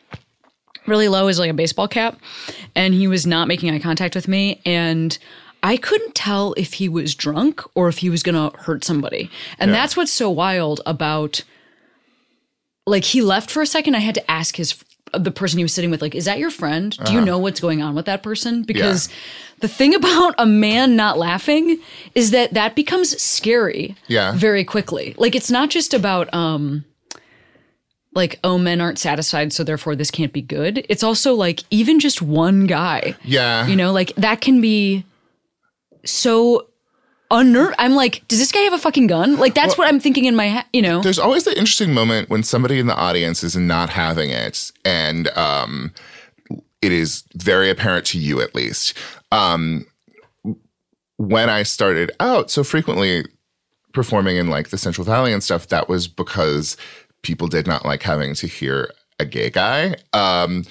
really 0.87 1.09
low 1.09 1.29
as 1.29 1.39
like 1.39 1.51
a 1.51 1.55
baseball 1.55 1.89
cap 1.89 2.19
and 2.75 2.95
he 2.95 3.07
was 3.07 3.27
not 3.27 3.47
making 3.49 3.71
eye 3.71 3.79
contact 3.79 4.15
with 4.15 4.27
me 4.29 4.61
and 4.65 5.19
I 5.63 5.77
couldn't 5.77 6.15
tell 6.15 6.55
if 6.57 6.75
he 6.75 6.89
was 6.89 7.15
drunk 7.17 7.63
or 7.75 7.89
if 7.89 7.99
he 7.99 8.09
was 8.11 8.23
going 8.23 8.37
to 8.53 8.57
hurt 8.59 8.85
somebody. 8.85 9.29
And 9.59 9.75
that's 9.75 9.97
what's 9.97 10.13
so 10.13 10.31
wild 10.31 10.81
about 10.87 11.43
like 12.89 13.05
he 13.05 13.21
left 13.23 13.51
for 13.51 13.63
a 13.63 13.67
second 13.67 13.95
I 13.95 14.01
had 14.01 14.15
to 14.17 14.31
ask 14.31 14.57
his 14.57 14.83
the 15.15 15.31
person 15.31 15.57
he 15.59 15.65
was 15.65 15.73
sitting 15.73 15.91
with 15.91 16.03
like 16.03 16.15
is 16.15 16.27
that 16.27 16.39
your 16.39 16.51
friend? 16.51 16.93
Do 16.97 17.03
Uh-huh. 17.05 17.13
you 17.15 17.21
know 17.25 17.39
what's 17.39 17.61
going 17.61 17.81
on 17.83 17.95
with 17.95 18.05
that 18.07 18.23
person? 18.23 18.63
Because 18.63 19.09
the 19.61 19.69
thing 19.69 19.95
about 19.95 20.35
a 20.39 20.45
man 20.47 20.97
not 20.97 21.17
laughing 21.19 21.79
is 22.15 22.31
that 22.33 22.53
that 22.55 22.75
becomes 22.75 23.21
scary 23.21 23.97
Yeah. 24.07 24.33
very 24.37 24.65
quickly. 24.65 25.15
Like 25.17 25.35
it's 25.35 25.51
not 25.51 25.71
just 25.71 25.95
about 25.95 26.33
um 26.35 26.85
like 28.15 28.39
oh 28.45 28.59
men 28.59 28.81
aren't 28.81 28.99
satisfied 28.99 29.53
so 29.53 29.65
therefore 29.65 29.95
this 29.97 30.11
can't 30.11 30.33
be 30.33 30.43
good. 30.43 30.85
It's 30.89 31.03
also 31.03 31.35
like 31.35 31.63
even 31.71 32.01
just 32.01 32.21
one 32.21 32.67
guy. 32.67 33.15
Yeah. 33.25 33.67
You 33.67 33.77
know, 33.77 33.93
like 33.93 34.15
that 34.17 34.41
can 34.43 34.61
be 34.61 35.05
so 36.05 36.67
unner 37.31 37.75
I'm 37.79 37.95
like 37.95 38.27
does 38.29 38.39
this 38.39 38.53
guy 38.53 38.61
have 38.61 38.73
a 38.73 38.79
fucking 38.79 39.07
gun? 39.07 39.37
Like 39.37 39.55
that's 39.55 39.77
what 39.77 39.87
I'm 39.89 40.01
thinking 40.01 40.25
in 40.25 40.35
my 40.35 40.47
head, 40.47 40.65
you 40.73 40.83
know. 40.83 41.03
there's 41.03 41.19
always 41.19 41.45
the 41.45 41.51
interesting 41.53 41.93
moment 41.93 42.31
when 42.31 42.43
somebody 42.43 42.79
in 42.79 42.87
the 42.87 42.97
audience 42.97 43.43
is 43.43 43.57
not 43.57 43.91
having 43.91 44.31
it 44.31 44.73
and 44.85 45.29
um 45.37 45.93
it 46.81 46.93
is 46.93 47.25
very 47.35 47.71
apparent 47.71 48.07
to 48.07 48.19
you 48.19 48.41
at 48.41 48.55
least 48.55 48.95
um 49.33 49.85
when 51.17 51.51
i 51.51 51.63
started 51.65 52.13
out 52.21 52.51
so 52.51 52.63
frequently 52.63 53.25
performing 53.93 54.37
in 54.37 54.49
like 54.49 54.69
the 54.69 54.79
central 54.79 55.05
valley 55.05 55.33
and 55.33 55.43
stuff 55.43 55.67
that 55.69 55.89
was 55.89 56.07
because 56.07 56.77
people 57.23 57.49
did 57.49 57.67
not 57.67 57.85
like 57.85 58.03
having 58.03 58.35
to 58.35 58.47
hear 58.47 58.91
a 59.19 59.25
gay 59.25 59.51
guy 59.51 59.95
um 60.13 60.65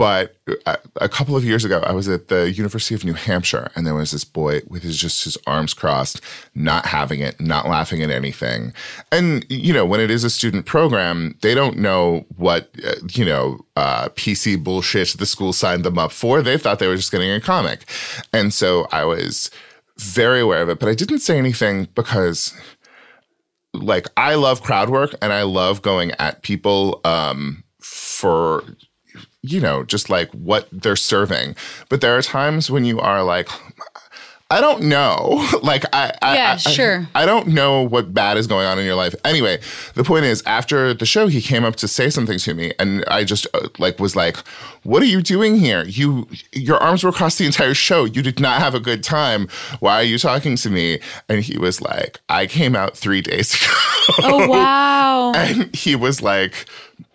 but 0.00 0.34
a, 0.64 0.78
a 0.96 1.10
couple 1.10 1.36
of 1.36 1.44
years 1.44 1.62
ago, 1.62 1.82
I 1.84 1.92
was 1.92 2.08
at 2.08 2.28
the 2.28 2.50
University 2.50 2.94
of 2.94 3.04
New 3.04 3.12
Hampshire, 3.12 3.70
and 3.76 3.86
there 3.86 3.94
was 3.94 4.12
this 4.12 4.24
boy 4.24 4.62
with 4.66 4.82
his 4.82 4.96
just 4.96 5.24
his 5.24 5.36
arms 5.46 5.74
crossed, 5.74 6.22
not 6.54 6.86
having 6.86 7.20
it, 7.20 7.38
not 7.38 7.68
laughing 7.68 8.02
at 8.02 8.08
anything. 8.08 8.72
And 9.12 9.44
you 9.50 9.74
know, 9.74 9.84
when 9.84 10.00
it 10.00 10.10
is 10.10 10.24
a 10.24 10.30
student 10.30 10.64
program, 10.64 11.36
they 11.42 11.54
don't 11.54 11.76
know 11.76 12.24
what 12.38 12.70
uh, 12.82 12.94
you 13.12 13.26
know 13.26 13.60
uh, 13.76 14.08
PC 14.14 14.64
bullshit 14.64 15.18
the 15.18 15.26
school 15.26 15.52
signed 15.52 15.84
them 15.84 15.98
up 15.98 16.12
for. 16.12 16.40
They 16.40 16.56
thought 16.56 16.78
they 16.78 16.88
were 16.88 16.96
just 16.96 17.12
getting 17.12 17.30
a 17.30 17.38
comic, 17.38 17.84
and 18.32 18.54
so 18.54 18.86
I 18.90 19.04
was 19.04 19.50
very 19.98 20.40
aware 20.40 20.62
of 20.62 20.70
it, 20.70 20.78
but 20.78 20.88
I 20.88 20.94
didn't 20.94 21.18
say 21.18 21.36
anything 21.36 21.88
because 21.94 22.58
like 23.74 24.06
I 24.16 24.36
love 24.36 24.62
crowd 24.62 24.88
work 24.88 25.14
and 25.20 25.30
I 25.30 25.42
love 25.42 25.82
going 25.82 26.12
at 26.12 26.40
people 26.40 27.02
um, 27.04 27.64
for 27.82 28.64
you 29.42 29.60
know 29.60 29.84
just 29.84 30.10
like 30.10 30.30
what 30.32 30.68
they're 30.72 30.96
serving. 30.96 31.56
But 31.88 32.00
there 32.00 32.16
are 32.16 32.22
times 32.22 32.70
when 32.70 32.84
you 32.84 33.00
are 33.00 33.22
like. 33.22 33.48
I 34.52 34.60
don't 34.60 34.82
know. 34.82 35.46
Like 35.62 35.84
I, 35.92 36.12
I 36.22 36.34
Yeah, 36.34 36.52
I- 36.54 36.56
sure. 36.56 37.06
I, 37.14 37.24
don't 37.24 37.48
know 37.48 37.82
what 37.82 38.12
bad 38.12 38.36
is 38.36 38.48
going 38.48 38.66
on 38.66 38.78
in 38.80 38.84
your 38.84 38.96
life. 38.96 39.14
Anyway, 39.24 39.60
the 39.94 40.02
point 40.02 40.24
is, 40.24 40.42
after 40.46 40.92
the 40.92 41.06
show, 41.06 41.28
he 41.28 41.40
came 41.40 41.64
up 41.64 41.76
to 41.76 41.86
say 41.86 42.10
something 42.10 42.38
to 42.38 42.54
me, 42.54 42.72
and 42.80 43.04
I 43.06 43.22
just 43.22 43.46
uh, 43.54 43.68
like 43.78 44.00
was 44.00 44.16
like, 44.16 44.38
"What 44.82 45.02
are 45.02 45.06
you 45.06 45.22
doing 45.22 45.56
here? 45.56 45.84
You, 45.84 46.26
your 46.52 46.78
arms 46.78 47.04
were 47.04 47.10
across 47.10 47.36
the 47.38 47.46
entire 47.46 47.74
show. 47.74 48.04
You 48.04 48.22
did 48.22 48.40
not 48.40 48.60
have 48.60 48.74
a 48.74 48.80
good 48.80 49.04
time. 49.04 49.46
Why 49.78 49.96
are 49.96 50.02
you 50.02 50.18
talking 50.18 50.56
to 50.56 50.70
me?" 50.70 50.98
And 51.28 51.44
he 51.44 51.56
was 51.58 51.80
like, 51.80 52.18
"I 52.28 52.46
came 52.46 52.74
out 52.74 52.96
three 52.96 53.20
days 53.20 53.54
ago." 53.54 53.72
Oh 54.24 54.48
wow. 54.48 55.32
and 55.36 55.72
he 55.76 55.94
was 55.94 56.22
like 56.22 56.66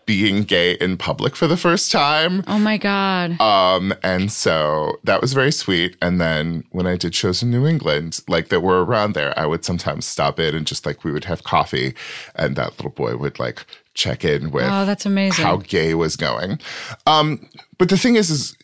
being 0.06 0.44
gay 0.44 0.74
in 0.74 0.98
public 0.98 1.36
for 1.36 1.48
the 1.48 1.58
first 1.58 1.92
time. 1.92 2.44
Oh 2.48 2.60
my 2.60 2.78
god. 2.78 3.40
Um, 3.42 3.94
and 4.04 4.32
so 4.32 4.98
that 5.04 5.20
was 5.22 5.34
very 5.34 5.52
sweet. 5.52 5.96
And 6.02 6.22
then 6.22 6.64
when 6.72 6.86
I 6.86 6.96
did 6.96 7.16
shows 7.16 7.42
in 7.42 7.50
New 7.52 7.66
England, 7.66 8.20
like 8.28 8.50
that 8.50 8.62
were 8.62 8.86
around 8.86 9.14
there, 9.14 9.38
I 9.40 9.46
would 9.46 9.66
sometimes 9.66 10.06
stop 10.06 10.40
in 10.40 10.54
and 10.56 10.68
just 10.68 10.86
like 10.86 11.04
we 11.04 11.12
would 11.12 11.26
have 11.26 11.44
coffee, 11.44 11.94
and 12.36 12.56
that 12.56 12.72
little 12.78 12.92
boy 12.92 13.18
would 13.18 13.40
like 13.40 13.66
check 13.96 14.24
in 14.26 14.52
with 14.52 14.66
Oh, 14.70 14.86
that's 14.86 15.06
amazing. 15.06 15.44
how 15.44 15.58
gay 15.58 15.94
was 15.96 16.16
going. 16.16 16.60
Um, 17.08 17.50
but 17.78 17.90
the 17.90 17.98
thing 17.98 18.16
is, 18.16 18.30
is 18.30 18.56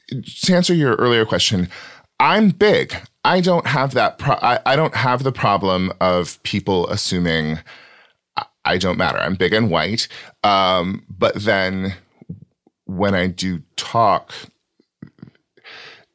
to 0.46 0.54
answer 0.54 0.74
your 0.74 0.96
earlier 0.96 1.26
question, 1.26 1.70
I'm 2.20 2.50
big. 2.50 2.96
I 3.24 3.42
don't 3.42 3.66
have 3.66 3.94
that. 3.94 4.18
Pro- 4.20 4.36
I, 4.42 4.60
I 4.66 4.76
don't 4.76 4.94
have 4.96 5.24
the 5.24 5.32
problem 5.32 5.92
of 6.02 6.42
people 6.44 6.88
assuming 6.90 7.60
I- 8.38 8.46
I 8.64 8.78
don't 8.78 8.98
matter. 8.98 9.18
I'm 9.18 9.34
big 9.36 9.54
and 9.54 9.72
white. 9.72 10.08
Um, 10.44 11.06
but 11.10 11.36
then 11.36 11.96
when 12.86 13.14
I 13.16 13.28
do 13.28 13.62
talk, 13.76 14.34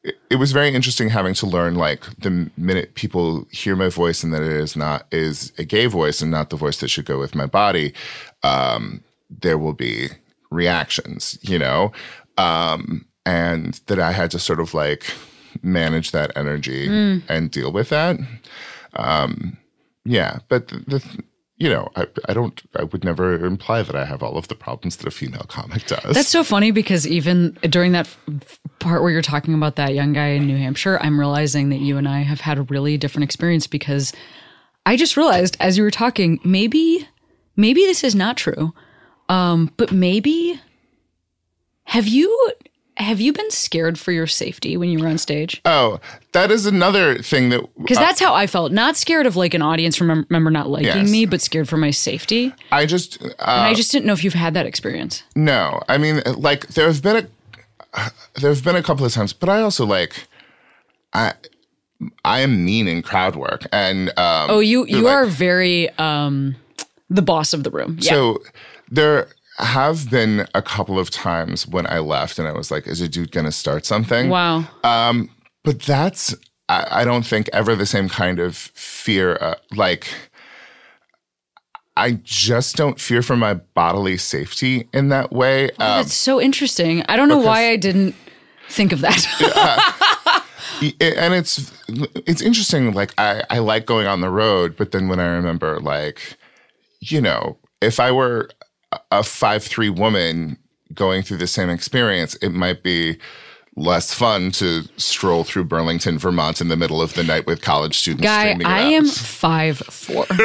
it, 0.03 0.15
it 0.29 0.35
was 0.35 0.51
very 0.51 0.73
interesting 0.73 1.09
having 1.09 1.33
to 1.35 1.45
learn 1.45 1.75
like 1.75 2.03
the 2.19 2.49
minute 2.57 2.95
people 2.95 3.47
hear 3.51 3.75
my 3.75 3.89
voice 3.89 4.23
and 4.23 4.33
that 4.33 4.41
it 4.41 4.51
is 4.51 4.75
not 4.75 5.05
is 5.11 5.53
a 5.57 5.63
gay 5.63 5.85
voice 5.85 6.21
and 6.21 6.31
not 6.31 6.49
the 6.49 6.55
voice 6.55 6.79
that 6.79 6.89
should 6.89 7.05
go 7.05 7.19
with 7.19 7.35
my 7.35 7.45
body, 7.45 7.93
um, 8.43 9.03
there 9.29 9.57
will 9.57 9.73
be 9.73 10.09
reactions, 10.51 11.37
you 11.41 11.59
know, 11.59 11.91
um, 12.37 13.05
and 13.25 13.81
that 13.87 13.99
I 13.99 14.11
had 14.11 14.31
to 14.31 14.39
sort 14.39 14.59
of 14.59 14.73
like 14.73 15.13
manage 15.61 16.11
that 16.11 16.31
energy 16.35 16.87
and 17.27 17.51
deal 17.51 17.71
with 17.71 17.89
that. 17.89 18.17
Um, 18.95 19.57
yeah, 20.05 20.39
but 20.47 20.69
the, 20.69 20.77
the 20.87 21.23
you 21.57 21.69
know, 21.69 21.89
I, 21.95 22.07
I 22.25 22.33
don't, 22.33 22.61
I 22.75 22.83
would 22.83 23.03
never 23.03 23.45
imply 23.45 23.81
that 23.81 23.95
I 23.95 24.05
have 24.05 24.21
all 24.21 24.37
of 24.37 24.47
the 24.47 24.55
problems 24.55 24.97
that 24.97 25.07
a 25.07 25.11
female 25.11 25.45
comic 25.47 25.87
does. 25.87 26.15
That's 26.15 26.29
so 26.29 26.43
funny 26.43 26.69
because 26.69 27.07
even 27.07 27.57
during 27.63 27.93
that 27.93 28.07
part 28.79 29.01
where 29.01 29.11
you're 29.11 29.23
talking 29.23 29.55
about 29.55 29.75
that 29.77 29.95
young 29.95 30.13
guy 30.13 30.27
in 30.27 30.45
New 30.45 30.57
Hampshire, 30.57 30.99
I'm 31.01 31.19
realizing 31.19 31.69
that 31.69 31.79
you 31.79 31.97
and 31.97 32.07
I 32.07 32.21
have 32.21 32.41
had 32.41 32.59
a 32.59 32.63
really 32.63 32.97
different 32.97 33.23
experience 33.23 33.65
because 33.65 34.13
I 34.85 34.95
just 34.97 35.17
realized 35.17 35.57
as 35.59 35.77
you 35.77 35.83
were 35.83 35.91
talking, 35.91 36.39
maybe, 36.43 37.07
maybe 37.55 37.81
this 37.81 38.03
is 38.03 38.13
not 38.13 38.37
true. 38.37 38.73
Um, 39.27 39.73
but 39.77 39.91
maybe 39.91 40.61
have 41.85 42.07
you 42.07 42.51
have 42.97 43.21
you 43.21 43.31
been 43.31 43.49
scared 43.51 43.97
for 43.99 44.11
your 44.11 44.27
safety 44.27 44.75
when 44.75 44.89
you 44.89 44.99
were 44.99 45.07
on 45.07 45.17
stage? 45.17 45.61
Oh, 45.65 45.99
that 46.33 46.51
is 46.51 46.65
another 46.65 47.17
thing 47.19 47.49
that 47.49 47.61
Because 47.77 47.97
that's 47.97 48.19
how 48.19 48.33
I 48.33 48.47
felt. 48.47 48.71
Not 48.71 48.97
scared 48.97 49.25
of 49.25 49.35
like 49.35 49.53
an 49.53 49.61
audience 49.61 50.01
member 50.01 50.51
not 50.51 50.67
liking 50.69 50.87
Yes. 50.87 51.09
me, 51.11 51.25
but 51.25 51.39
scared 51.41 51.69
for 51.69 51.77
my 51.77 51.91
safety. 51.91 52.53
I 52.71 52.85
just 52.85 53.21
uh, 53.23 53.27
And 53.39 53.61
I 53.67 53.73
just 53.73 53.91
didn't 53.91 54.05
know 54.07 54.13
if 54.13 54.23
you've 54.23 54.33
had 54.33 54.53
that 54.55 54.65
experience. 54.65 55.23
no. 55.35 55.81
I 55.87 55.97
mean, 55.97 56.21
like 56.35 56.67
there 56.67 56.87
have 56.87 57.01
been 57.01 57.15
a 57.93 58.11
there 58.41 58.49
have 58.53 58.63
been 58.63 58.75
a 58.75 58.83
couple 58.83 59.05
of 59.05 59.13
times, 59.13 59.31
but 59.33 59.47
I 59.49 59.61
also 59.61 59.85
like 59.85 60.27
I 61.13 61.33
I 62.25 62.41
am 62.41 62.63
mean 62.65 62.87
in 62.87 63.01
crowd 63.01 63.35
work, 63.35 63.65
and 63.71 64.09
um, 64.17 64.49
Oh, 64.49 64.59
you 64.59 64.85
you 64.87 65.01
like- 65.01 65.13
are 65.13 65.25
very 65.25 65.89
um 65.97 66.55
the 67.09 67.21
boss 67.21 67.53
of 67.53 67.63
the 67.63 67.69
room. 67.71 67.97
Yeah. 68.01 68.11
So 68.11 68.41
there 68.91 69.27
have 69.59 70.09
been 70.09 70.47
a 70.53 70.61
couple 70.61 70.99
of 70.99 71.09
times 71.09 71.67
when 71.67 71.87
I 71.87 71.99
left 71.99 72.37
and 72.39 72.47
I 72.47 72.51
was 72.51 72.69
like, 72.71 72.87
is 72.87 73.01
a 73.01 73.07
dude 73.07 73.31
gonna 73.31 73.51
start 73.51 73.85
something? 73.85 74.29
wow. 74.29 74.65
But 75.63 75.81
that's 75.81 76.33
I, 76.69 77.01
I 77.01 77.05
don't 77.05 77.25
think 77.25 77.49
ever 77.53 77.75
the 77.75 77.85
same 77.85 78.07
kind 78.09 78.39
of 78.39 78.55
fear. 78.55 79.37
Uh, 79.41 79.55
like 79.75 80.07
I 81.97 82.11
just 82.23 82.75
don't 82.75 82.99
fear 82.99 83.21
for 83.23 83.35
my 83.35 83.55
bodily 83.55 84.17
safety 84.17 84.87
in 84.93 85.09
that 85.09 85.31
way. 85.31 85.65
Um, 85.71 85.75
That's 85.79 86.13
so 86.13 86.39
interesting. 86.39 87.03
I 87.09 87.15
don't 87.15 87.27
know 87.27 87.39
why 87.39 87.69
I 87.71 87.75
didn't 87.75 88.13
think 88.69 88.91
of 88.91 89.01
that. 89.01 90.43
y- 90.81 90.93
and 91.01 91.33
it's 91.33 91.71
it's 92.27 92.41
interesting. 92.41 92.93
Like 92.93 93.13
I 93.17 93.43
I 93.49 93.57
like 93.59 93.85
going 93.87 94.05
on 94.05 94.21
the 94.21 94.29
road, 94.29 94.75
but 94.77 94.91
then 94.91 95.07
when 95.09 95.19
I 95.19 95.25
remember 95.25 95.79
like, 95.79 96.37
you 96.99 97.19
know, 97.19 97.57
if 97.81 97.99
I 97.99 98.11
were 98.11 98.49
a- 99.11 99.23
five 99.23 99.63
three 99.63 99.89
woman 99.89 100.57
going 100.93 101.21
through 101.21 101.37
the 101.37 101.47
same 101.47 101.69
experience, 101.69 102.35
it 102.35 102.49
might 102.49 102.83
be 102.83 103.17
less 103.75 104.13
fun 104.13 104.51
to 104.51 104.83
stroll 104.97 105.43
through 105.43 105.63
Burlington, 105.63 106.17
Vermont 106.17 106.59
in 106.61 106.67
the 106.67 106.75
middle 106.75 107.01
of 107.01 107.13
the 107.13 107.23
night 107.23 107.45
with 107.45 107.61
college 107.61 107.97
students. 107.97 108.23
Guy, 108.23 108.57
I 108.65 108.81
am 108.81 109.05
five 109.07 109.77
four. 109.77 110.25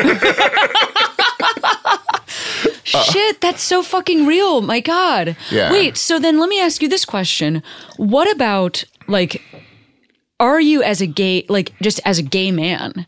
Shit, 2.85 3.01
uh-huh. 3.01 3.33
that's 3.41 3.63
so 3.63 3.83
fucking 3.83 4.27
real. 4.27 4.61
My 4.61 4.81
God. 4.81 5.37
Yeah. 5.51 5.73
Wait, 5.73 5.97
so 5.97 6.19
then 6.19 6.39
let 6.39 6.49
me 6.49 6.61
ask 6.61 6.83
you 6.83 6.89
this 6.89 7.05
question. 7.07 7.63
What 7.97 8.31
about 8.31 8.85
like 9.09 9.43
are 10.39 10.61
you 10.61 10.83
as 10.83 11.01
a 11.01 11.07
gay 11.07 11.47
like 11.49 11.73
just 11.81 12.01
as 12.05 12.19
a 12.19 12.23
gay 12.23 12.51
man, 12.51 13.07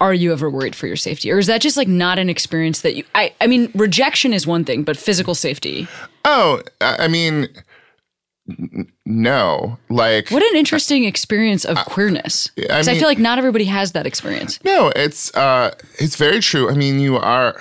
are 0.00 0.14
you 0.14 0.32
ever 0.32 0.50
worried 0.50 0.74
for 0.74 0.86
your 0.86 0.96
safety? 0.96 1.30
Or 1.30 1.38
is 1.38 1.46
that 1.46 1.60
just 1.60 1.76
like 1.76 1.88
not 1.88 2.18
an 2.18 2.28
experience 2.28 2.80
that 2.82 2.96
you 2.96 3.04
I 3.14 3.32
I 3.40 3.46
mean, 3.46 3.70
rejection 3.74 4.32
is 4.32 4.46
one 4.46 4.64
thing, 4.64 4.82
but 4.82 4.96
physical 4.96 5.34
safety. 5.34 5.86
Oh, 6.24 6.62
I 6.80 7.04
I 7.04 7.08
mean, 7.08 7.48
n- 8.48 8.90
no. 9.06 9.78
Like, 9.90 10.30
What 10.30 10.42
an 10.42 10.56
interesting 10.56 11.04
experience 11.04 11.64
of 11.64 11.76
queerness. 11.86 12.48
Because 12.56 12.88
I, 12.88 12.92
mean- 12.92 13.00
feel 13.00 13.08
like 13.08 13.18
not 13.18 13.38
everybody 13.38 13.64
has 13.66 13.92
that 13.92 14.06
experience. 14.06 14.58
no. 14.64 14.92
It's 14.96 15.34
uh, 15.36 15.74
it's 15.98 16.16
very 16.16 16.40
true. 16.40 16.70
I 16.70 16.74
mean, 16.74 16.98
you 17.00 17.16
are. 17.16 17.60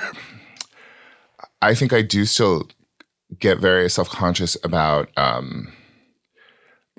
I 1.62 1.76
think 1.76 1.94
I 1.94 2.02
do 2.02 2.26
still 2.26 2.68
get 3.40 3.60
very 3.60 3.90
self 3.90 4.10
conscious 4.10 4.58
about 4.64 5.10
um, 5.18 5.72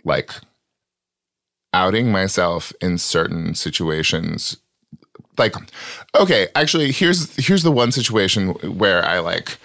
like 0.04 0.30
outing 1.72 2.10
myself 2.12 2.72
in 2.80 2.96
certain 2.98 3.54
situations. 3.54 4.56
Like, 5.36 5.54
okay, 6.14 6.48
actually, 6.54 6.92
here's 6.92 7.34
here's 7.36 7.62
the 7.62 7.72
one 7.72 7.92
situation 7.92 8.50
where 8.78 9.04
I 9.04 9.18
like 9.18 9.58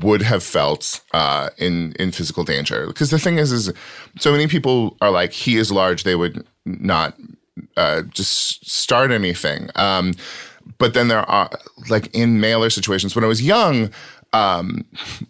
would 0.00 0.22
have 0.22 0.42
felt 0.42 1.00
uh, 1.12 1.50
in 1.58 1.92
in 1.98 2.12
physical 2.12 2.44
danger. 2.44 2.86
Because 2.86 3.10
the 3.10 3.18
thing 3.18 3.38
is, 3.38 3.52
is 3.52 3.72
so 4.18 4.32
many 4.32 4.46
people 4.46 4.96
are 5.00 5.10
like, 5.10 5.32
he 5.32 5.56
is 5.56 5.70
large. 5.70 6.04
They 6.04 6.16
would 6.16 6.44
not 6.64 7.16
uh, 7.76 8.02
just 8.02 8.68
start 8.68 9.10
anything. 9.10 9.70
Um, 9.76 10.14
but 10.78 10.94
then 10.94 11.08
there 11.08 11.28
are 11.28 11.50
like 11.88 12.14
in 12.14 12.40
mailer 12.40 12.70
situations. 12.70 13.14
When 13.14 13.24
I 13.24 13.28
was 13.28 13.42
young, 13.42 13.90
um, 14.32 14.84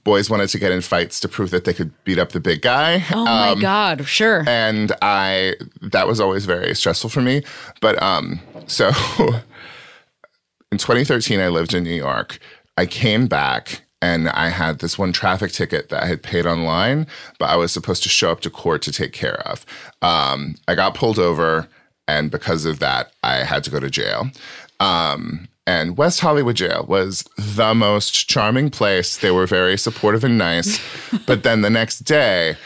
boys 0.05 0.31
wanted 0.31 0.49
to 0.51 0.59
get 0.59 0.73
in 0.73 0.81
fights 0.81 1.19
to 1.21 1.29
prove 1.29 1.51
that 1.51 1.65
they 1.65 1.75
could 1.75 1.93
beat 2.05 2.19
up 2.19 2.31
the 2.31 2.41
big 2.41 2.63
guy. 2.63 3.05
Oh 3.11 3.25
my 3.25 3.57
God, 3.61 4.07
sure. 4.07 4.45
and 4.49 4.93
I 5.03 5.57
that 5.81 6.07
was 6.07 6.21
always 6.21 6.45
very 6.45 6.75
stressful 6.75 7.11
for 7.11 7.21
me. 7.21 7.43
But 7.81 8.01
um, 8.03 8.41
so 8.67 8.89
in 10.71 10.79
2013, 10.79 11.41
I 11.41 11.49
lived 11.49 11.75
in 11.75 11.85
New 11.85 11.91
York. 11.91 12.39
I 12.77 12.87
came 12.87 13.27
back 13.27 13.83
and 14.01 14.29
I 14.31 14.49
had 14.49 14.81
this 14.81 14.99
one 14.99 15.13
traffic 15.13 15.53
ticket 15.53 15.89
that 15.91 16.03
I 16.03 16.07
had 16.07 16.23
paid 16.23 16.47
online, 16.47 17.07
but 17.39 17.51
I 17.51 17.57
was 17.57 17.73
supposed 17.73 18.03
to 18.03 18.09
show 18.09 18.33
up 18.33 18.41
to 18.41 18.51
court 18.51 18.83
to 18.83 18.93
take 18.93 19.13
care 19.13 19.41
of. 19.47 19.65
Um, 20.03 20.57
I 20.67 20.75
got 20.75 20.95
pulled 20.95 21.21
over, 21.21 21.69
and 22.09 22.31
because 22.31 22.65
of 22.65 22.81
that, 22.81 23.13
I 23.23 23.45
had 23.45 23.63
to 23.65 23.71
go 23.71 23.79
to 23.79 23.89
jail. 23.89 24.29
Um, 24.81 25.47
and 25.67 25.97
West 25.97 26.21
Hollywood 26.21 26.57
Jail 26.57 26.85
was 26.89 27.25
the 27.37 27.75
most 27.75 28.29
charming 28.29 28.71
place. 28.71 29.17
They 29.17 29.31
were 29.31 29.47
very 29.47 29.79
supportive 29.79 30.25
and 30.25 30.37
nice. 30.37 30.81
but 31.27 31.43
then 31.45 31.63
the 31.63 31.71
next 31.71 32.01
day, 32.01 32.57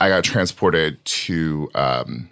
I- 0.00 0.08
got 0.08 0.24
transported 0.24 1.04
to 1.04 1.70
um, 1.74 2.30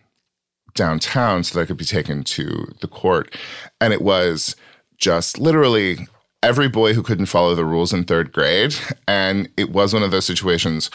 downtown 0.75 1.45
so 1.45 1.55
that 1.55 1.63
I 1.63 1.67
could 1.67 1.77
be 1.77 1.85
taken 1.85 2.25
to 2.25 2.73
the 2.81 2.89
court. 2.89 3.37
And 3.81 3.93
it 3.93 4.03
was 4.03 4.57
just 4.99 5.39
literally 5.39 6.09
every 6.43 6.69
boy 6.69 6.95
who 6.95 7.03
couldn't 7.03 7.27
follow 7.27 7.55
the 7.55 7.65
rules 7.65 7.93
in 7.93 8.05
third 8.05 8.33
grade. 8.33 8.75
And 9.07 9.49
it 9.57 9.71
was 9.71 9.95
one 9.95 10.03
of 10.03 10.11
those 10.11 10.27
situations 10.27 10.91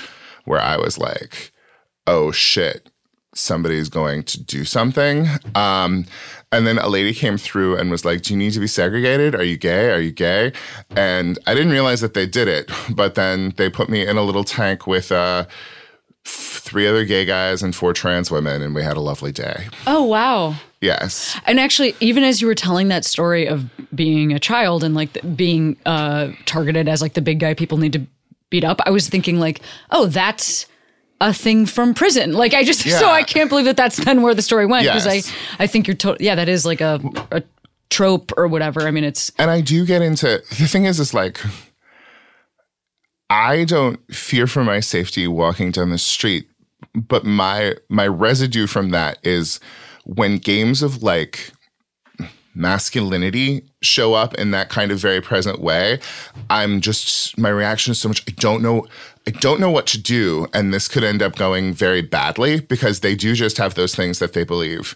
where 0.46 0.62
I 0.62 0.78
was 0.78 0.98
like, 0.98 1.52
oh 2.08 2.32
shit, 2.32 2.90
somebody's 3.34 3.90
going 3.90 4.24
to 4.24 4.42
do 4.42 4.64
something. 4.66 5.28
Um, 5.56 6.06
and 6.56 6.66
then 6.66 6.78
a 6.78 6.88
lady 6.88 7.14
came 7.14 7.38
through 7.38 7.78
and 7.78 7.92
was 7.92 8.06
like, 8.06 8.22
Do 8.22 8.34
you 8.34 8.38
need 8.38 8.54
to 8.54 8.60
be 8.60 8.68
segregated? 8.68 9.36
Are 9.36 9.44
you 9.44 9.58
gay? 9.58 9.92
Are 9.92 10.00
you 10.00 10.12
gay? 10.12 10.54
And 10.96 11.38
I 11.46 11.54
didn't 11.54 11.72
realize 11.72 12.02
that 12.02 12.14
they 12.14 12.26
did 12.26 12.48
it. 12.48 12.72
But 12.96 13.16
then 13.16 13.54
they 13.58 13.70
put 13.70 13.90
me 13.90 14.08
in 14.08 14.16
a 14.16 14.22
little 14.22 14.46
tank 14.46 14.88
with 14.88 15.12
uh, 15.12 15.46
three 16.24 16.88
other 16.88 17.04
gay 17.04 17.26
guys 17.26 17.62
and 17.62 17.76
four 17.76 17.94
trans 17.94 18.32
women, 18.32 18.62
and 18.62 18.74
we 18.74 18.84
had 18.84 18.96
a 18.96 19.02
lovely 19.02 19.32
day. 19.32 19.68
oh 19.86 20.04
wow. 20.04 20.56
Yes. 20.82 21.38
And 21.46 21.60
actually, 21.60 21.96
even 22.00 22.24
as 22.24 22.42
you 22.42 22.48
were 22.48 22.56
telling 22.56 22.90
that 22.90 23.06
story 23.06 23.48
of 23.48 23.70
being 23.94 24.32
a 24.32 24.40
child 24.40 24.84
and 24.84 24.94
like 24.94 25.18
being 25.36 25.78
uh, 25.86 26.32
targeted 26.46 26.88
as 26.88 27.02
like 27.02 27.14
the 27.14 27.22
big 27.22 27.40
guy 27.40 27.54
people 27.54 27.78
need 27.80 27.94
to 27.94 28.06
beat 28.50 28.64
up, 28.64 28.80
I 28.86 28.92
was 28.92 29.10
thinking 29.10 29.40
like, 29.40 29.62
oh, 29.90 30.06
that's 30.06 30.68
a 31.22 31.34
thing 31.34 31.66
from 31.66 31.94
prison. 31.94 32.34
Like 32.34 32.54
I 32.54 32.64
just 32.64 32.82
so 33.00 33.08
I 33.10 33.24
can't 33.24 33.50
believe 33.50 33.66
that 33.66 33.78
that's 33.78 33.98
then 34.04 34.22
where 34.22 34.34
the 34.36 34.42
story 34.42 34.66
went 34.66 34.86
because 34.86 35.06
Yes. 35.06 35.32
I 35.60 35.64
I 35.64 35.68
think 35.68 35.88
you're 35.88 35.96
to- 35.98 36.18
yeah 36.20 36.36
that 36.36 36.50
is 36.50 36.66
like 36.66 36.82
a 36.82 37.00
a 37.32 37.44
trope 37.90 38.32
or 38.38 38.48
whatever. 38.48 38.82
I 38.82 38.92
mean, 38.92 39.04
it's 39.04 39.32
and 39.38 39.50
I 39.52 39.62
do 39.62 39.86
get 39.86 40.02
into 40.02 40.44
the 40.50 40.68
thing 40.68 40.86
is 40.86 41.00
is 41.00 41.14
like 41.14 41.40
I 43.30 43.64
don't 43.66 44.00
fear 44.14 44.46
for 44.48 44.64
my 44.64 44.80
safety 44.80 45.28
walking 45.28 45.72
down 45.72 45.90
the 45.90 45.98
street, 45.98 46.48
but 46.94 47.24
my 47.26 47.76
my 47.90 48.08
residue 48.08 48.68
from 48.68 48.90
that 48.92 49.18
is 49.24 49.60
when 50.06 50.38
games 50.38 50.84
of 50.84 51.02
like 51.02 51.52
masculinity 52.54 53.64
show 53.82 54.14
up 54.14 54.34
in 54.36 54.52
that 54.52 54.70
kind 54.70 54.92
of 54.92 55.00
very 55.00 55.22
present 55.22 55.60
way, 55.60 56.00
I'm 56.50 56.82
just 56.82 57.38
my 57.38 57.50
reaction 57.50 57.92
is 57.92 58.00
so 58.00 58.08
much 58.10 58.24
I 58.28 58.32
don't 58.38 58.62
know 58.62 58.86
I 59.28 59.32
don't 59.32 59.60
know 59.60 59.72
what 59.72 59.88
to 59.88 60.02
do 60.02 60.48
and 60.54 60.74
this 60.74 60.88
could 60.88 61.04
end 61.04 61.22
up 61.22 61.36
going 61.36 61.74
very 61.74 62.02
badly 62.02 62.60
because 62.62 63.00
they 63.00 63.16
do 63.16 63.34
just 63.34 63.58
have 63.58 63.74
those 63.74 63.96
things 63.96 64.20
that 64.20 64.34
they 64.34 64.44
believe 64.44 64.96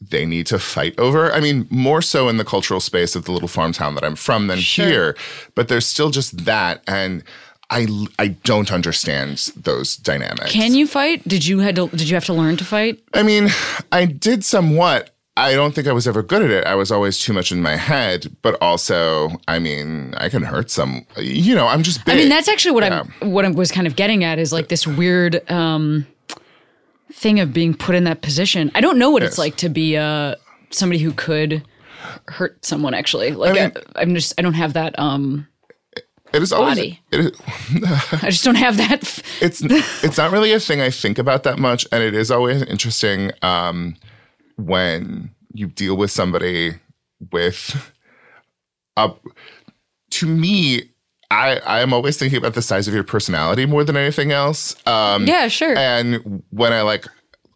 they 0.00 0.24
need 0.24 0.46
to 0.46 0.58
fight 0.58 0.98
over. 0.98 1.30
I 1.30 1.40
mean, 1.40 1.66
more 1.68 2.00
so 2.00 2.28
in 2.30 2.38
the 2.38 2.44
cultural 2.44 2.80
space 2.80 3.14
of 3.14 3.26
the 3.26 3.32
little 3.32 3.48
farm 3.48 3.72
town 3.72 3.94
that 3.96 4.04
I'm 4.04 4.16
from 4.16 4.46
than 4.46 4.58
Sure. 4.60 4.86
here, 4.86 5.16
but 5.54 5.68
there's 5.68 5.86
still 5.86 6.08
just 6.10 6.44
that 6.46 6.82
and 6.86 7.22
I 7.68 7.86
I 8.18 8.28
don't 8.28 8.72
understand 8.72 9.52
those 9.56 9.96
dynamics. 9.96 10.52
can 10.52 10.74
you 10.74 10.86
fight? 10.86 11.26
Did 11.28 11.46
you 11.46 11.58
had 11.60 11.76
to 11.76 11.88
did 11.88 12.08
you 12.08 12.14
have 12.16 12.24
to 12.26 12.32
learn 12.32 12.56
to 12.56 12.64
fight? 12.64 13.00
I 13.14 13.22
mean, 13.22 13.48
I 13.92 14.06
did 14.06 14.42
somewhat. 14.44 15.10
I 15.40 15.54
don't 15.54 15.74
think 15.74 15.86
I 15.86 15.92
was 15.92 16.06
ever 16.06 16.22
good 16.22 16.42
at 16.42 16.50
it. 16.50 16.66
I 16.66 16.74
was 16.74 16.92
always 16.92 17.18
too 17.18 17.32
much 17.32 17.50
in 17.50 17.62
my 17.62 17.76
head, 17.76 18.26
but 18.42 18.60
also, 18.60 19.30
I 19.48 19.58
mean, 19.58 20.14
I 20.18 20.28
can 20.28 20.42
hurt 20.42 20.70
some. 20.70 21.06
You 21.16 21.54
know, 21.54 21.66
I'm 21.66 21.82
just 21.82 22.04
big. 22.04 22.14
I 22.14 22.18
mean, 22.18 22.28
that's 22.28 22.48
actually 22.48 22.72
what 22.72 22.84
Yeah. 22.84 23.04
I'm 23.20 23.30
what 23.30 23.44
I 23.44 23.48
was 23.48 23.72
kind 23.72 23.86
of 23.86 23.96
getting 23.96 24.22
at 24.24 24.38
is 24.38 24.52
like 24.52 24.68
this 24.68 24.86
weird 24.86 25.48
um 25.50 26.06
thing 27.12 27.40
of 27.40 27.52
being 27.52 27.74
put 27.74 27.94
in 27.94 28.04
that 28.04 28.22
position. 28.22 28.70
I 28.74 28.80
don't 28.80 28.98
know 28.98 29.10
what 29.10 29.22
it's 29.22 29.38
like 29.38 29.56
to 29.56 29.68
be 29.68 29.96
uh 29.96 30.34
somebody 30.70 31.00
who 31.00 31.12
could 31.12 31.62
hurt 32.28 32.64
someone 32.64 32.94
actually. 32.94 33.32
Like 33.32 33.50
I 33.50 33.54
mean- 33.66 33.72
I, 33.96 34.02
am 34.02 34.14
just 34.14 34.34
I 34.38 34.42
don't 34.42 34.54
have 34.54 34.74
that 34.74 34.98
um 34.98 35.46
it 36.32 36.42
is 36.42 36.52
always. 36.52 36.76
body. 36.76 37.00
It 37.12 37.20
is, 37.20 37.40
I 38.22 38.30
just 38.30 38.44
don't 38.44 38.54
have 38.56 38.76
that 38.76 39.02
it's 39.40 39.62
it's 40.04 40.16
not 40.16 40.30
really 40.30 40.52
a 40.52 40.60
thing 40.60 40.80
I 40.80 40.90
think 40.90 41.18
about 41.18 41.42
that 41.42 41.58
much, 41.58 41.86
and 41.90 42.02
it 42.02 42.14
is 42.14 42.30
always 42.30 42.62
interesting 42.62 43.32
um, 43.42 43.96
when 44.66 45.30
you 45.52 45.66
deal 45.66 45.96
with 45.96 46.10
somebody 46.10 46.74
with 47.32 47.92
up 48.96 49.24
to 50.10 50.26
me 50.26 50.90
I 51.30 51.58
I 51.58 51.80
am 51.80 51.92
always 51.92 52.16
thinking 52.16 52.38
about 52.38 52.54
the 52.54 52.62
size 52.62 52.88
of 52.88 52.94
your 52.94 53.04
personality 53.04 53.66
more 53.66 53.84
than 53.84 53.96
anything 53.96 54.32
else. 54.32 54.74
Um 54.86 55.26
Yeah, 55.26 55.48
sure. 55.48 55.76
and 55.76 56.42
when 56.50 56.72
I 56.72 56.82
like 56.82 57.06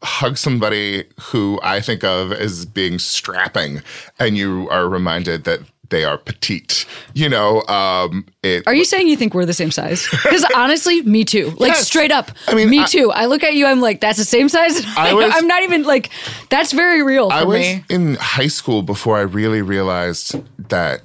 hug 0.02 0.36
somebody 0.36 1.04
who 1.18 1.58
I 1.62 1.80
think 1.80 2.04
of 2.04 2.30
as 2.32 2.66
being 2.66 2.98
strapping 2.98 3.82
and 4.18 4.36
you 4.36 4.68
are 4.70 4.88
reminded 4.88 5.44
that 5.44 5.60
they 5.94 6.04
are 6.04 6.18
petite, 6.18 6.84
you 7.14 7.28
know, 7.28 7.62
um 7.68 8.26
it 8.42 8.64
Are 8.66 8.74
you 8.74 8.84
saying 8.84 9.06
you 9.06 9.16
think 9.16 9.32
we're 9.32 9.46
the 9.46 9.52
same 9.62 9.70
size? 9.70 10.08
Because 10.10 10.44
honestly, 10.56 11.02
me 11.02 11.24
too. 11.24 11.50
Like 11.62 11.70
Yes. 11.72 11.86
straight 11.86 12.10
up. 12.10 12.30
I 12.48 12.54
mean, 12.54 12.68
me 12.68 12.80
I- 12.80 12.86
too. 12.86 13.10
I 13.12 13.26
look 13.26 13.42
at 13.44 13.54
you, 13.54 13.64
I'm 13.66 13.80
like, 13.80 14.00
that's 14.00 14.18
the 14.18 14.24
same 14.24 14.48
size. 14.48 14.82
I 14.96 15.10
I'm 15.36 15.46
not 15.46 15.62
even 15.62 15.84
like, 15.84 16.10
that's 16.50 16.72
very 16.72 17.02
real 17.02 17.30
for 17.30 17.36
I 17.36 17.44
was 17.44 17.60
me. 17.60 17.84
in 17.88 18.16
high 18.16 18.48
school 18.58 18.82
before 18.82 19.16
I 19.16 19.22
really 19.40 19.62
realized 19.62 20.34
that 20.68 21.02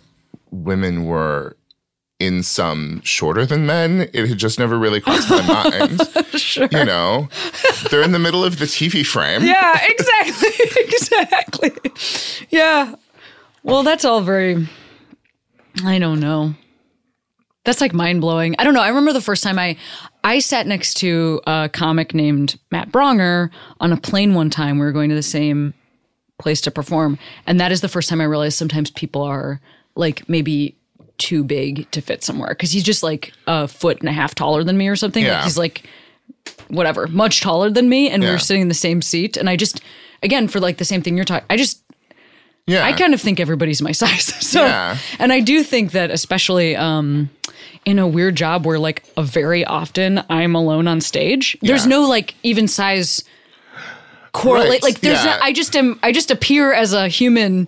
women 0.51 1.05
were 1.05 1.55
in 2.19 2.41
some 2.43 3.01
shorter 3.03 3.45
than 3.45 3.65
men. 3.65 4.09
It 4.13 4.27
had 4.27 4.37
just 4.39 4.57
never 4.59 4.77
really 4.77 4.99
crossed 5.01 5.29
my 5.29 5.41
mind. 5.69 6.01
Sure. 6.41 6.67
You 6.71 6.83
know, 6.83 7.29
they're 7.89 8.01
in 8.03 8.11
the 8.11 8.19
middle 8.19 8.43
of 8.43 8.57
the 8.59 8.65
TV 8.65 9.05
frame. 9.05 9.43
Yeah, 9.43 9.79
exactly. 9.93 10.49
exactly. 10.83 11.71
Yeah. 12.49 12.95
Well, 13.63 13.83
that's 13.83 14.03
all 14.05 14.21
very, 14.21 14.67
I 15.83 15.99
don't 15.99 16.19
know. 16.19 16.53
That's 17.65 17.81
like 17.81 17.93
mind 17.93 18.21
blowing. 18.21 18.55
I 18.57 18.63
don't 18.63 18.73
know. 18.73 18.81
I 18.81 18.87
remember 18.87 19.13
the 19.13 19.21
first 19.21 19.43
time 19.43 19.59
I, 19.59 19.75
I 20.23 20.39
sat 20.39 20.65
next 20.65 20.95
to 20.95 21.41
a 21.45 21.69
comic 21.71 22.13
named 22.13 22.57
Matt 22.71 22.91
Braunger 22.91 23.49
on 23.79 23.91
a 23.91 23.97
plane 23.97 24.33
one 24.33 24.49
time. 24.49 24.79
We 24.79 24.85
were 24.85 24.91
going 24.91 25.09
to 25.09 25.15
the 25.15 25.21
same 25.21 25.73
place 26.39 26.61
to 26.61 26.71
perform. 26.71 27.19
And 27.45 27.59
that 27.59 27.71
is 27.71 27.81
the 27.81 27.89
first 27.89 28.09
time 28.09 28.21
I 28.21 28.25
realized 28.25 28.57
sometimes 28.57 28.89
people 28.91 29.21
are 29.23 29.59
like 29.95 30.27
maybe 30.29 30.75
too 31.17 31.43
big 31.43 31.89
to 31.91 31.99
fit 32.01 32.23
somewhere 32.23 32.49
because 32.49 32.71
he's 32.71 32.83
just 32.83 33.03
like 33.03 33.33
a 33.45 33.67
foot 33.67 33.99
and 33.99 34.07
a 34.07 34.13
half 34.13 34.33
taller 34.35 34.63
than 34.63 34.77
me 34.77 34.87
or 34.87 34.95
something. 34.95 35.23
Like 35.23 35.31
Yeah. 35.31 35.43
he's 35.43 35.57
like 35.57 35.83
whatever, 36.69 37.07
much 37.07 37.41
taller 37.41 37.69
than 37.69 37.89
me, 37.89 38.09
and 38.09 38.21
we 38.23 38.27
Yeah. 38.27 38.33
were 38.33 38.39
sitting 38.39 38.61
in 38.61 38.67
the 38.69 38.73
same 38.73 39.01
seat. 39.01 39.35
And 39.35 39.49
I 39.49 39.57
just, 39.57 39.81
again, 40.23 40.47
for 40.47 40.59
like 40.61 40.77
the 40.77 40.85
same 40.85 41.01
thing 41.01 41.17
you're 41.17 41.25
talking, 41.25 41.45
I 41.49 41.57
just, 41.57 41.83
Yeah. 42.67 42.85
I 42.85 42.93
kind 42.93 43.13
of 43.13 43.21
think 43.21 43.39
everybody's 43.39 43.81
my 43.81 43.91
size. 44.03 44.25
So, 44.45 44.63
Yeah. 44.65 44.97
and 45.17 45.33
I 45.33 45.39
do 45.39 45.63
think 45.63 45.91
that 45.93 46.11
especially 46.11 46.75
um, 46.75 47.29
in 47.85 47.97
a 47.99 48.07
weird 48.07 48.35
job 48.35 48.65
where 48.65 48.77
like 48.79 49.03
a 49.17 49.23
very 49.23 49.65
often 49.65 50.23
I'm 50.29 50.53
alone 50.55 50.87
on 50.87 51.01
stage, 51.01 51.57
there's 51.61 51.87
no 51.87 52.07
like 52.07 52.35
even 52.43 52.67
size 52.67 53.23
correlate. 54.33 54.69
Right. 54.69 54.83
Like 54.83 54.99
there's, 55.01 55.17
Yeah. 55.23 55.31
not, 55.31 55.41
I 55.41 55.51
just 55.53 55.75
am, 55.75 55.99
I 56.03 56.11
just 56.11 56.29
appear 56.29 56.71
as 56.71 56.93
a 56.93 57.07
human 57.07 57.67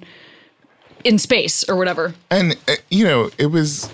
in 1.04 1.18
space 1.18 1.68
or 1.68 1.76
whatever. 1.76 2.14
And, 2.30 2.56
uh, 2.68 2.76
you 2.92 3.04
know, 3.04 3.32
it 3.40 3.48
was 3.48 3.90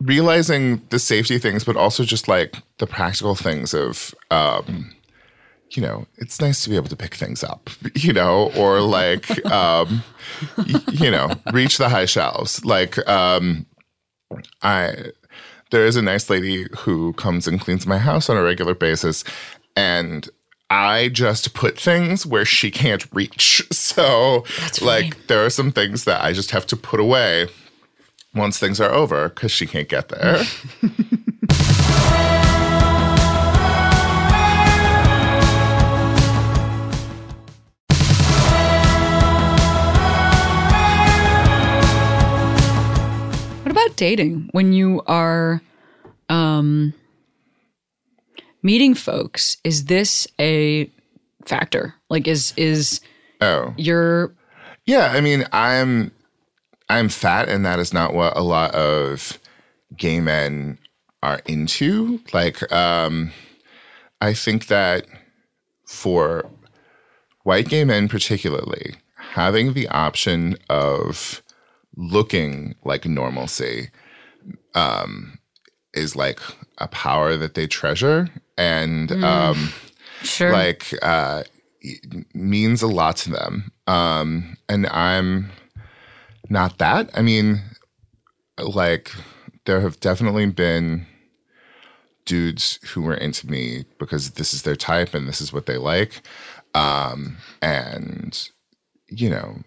realizing 0.00 0.82
the 0.90 0.98
safety 0.98 1.38
things, 1.38 1.64
but 1.64 1.76
also 1.76 2.04
just 2.04 2.28
like 2.28 2.54
the 2.78 2.86
practical 2.86 3.34
things 3.34 3.74
of, 3.74 4.14
um, 4.30 4.92
you 5.70 5.82
know, 5.82 6.06
it's 6.16 6.40
nice 6.40 6.62
to 6.64 6.70
be 6.70 6.76
able 6.76 6.88
to 6.88 6.96
pick 6.96 7.14
things 7.14 7.42
up, 7.42 7.70
you 7.94 8.12
know, 8.12 8.52
or 8.56 8.80
like, 8.98 9.44
um, 9.46 10.02
you 10.92 11.10
know, 11.10 11.30
reach 11.52 11.78
the 11.78 11.88
high 11.88 12.04
shelves. 12.04 12.64
Like, 12.64 13.06
um, 13.08 13.66
I, 14.62 15.12
there 15.70 15.86
is 15.86 15.96
a 15.96 16.02
nice 16.02 16.30
lady 16.30 16.66
who 16.78 17.12
comes 17.14 17.46
and 17.46 17.60
cleans 17.60 17.86
my 17.86 17.98
house 17.98 18.28
on 18.28 18.36
a 18.36 18.42
regular 18.42 18.74
basis, 18.74 19.24
and 19.74 20.28
I 20.70 21.08
just 21.08 21.54
put 21.54 21.78
things 21.78 22.26
where 22.26 22.44
she 22.44 22.70
can't 22.70 23.06
reach. 23.12 23.62
So, 23.72 24.44
like, 24.82 25.26
there 25.28 25.42
are 25.42 25.48
some 25.48 25.72
things 25.72 26.04
that 26.04 26.22
I 26.22 26.34
just 26.34 26.50
have 26.50 26.66
to 26.66 26.76
put 26.76 27.00
away 27.00 27.48
once 28.34 28.58
things 28.58 28.78
are 28.78 28.90
over 28.90 29.30
because 29.30 29.50
she 29.50 29.66
can't 29.66 29.88
get 29.88 30.08
there. 30.10 30.42
about 43.86 43.96
dating 43.96 44.48
when 44.52 44.72
you 44.72 45.02
are 45.06 45.62
um, 46.28 46.92
meeting 48.62 48.94
folks? 48.94 49.56
Is 49.64 49.86
this 49.86 50.26
a 50.40 50.90
factor? 51.44 51.94
Like, 52.10 52.26
is 52.26 52.52
is 52.56 53.00
oh, 53.40 53.74
your 53.76 54.34
Yeah, 54.86 55.12
I 55.12 55.20
mean, 55.20 55.44
I'm 55.52 56.12
I'm 56.88 57.08
fat, 57.08 57.48
and 57.48 57.64
that 57.64 57.78
is 57.78 57.92
not 57.92 58.14
what 58.14 58.36
a 58.36 58.42
lot 58.42 58.74
of 58.74 59.38
gay 59.96 60.20
men 60.20 60.78
are 61.22 61.40
into. 61.46 62.20
Like, 62.32 62.70
um, 62.72 63.32
I 64.20 64.34
think 64.34 64.66
that 64.66 65.06
for 65.86 66.50
white 67.44 67.68
gay 67.68 67.84
men, 67.84 68.08
particularly, 68.08 68.96
having 69.16 69.74
the 69.74 69.88
option 69.88 70.56
of 70.68 71.42
looking 71.96 72.74
like 72.84 73.04
normalcy 73.06 73.90
um, 74.74 75.38
is 75.94 76.14
like 76.14 76.40
a 76.78 76.88
power 76.88 77.36
that 77.36 77.54
they 77.54 77.66
treasure, 77.66 78.28
and 78.56 79.10
um, 79.24 79.72
sure? 80.22 80.52
like 80.52 80.94
uh 81.02 81.42
means 82.34 82.82
a 82.82 82.86
lot 82.86 83.16
to 83.16 83.30
them. 83.30 83.70
Um 83.86 84.56
and 84.68 84.86
i'm 84.88 85.50
not 86.48 86.78
that. 86.78 87.10
I 87.14 87.22
mean 87.22 87.62
like 88.58 89.12
there 89.66 89.80
have 89.80 90.00
definitely 90.00 90.46
been 90.46 91.06
dudes 92.24 92.80
who 92.88 93.02
were 93.02 93.14
into 93.14 93.48
me 93.48 93.84
because 93.98 94.32
this 94.32 94.52
is 94.52 94.62
their 94.62 94.76
type 94.76 95.14
and 95.14 95.28
this 95.28 95.40
is 95.40 95.52
what 95.52 95.66
they 95.66 95.76
like. 95.76 96.22
Um 96.74 97.36
and 97.62 98.50
you 99.08 99.30
know 99.30 99.58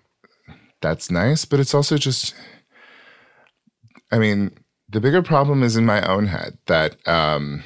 that's 0.81 1.11
nice 1.11 1.45
but 1.45 1.59
it's 1.59 1.73
also 1.73 1.97
just 1.97 2.33
i 4.11 4.17
mean 4.17 4.51
the 4.89 5.01
bigger 5.01 5.21
problem 5.21 5.63
is 5.63 5.75
in 5.75 5.85
my 5.85 6.01
own 6.07 6.27
head 6.27 6.57
that 6.65 6.95
um 7.07 7.63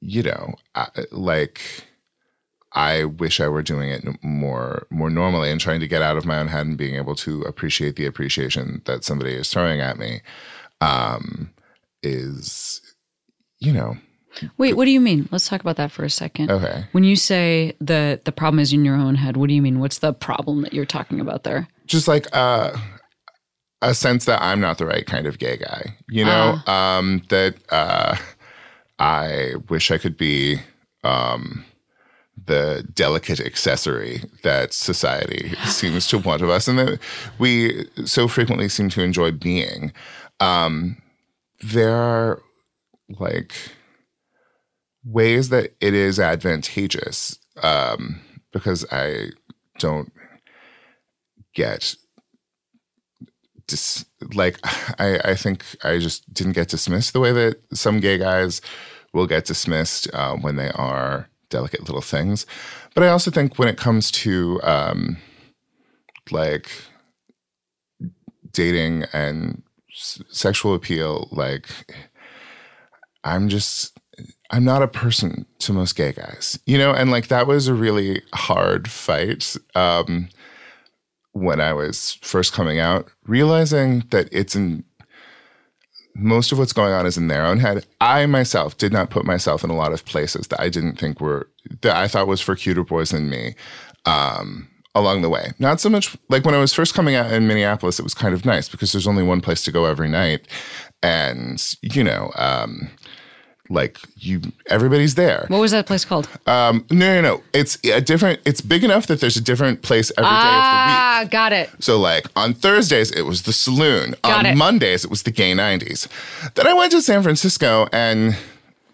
you 0.00 0.22
know 0.22 0.54
I, 0.74 0.88
like 1.10 1.60
I 2.72 3.04
wish 3.04 3.40
I 3.40 3.48
were 3.48 3.62
doing 3.62 3.90
it 3.90 4.04
more 4.22 4.86
more 4.90 5.10
normally 5.10 5.50
and 5.50 5.60
trying 5.60 5.80
to 5.80 5.88
get 5.88 6.02
out 6.02 6.16
of 6.16 6.24
my 6.24 6.38
own 6.38 6.46
head 6.48 6.66
and 6.66 6.78
being 6.78 6.94
able 6.94 7.16
to 7.16 7.42
appreciate 7.42 7.96
the 7.96 8.06
appreciation 8.06 8.82
that 8.84 9.02
somebody 9.02 9.34
is 9.34 9.50
throwing 9.50 9.80
at 9.80 9.98
me 9.98 10.20
um, 10.80 11.50
is, 12.02 12.80
you 13.58 13.72
know, 13.72 13.96
Wait, 14.58 14.76
what 14.76 14.84
do 14.84 14.90
you 14.90 15.00
mean? 15.00 15.28
Let's 15.30 15.48
talk 15.48 15.60
about 15.60 15.76
that 15.76 15.90
for 15.90 16.04
a 16.04 16.10
second. 16.10 16.50
okay. 16.50 16.84
When 16.92 17.04
you 17.04 17.16
say 17.16 17.74
that 17.80 18.24
the 18.24 18.32
problem 18.32 18.60
is 18.60 18.72
in 18.72 18.84
your 18.84 18.94
own 18.94 19.16
head, 19.16 19.36
what 19.36 19.48
do 19.48 19.54
you 19.54 19.62
mean? 19.62 19.80
What's 19.80 19.98
the 19.98 20.12
problem 20.12 20.62
that 20.62 20.72
you're 20.72 20.84
talking 20.84 21.20
about 21.20 21.44
there? 21.44 21.68
Just 21.86 22.06
like 22.06 22.26
uh, 22.32 22.76
a 23.82 23.94
sense 23.94 24.24
that 24.26 24.42
I'm 24.42 24.60
not 24.60 24.78
the 24.78 24.86
right 24.86 25.06
kind 25.06 25.26
of 25.26 25.38
gay 25.38 25.56
guy, 25.56 25.96
you 26.08 26.24
know, 26.24 26.58
um, 26.66 27.22
that 27.28 27.56
uh, 27.70 28.16
I 28.98 29.54
wish 29.68 29.90
I 29.90 29.98
could 29.98 30.16
be 30.16 30.60
um, 31.02 31.64
the 32.46 32.86
delicate 32.94 33.40
accessory 33.40 34.22
that 34.42 34.72
society 34.72 35.54
seems 35.66 36.06
to 36.08 36.18
want 36.18 36.42
of 36.42 36.50
us 36.50 36.68
and 36.68 36.78
that 36.78 36.98
we 37.38 37.86
so 38.04 38.28
frequently 38.28 38.68
seem 38.68 38.88
to 38.90 39.02
enjoy 39.02 39.30
being. 39.30 39.92
Um, 40.38 40.96
there 41.62 41.94
are 41.94 42.42
like 43.18 43.54
ways 45.04 45.48
that 45.48 45.74
it 45.80 45.94
is 45.94 46.18
advantageous 46.20 47.38
um, 47.62 48.20
because 48.52 48.84
I 48.92 49.30
don't 49.78 50.12
get 51.54 51.94
dis- 53.66 54.04
like 54.34 54.58
I, 55.00 55.20
I 55.24 55.34
think 55.34 55.64
I 55.82 55.98
just 55.98 56.32
didn't 56.32 56.52
get 56.52 56.68
dismissed 56.68 57.12
the 57.12 57.20
way 57.20 57.32
that 57.32 57.60
some 57.72 58.00
gay 58.00 58.18
guys 58.18 58.60
will 59.12 59.26
get 59.26 59.44
dismissed 59.44 60.08
uh, 60.14 60.36
when 60.36 60.56
they 60.56 60.70
are 60.70 61.28
delicate 61.48 61.80
little 61.80 62.02
things. 62.02 62.46
But 62.94 63.04
I 63.04 63.08
also 63.08 63.30
think 63.30 63.58
when 63.58 63.68
it 63.68 63.76
comes 63.76 64.10
to 64.12 64.60
um, 64.62 65.16
like 66.30 66.70
dating 68.52 69.04
and 69.12 69.62
s- 69.90 70.22
sexual 70.28 70.74
appeal, 70.74 71.28
like 71.32 71.68
I'm 73.24 73.48
just 73.48 73.98
I'm 74.50 74.64
not 74.64 74.82
a 74.82 74.88
person 74.88 75.46
to 75.60 75.72
most 75.72 75.94
gay 75.94 76.12
guys, 76.12 76.58
you 76.66 76.76
know, 76.76 76.92
and 76.92 77.10
like 77.10 77.28
that 77.28 77.46
was 77.46 77.68
a 77.68 77.74
really 77.74 78.22
hard 78.34 78.90
fight. 78.90 79.56
Um, 79.74 80.28
when 81.32 81.60
I 81.60 81.72
was 81.72 82.18
first 82.22 82.52
coming 82.52 82.80
out, 82.80 83.08
realizing 83.24 84.00
that 84.10 84.28
it's 84.32 84.56
in 84.56 84.84
most 86.16 86.50
of 86.50 86.58
what's 86.58 86.72
going 86.72 86.92
on 86.92 87.06
is 87.06 87.16
in 87.16 87.28
their 87.28 87.46
own 87.46 87.58
head. 87.58 87.86
I 88.00 88.26
myself 88.26 88.76
did 88.76 88.92
not 88.92 89.10
put 89.10 89.24
myself 89.24 89.62
in 89.62 89.70
a 89.70 89.76
lot 89.76 89.92
of 89.92 90.04
places 90.04 90.48
that 90.48 90.60
I 90.60 90.68
didn't 90.68 90.98
think 90.98 91.20
were 91.20 91.48
that 91.82 91.96
I 91.96 92.08
thought 92.08 92.26
was 92.26 92.40
for 92.40 92.56
cuter 92.56 92.84
boys 92.84 93.10
than 93.10 93.30
me. 93.30 93.54
Um, 94.06 94.68
along 94.94 95.22
the 95.22 95.28
way. 95.28 95.52
Not 95.58 95.80
so 95.80 95.88
much 95.88 96.16
like 96.28 96.44
when 96.44 96.54
I 96.54 96.58
was 96.58 96.74
first 96.74 96.94
coming 96.94 97.14
out 97.14 97.32
in 97.32 97.46
Minneapolis, 97.46 97.98
it 97.98 98.02
was 98.02 98.14
kind 98.14 98.34
of 98.34 98.44
nice 98.44 98.68
because 98.68 98.92
there's 98.92 99.06
only 99.06 99.22
one 99.22 99.40
place 99.40 99.62
to 99.64 99.72
go 99.72 99.84
every 99.84 100.08
night. 100.08 100.48
And, 101.02 101.62
you 101.80 102.04
know, 102.04 102.30
um, 102.34 102.90
like 103.70 103.98
you, 104.16 104.42
everybody's 104.66 105.14
there. 105.14 105.46
What 105.48 105.60
was 105.60 105.70
that 105.70 105.86
place 105.86 106.04
called? 106.04 106.28
Um, 106.46 106.84
no, 106.90 107.20
no, 107.20 107.36
no. 107.36 107.42
It's 107.52 107.78
a 107.84 108.00
different, 108.00 108.40
it's 108.44 108.60
big 108.60 108.84
enough 108.84 109.06
that 109.06 109.20
there's 109.20 109.36
a 109.36 109.40
different 109.40 109.82
place 109.82 110.10
every 110.18 110.28
day 110.28 110.36
of 110.36 110.42
the 110.42 110.48
week. 110.48 110.52
ah, 110.52 111.26
got 111.30 111.52
it. 111.52 111.70
So, 111.78 111.98
like 111.98 112.26
on 112.36 112.52
Thursdays, 112.52 113.10
it 113.12 113.22
was 113.22 113.42
the 113.42 113.52
saloon. 113.52 114.16
Got 114.22 114.40
on 114.40 114.46
it. 114.46 114.56
Mondays, 114.56 115.04
it 115.04 115.10
was 115.10 115.22
the 115.22 115.30
gay 115.30 115.52
90s. 115.52 116.08
Then 116.54 116.66
I 116.66 116.74
went 116.74 116.92
to 116.92 117.00
San 117.00 117.22
Francisco, 117.22 117.88
and 117.92 118.36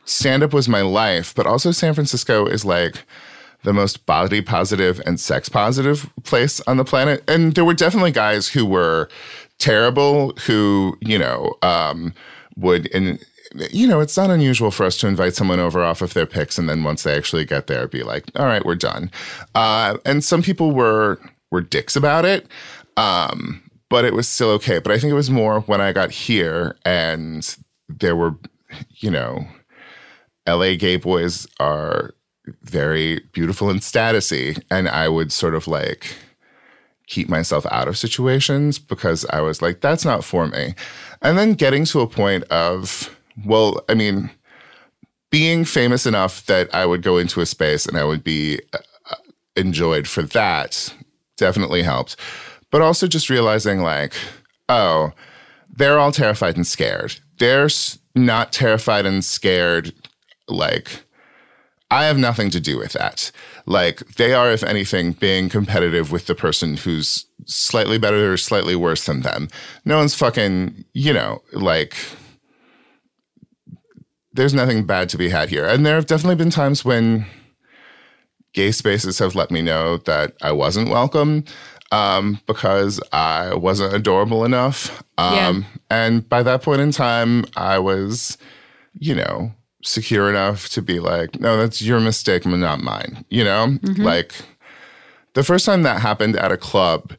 stand 0.04 0.42
up 0.42 0.52
was 0.52 0.68
my 0.68 0.82
life. 0.82 1.34
But 1.34 1.46
also, 1.46 1.72
San 1.72 1.94
Francisco 1.94 2.46
is 2.46 2.64
like 2.64 3.04
the 3.62 3.72
most 3.72 4.06
body 4.06 4.40
positive 4.42 5.00
and 5.06 5.18
sex 5.18 5.48
positive 5.48 6.08
place 6.22 6.60
on 6.68 6.76
the 6.76 6.84
planet. 6.84 7.24
And 7.28 7.54
there 7.54 7.64
were 7.64 7.74
definitely 7.74 8.12
guys 8.12 8.48
who 8.48 8.64
were 8.64 9.08
terrible, 9.58 10.32
who, 10.46 10.96
you 11.00 11.18
know, 11.18 11.54
um, 11.62 12.12
would, 12.56 12.88
and, 12.94 13.18
you 13.70 13.86
know, 13.86 14.00
it's 14.00 14.16
not 14.16 14.30
unusual 14.30 14.70
for 14.70 14.84
us 14.84 14.96
to 14.98 15.06
invite 15.06 15.34
someone 15.34 15.60
over 15.60 15.82
off 15.82 16.02
of 16.02 16.14
their 16.14 16.26
picks, 16.26 16.58
and 16.58 16.68
then 16.68 16.84
once 16.84 17.02
they 17.02 17.16
actually 17.16 17.44
get 17.44 17.66
there, 17.66 17.88
be 17.88 18.02
like, 18.02 18.24
"All 18.36 18.46
right, 18.46 18.64
we're 18.64 18.74
done." 18.74 19.10
Uh, 19.54 19.98
and 20.04 20.24
some 20.24 20.42
people 20.42 20.72
were 20.72 21.18
were 21.50 21.60
dicks 21.60 21.96
about 21.96 22.24
it, 22.24 22.46
um, 22.96 23.62
but 23.88 24.04
it 24.04 24.14
was 24.14 24.28
still 24.28 24.50
okay. 24.50 24.78
But 24.78 24.92
I 24.92 24.98
think 24.98 25.10
it 25.10 25.14
was 25.14 25.30
more 25.30 25.60
when 25.60 25.80
I 25.80 25.92
got 25.92 26.10
here, 26.10 26.76
and 26.84 27.56
there 27.88 28.16
were, 28.16 28.34
you 28.96 29.10
know, 29.10 29.46
LA 30.46 30.76
gay 30.76 30.96
boys 30.96 31.46
are 31.60 32.14
very 32.62 33.20
beautiful 33.32 33.70
and 33.70 33.80
statusy, 33.80 34.62
and 34.70 34.88
I 34.88 35.08
would 35.08 35.32
sort 35.32 35.54
of 35.54 35.66
like 35.66 36.14
keep 37.06 37.28
myself 37.28 37.64
out 37.70 37.88
of 37.88 37.96
situations 37.96 38.78
because 38.78 39.24
I 39.30 39.40
was 39.40 39.62
like, 39.62 39.80
that's 39.80 40.04
not 40.04 40.24
for 40.24 40.46
me. 40.46 40.74
And 41.22 41.38
then 41.38 41.54
getting 41.54 41.84
to 41.86 42.00
a 42.00 42.06
point 42.06 42.44
of, 42.44 43.15
well, 43.44 43.84
I 43.88 43.94
mean, 43.94 44.30
being 45.30 45.64
famous 45.64 46.06
enough 46.06 46.46
that 46.46 46.74
I 46.74 46.86
would 46.86 47.02
go 47.02 47.18
into 47.18 47.40
a 47.40 47.46
space 47.46 47.86
and 47.86 47.98
I 47.98 48.04
would 48.04 48.24
be 48.24 48.60
uh, 48.72 48.78
enjoyed 49.56 50.08
for 50.08 50.22
that 50.22 50.94
definitely 51.36 51.82
helped. 51.82 52.16
But 52.70 52.82
also 52.82 53.06
just 53.06 53.30
realizing, 53.30 53.80
like, 53.80 54.14
oh, 54.68 55.12
they're 55.70 55.98
all 55.98 56.12
terrified 56.12 56.56
and 56.56 56.66
scared. 56.66 57.20
They're 57.38 57.68
not 58.14 58.52
terrified 58.52 59.06
and 59.06 59.24
scared, 59.24 59.92
like, 60.48 61.04
I 61.90 62.06
have 62.06 62.18
nothing 62.18 62.50
to 62.50 62.60
do 62.60 62.78
with 62.78 62.92
that. 62.94 63.30
Like 63.64 63.98
they 64.16 64.34
are, 64.34 64.50
if 64.50 64.64
anything, 64.64 65.12
being 65.12 65.48
competitive 65.48 66.10
with 66.10 66.26
the 66.26 66.34
person 66.34 66.76
who's 66.76 67.26
slightly 67.44 67.96
better 67.96 68.32
or 68.32 68.36
slightly 68.36 68.74
worse 68.74 69.06
than 69.06 69.22
them. 69.22 69.48
No 69.84 69.98
one's 69.98 70.14
fucking, 70.14 70.84
you 70.94 71.12
know, 71.12 71.42
like 71.52 71.96
there's 74.36 74.54
nothing 74.54 74.84
bad 74.84 75.08
to 75.10 75.18
be 75.18 75.28
had 75.30 75.48
here. 75.48 75.66
And 75.66 75.84
there 75.84 75.96
have 75.96 76.06
definitely 76.06 76.36
been 76.36 76.50
times 76.50 76.84
when 76.84 77.26
gay 78.52 78.70
spaces 78.72 79.18
have 79.18 79.34
let 79.34 79.50
me 79.50 79.60
know 79.62 79.98
that 79.98 80.34
I 80.42 80.52
wasn't 80.52 80.88
welcome 80.88 81.44
um, 81.92 82.40
because 82.46 83.00
I 83.12 83.54
wasn't 83.54 83.94
adorable 83.94 84.44
enough. 84.44 85.02
Um, 85.18 85.34
And 85.90 86.28
by 86.28 86.42
that 86.42 86.62
point 86.62 86.80
in 86.80 86.90
time, 86.92 87.44
I 87.56 87.78
was, 87.78 88.38
you 88.98 89.14
know, 89.14 89.52
secure 89.82 90.28
enough 90.28 90.68
to 90.70 90.82
be 90.82 90.98
like, 91.00 91.38
no, 91.40 91.56
that's 91.56 91.80
your 91.82 92.00
mistake, 92.00 92.44
not 92.46 92.80
mine. 92.82 93.24
You 93.28 93.44
know, 93.44 93.78
like 93.98 94.34
the 95.34 95.44
first 95.44 95.64
time 95.66 95.82
that 95.84 96.00
happened 96.00 96.36
at 96.36 96.50
a 96.50 96.56
club, 96.56 97.12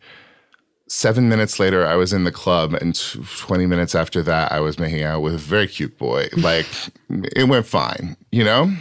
seven 0.87 1.29
minutes 1.29 1.59
later, 1.59 1.85
I 1.85 1.95
was 1.95 2.13
in 2.13 2.23
the 2.23 2.31
club, 2.31 2.73
and 2.73 2.95
t- 2.95 3.21
20 3.37 3.65
minutes 3.65 3.95
after 3.95 4.23
that, 4.23 4.51
I 4.51 4.59
was 4.59 4.79
making 4.79 5.03
out 5.03 5.21
with 5.21 5.35
a 5.35 5.39
very 5.39 5.67
cute 5.67 5.97
boy. 5.97 6.29
Like, 6.35 6.67
it 7.09 7.47
went 7.47 7.65
fine, 7.65 8.17
you 8.31 8.43
know? 8.43 8.73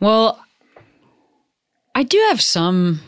Well, 0.00 0.42
I 1.94 2.02
do 2.02 2.18
have 2.28 2.40
some 2.40 3.00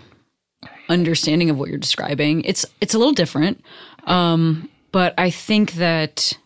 understanding 0.89 1.51
of 1.51 1.59
what 1.59 1.69
you're 1.69 1.79
describing. 1.79 2.43
It's 2.43 2.67
it's 2.81 2.95
a 2.95 2.99
little 2.99 3.13
different, 3.13 3.63
um, 4.05 4.69
but 4.93 5.15
I 5.19 5.31
think 5.31 5.73
that 5.75 6.37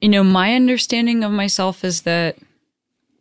you 0.00 0.08
know 0.08 0.22
my 0.22 0.54
understanding 0.54 1.24
of 1.24 1.32
myself 1.32 1.84
is 1.84 2.02
that 2.02 2.36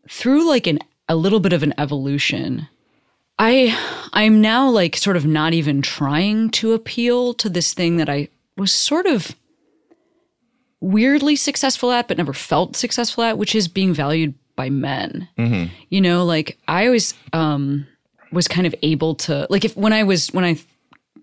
through 0.10 0.48
like 0.48 0.68
an 0.68 0.80
a 1.10 1.16
little 1.16 1.40
bit 1.40 1.54
of 1.54 1.64
an 1.64 1.74
evolution, 1.78 2.68
I 3.38 3.78
I'm 4.14 4.42
now 4.42 4.70
like 4.70 4.96
sort 4.96 5.18
of 5.18 5.26
not 5.26 5.54
even 5.54 5.82
trying 5.82 6.50
to 6.52 6.74
appeal 6.74 7.34
to 7.36 7.50
this 7.50 7.74
thing 7.74 7.98
that 7.98 8.10
I 8.10 8.30
was 8.58 8.72
sort 8.72 9.06
of 9.06 9.36
weirdly 10.80 11.36
successful 11.36 11.92
at 11.92 12.08
but 12.08 12.18
never 12.18 12.34
felt 12.34 12.76
successful 12.76 13.24
at, 13.24 13.38
which 13.38 13.56
is 13.56 13.68
being 13.68 13.94
valued 13.94 14.34
by 14.56 14.70
men. 14.70 15.28
You 15.90 16.02
know, 16.02 16.24
like 16.24 16.58
I 16.68 16.86
always 16.86 17.14
um 17.34 17.88
was 18.32 18.48
kind 18.48 18.68
of 18.68 18.76
able 18.82 19.16
to 19.16 19.48
like 19.50 19.66
if 19.66 19.76
when 19.76 19.94
I 19.94 20.04
was 20.04 20.28
when 20.30 20.46
I 20.46 20.58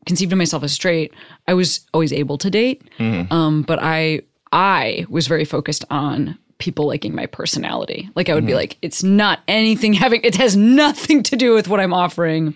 conceived 0.04 0.32
of 0.32 0.38
myself 0.38 0.62
as 0.64 0.72
straight, 0.72 1.12
I 1.48 1.54
was 1.54 1.80
always 1.94 2.12
able 2.12 2.36
to 2.38 2.50
date. 2.50 2.82
Um, 3.30 3.62
but 3.62 3.78
I 3.80 4.20
I 4.52 5.06
was 5.08 5.26
very 5.28 5.46
focused 5.46 5.84
on 5.90 6.38
people 6.62 6.86
liking 6.86 7.12
my 7.14 7.26
personality. 7.26 8.08
Like 8.14 8.28
I 8.28 8.34
would 8.34 8.46
be 8.46 8.54
like, 8.54 8.78
it's 8.82 9.02
not 9.02 9.40
anything 9.48 9.92
having 9.94 10.20
it 10.22 10.36
has 10.36 10.56
nothing 10.56 11.24
to 11.24 11.34
do 11.36 11.52
with 11.54 11.66
what 11.66 11.80
I'm 11.80 11.92
offering 11.92 12.54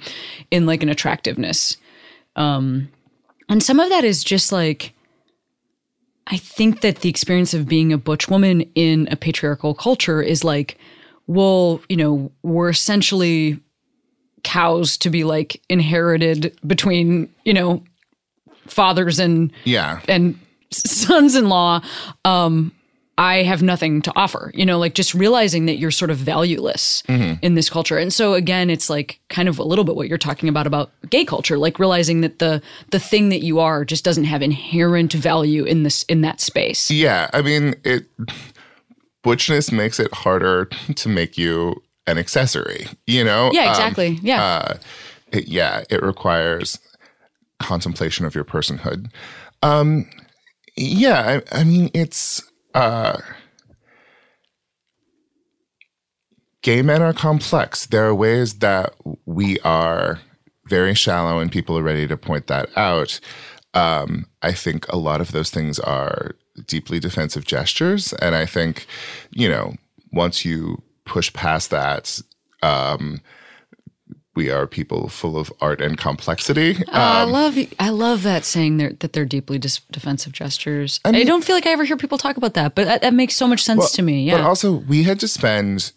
in 0.53 0.65
like 0.65 0.85
an 0.85 0.89
attractiveness. 0.89 1.77
Um 2.37 2.89
and 3.49 3.61
some 3.63 3.81
of 3.81 3.89
that 3.91 4.05
is 4.05 4.23
just 4.23 4.53
like 4.53 4.93
I 6.29 6.37
think 6.37 6.81
that 6.83 7.01
the 7.01 7.09
experience 7.09 7.53
of 7.53 7.67
being 7.67 7.93
a 7.93 7.99
butch 7.99 8.29
woman 8.29 8.63
in 8.77 9.09
a 9.11 9.17
patriarchal 9.17 9.75
culture 9.75 10.23
is 10.23 10.43
like, 10.45 10.79
well, 11.27 11.81
you 11.89 11.97
know, 11.97 12.31
we're 12.43 12.69
essentially 12.71 13.59
cows 14.45 14.97
to 14.99 15.11
be 15.11 15.25
like 15.25 15.61
inherited 15.69 16.57
between, 16.65 17.29
you 17.45 17.53
know, 17.55 17.83
fathers 18.69 19.19
and 19.19 19.53
Yeah. 19.65 20.01
and 20.09 20.39
sons-in-law 20.71 21.81
um 22.25 22.73
i 23.19 23.43
have 23.43 23.62
nothing 23.62 24.03
to 24.03 24.12
offer 24.14 24.51
you 24.55 24.67
know 24.67 24.79
like 24.79 24.95
just 24.95 25.14
realizing 25.14 25.67
that 25.67 25.77
you're 25.77 25.91
sort 25.91 26.11
of 26.11 26.19
valueless 26.19 27.03
in 27.09 27.55
this 27.55 27.71
culture. 27.71 27.97
And 27.99 28.12
so 28.12 28.35
again 28.35 28.69
it's 28.71 28.91
like 28.91 29.21
kind 29.29 29.49
of 29.49 29.59
a 29.59 29.62
little 29.62 29.85
bit 29.85 29.97
what 29.97 30.09
you're 30.09 30.19
talking 30.19 30.49
about 30.49 30.67
about 30.67 30.91
gay 31.09 31.25
culture 31.25 31.57
like 31.59 31.79
realizing 31.79 32.21
that 32.21 32.39
the 32.39 32.61
the 32.91 32.99
thing 32.99 33.29
that 33.31 33.43
you 33.43 33.59
are 33.61 33.85
just 33.85 34.05
doesn't 34.05 34.25
have 34.25 34.43
inherent 34.43 35.12
value 35.12 35.64
in 35.64 35.83
this 35.83 36.03
in 36.05 36.21
that 36.23 36.41
space. 36.41 36.91
Yeah, 36.91 37.31
I 37.33 37.43
mean, 37.43 37.75
it 37.85 38.07
butchness 39.25 39.73
makes 39.73 39.99
it 39.99 40.12
harder 40.12 40.67
to 40.95 41.09
make 41.09 41.37
you 41.39 41.83
an 42.07 42.19
accessory, 42.19 42.87
you 43.07 43.25
know? 43.25 43.51
yeah 43.53 43.64
Um, 43.64 43.71
exactly. 43.71 44.19
Yeah. 44.23 44.45
uh, 44.45 44.79
it, 45.33 45.49
yeah, 45.49 45.83
it 45.91 46.03
requires 46.03 46.79
contemplation 47.59 48.25
of 48.27 48.35
your 48.35 48.45
personhood. 48.45 49.11
Um, 49.62 50.09
yeah, 50.77 51.41
I, 51.53 51.61
I 51.61 51.64
mean, 51.64 51.91
it's 51.95 52.43
uh, 52.77 53.18
gay 56.62 56.83
men 56.83 57.03
are 57.03 57.12
complex. 57.12 57.87
There 57.87 58.07
are 58.07 58.14
ways 58.14 58.59
that 58.59 58.95
we 59.24 59.59
are 59.61 60.20
very 60.68 60.95
shallow, 60.95 61.39
and 61.39 61.51
people 61.51 61.79
are 61.79 61.83
ready 61.83 62.07
to 62.07 62.16
point 62.16 62.49
that 62.49 62.68
out. 62.77 63.18
Um, 63.74 64.27
I 64.43 64.53
think 64.53 64.87
a 64.89 64.97
lot 64.97 65.20
of 65.20 65.33
those 65.33 65.51
things 65.51 65.79
are 65.79 66.33
deeply 66.66 66.99
defensive 66.99 67.45
gestures, 67.45 68.12
and 68.14 68.35
I 68.35 68.47
think, 68.47 68.87
you 69.31 69.49
know, 69.49 69.74
once 70.12 70.45
you 70.45 70.83
push 71.05 71.33
past 71.33 71.70
that, 71.70 72.20
um, 72.62 73.20
we 74.37 74.51
are 74.51 74.66
people 74.66 75.09
full 75.09 75.37
of 75.37 75.53
art 75.61 75.80
and 75.80 75.97
complexity. 75.99 76.76
Oh, 76.89 76.93
I 76.93 77.22
Um, 77.22 77.32
love 77.32 77.59
I 77.80 77.89
love 77.89 78.22
that 78.22 78.45
saying 78.45 78.76
they're, 78.76 78.93
that 79.01 79.12
they're 79.12 79.24
deeply 79.24 79.59
dis- 79.59 79.80
defensive 79.91 80.32
gestures. 80.32 81.01
I, 81.05 81.11
mean- 81.12 81.26
don't 81.26 81.43
feel 81.45 81.57
like 81.57 81.66
I 81.66 81.70
ever 81.70 81.84
hear 81.84 81.97
people 81.97 82.18
talk 82.18 82.37
about 82.37 82.55
that, 82.55 82.74
but 82.74 82.84
that, 82.84 83.01
that 83.03 83.14
makes 83.14 83.34
so 83.34 83.49
much 83.49 83.62
sense 83.64 83.91
to 83.93 84.03
me. 84.03 84.22
Yeah. 84.24 84.37
But 84.37 84.45
also, 84.45 84.72
we 84.72 85.03
had 85.03 85.18
to 85.20 85.28
spend 85.28 85.93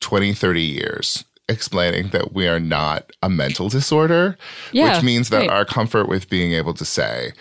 20, 0.00 0.32
30 0.34 0.62
years 0.62 1.24
explaining 1.48 2.08
that 2.10 2.34
we 2.34 2.46
are 2.46 2.60
not 2.60 3.10
a 3.22 3.30
mental 3.30 3.68
disorder, 3.70 4.36
Yeah, 4.70 4.92
which 4.94 5.02
means 5.02 5.30
that 5.30 5.38
right. 5.38 5.50
our 5.50 5.64
comfort 5.64 6.06
with 6.08 6.28
being 6.28 6.52
able 6.52 6.74
to 6.74 6.84
say 6.84 7.32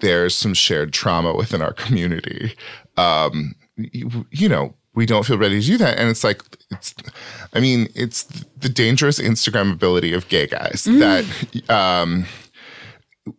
there's 0.00 0.36
some 0.36 0.52
shared 0.54 0.92
trauma 0.92 1.34
within 1.34 1.62
our 1.62 1.72
community. 1.72 2.54
Um, 2.98 3.54
you, 3.76 4.26
you 4.30 4.48
know, 4.48 4.74
we 4.94 5.06
don't 5.06 5.24
feel 5.24 5.38
ready 5.38 5.60
to 5.60 5.66
do 5.66 5.76
that. 5.78 5.98
And 5.98 6.08
it's 6.08 6.24
like, 6.24 6.42
it's, 6.70 6.94
I 7.54 7.60
mean, 7.60 7.88
it's 7.94 8.24
the 8.58 8.68
dangerous 8.68 9.18
Instagram 9.20 9.72
ability 9.72 10.12
of 10.12 10.28
gay 10.28 10.46
guys 10.46 10.86
Mm. 10.88 10.98
that, 10.98 11.70
um, 11.74 12.26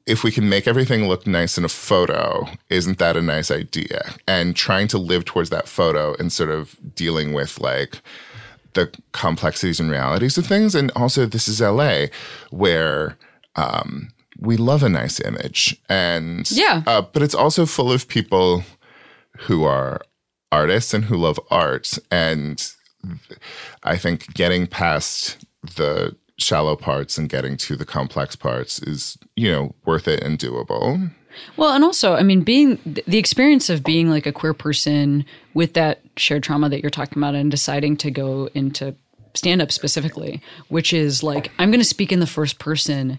if 0.06 0.24
we 0.24 0.32
can 0.32 0.48
make 0.48 0.68
everything 0.68 1.08
look 1.08 1.28
nice 1.28 1.58
in 1.58 1.66
a 1.66 1.70
photo, 1.70 2.48
isn't 2.70 3.00
that 3.00 3.18
a 3.18 3.22
nice 3.22 3.52
idea? 3.52 4.14
And 4.28 4.56
trying 4.56 4.88
to 4.90 4.98
live 4.98 5.26
towards 5.26 5.50
that 5.50 5.68
photo 5.68 6.16
and 6.20 6.32
sort 6.32 6.50
of 6.50 6.76
dealing 6.96 7.34
with 7.34 7.60
like 7.60 8.02
the 8.74 8.90
complexities 9.12 9.80
and 9.82 9.92
realities 9.92 10.38
of 10.38 10.46
things. 10.46 10.76
And 10.76 10.92
also, 10.96 11.26
this 11.26 11.48
is 11.50 11.60
LA, 11.62 12.06
where 12.52 13.18
um, 13.58 14.10
we 14.40 14.56
love 14.56 14.82
a 14.84 14.88
nice 14.90 15.20
image, 15.20 15.76
and 15.90 16.50
Yeah. 16.50 16.84
uh, 16.88 17.02
but 17.02 17.22
it's 17.22 17.36
also 17.36 17.66
full 17.66 17.92
of 17.92 18.08
people 18.08 18.64
who 19.40 19.66
are 19.66 20.02
artists 20.52 20.94
and 20.94 21.06
who 21.06 21.18
love 21.18 21.40
art, 21.50 21.98
and 22.10 22.72
I 23.84 23.98
think 23.98 24.34
getting 24.34 24.68
past 24.68 25.46
the 25.76 26.16
shallow 26.38 26.76
parts 26.76 27.18
and 27.18 27.30
getting 27.30 27.56
to 27.56 27.76
the 27.76 27.86
complex 27.86 28.36
parts 28.36 28.82
is 28.82 29.18
you 29.36 29.52
know 29.52 29.76
worth 29.86 30.08
it 30.08 30.24
and 30.24 30.40
doable. 30.40 31.12
Well, 31.56 31.74
and 31.74 31.84
also, 31.84 32.16
I 32.16 32.24
mean, 32.24 32.42
being 32.42 32.78
the 32.86 33.18
experience 33.18 33.70
of 33.70 33.84
being 33.84 34.10
like 34.10 34.26
a 34.26 34.34
queer 34.34 34.54
person 34.54 35.26
with 35.54 35.74
that 35.76 36.02
shared 36.18 36.44
trauma 36.44 36.68
that 36.70 36.82
you're 36.82 36.90
talking 36.90 37.18
about 37.18 37.36
and 37.36 37.50
deciding 37.50 37.96
to 37.98 38.12
go 38.12 38.50
into 38.54 38.96
stand 39.34 39.62
up 39.62 39.72
specifically, 39.72 40.42
which 40.68 40.92
is 40.92 41.24
like, 41.24 41.50
I'm 41.58 41.72
going 41.72 41.80
to 41.80 41.86
speak 41.86 42.12
in 42.12 42.20
the 42.20 42.28
first 42.28 42.60
person 42.60 43.18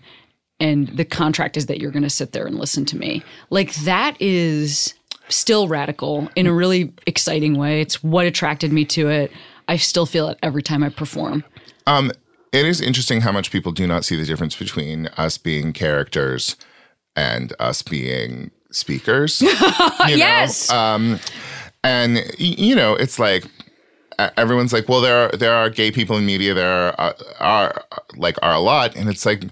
and 0.60 0.88
the 0.88 1.04
contract 1.04 1.56
is 1.56 1.66
that 1.66 1.80
you're 1.80 1.90
going 1.90 2.04
to 2.04 2.10
sit 2.10 2.32
there 2.32 2.46
and 2.46 2.56
listen 2.56 2.84
to 2.86 2.96
me. 2.96 3.24
Like, 3.50 3.74
that 3.76 4.16
is 4.20 4.94
still 5.32 5.68
radical 5.68 6.28
in 6.36 6.46
a 6.46 6.52
really 6.52 6.92
exciting 7.06 7.56
way. 7.56 7.80
It's 7.80 8.02
what 8.02 8.26
attracted 8.26 8.72
me 8.72 8.84
to 8.86 9.08
it. 9.08 9.32
I 9.68 9.76
still 9.76 10.06
feel 10.06 10.28
it 10.28 10.38
every 10.42 10.62
time 10.62 10.82
I 10.82 10.88
perform. 10.88 11.44
Um, 11.86 12.12
it 12.52 12.66
is 12.66 12.80
interesting 12.80 13.20
how 13.22 13.32
much 13.32 13.50
people 13.50 13.72
do 13.72 13.86
not 13.86 14.04
see 14.04 14.16
the 14.16 14.24
difference 14.24 14.56
between 14.56 15.06
us 15.16 15.38
being 15.38 15.72
characters 15.72 16.56
and 17.16 17.52
us 17.58 17.82
being 17.82 18.50
speakers. 18.70 19.40
you 19.42 19.52
know? 19.52 20.06
Yes. 20.06 20.70
Um, 20.70 21.18
and 21.82 22.16
y- 22.16 22.24
you 22.38 22.74
know, 22.74 22.94
it's 22.94 23.18
like 23.18 23.44
everyone's 24.36 24.72
like, 24.72 24.88
well, 24.88 25.00
there 25.00 25.28
are 25.28 25.36
there 25.36 25.54
are 25.54 25.70
gay 25.70 25.90
people 25.90 26.16
in 26.16 26.26
media. 26.26 26.54
There 26.54 27.00
are, 27.00 27.14
are 27.40 27.84
like 28.16 28.36
are 28.42 28.54
a 28.54 28.60
lot, 28.60 28.94
and 28.96 29.08
it's 29.08 29.26
like 29.26 29.44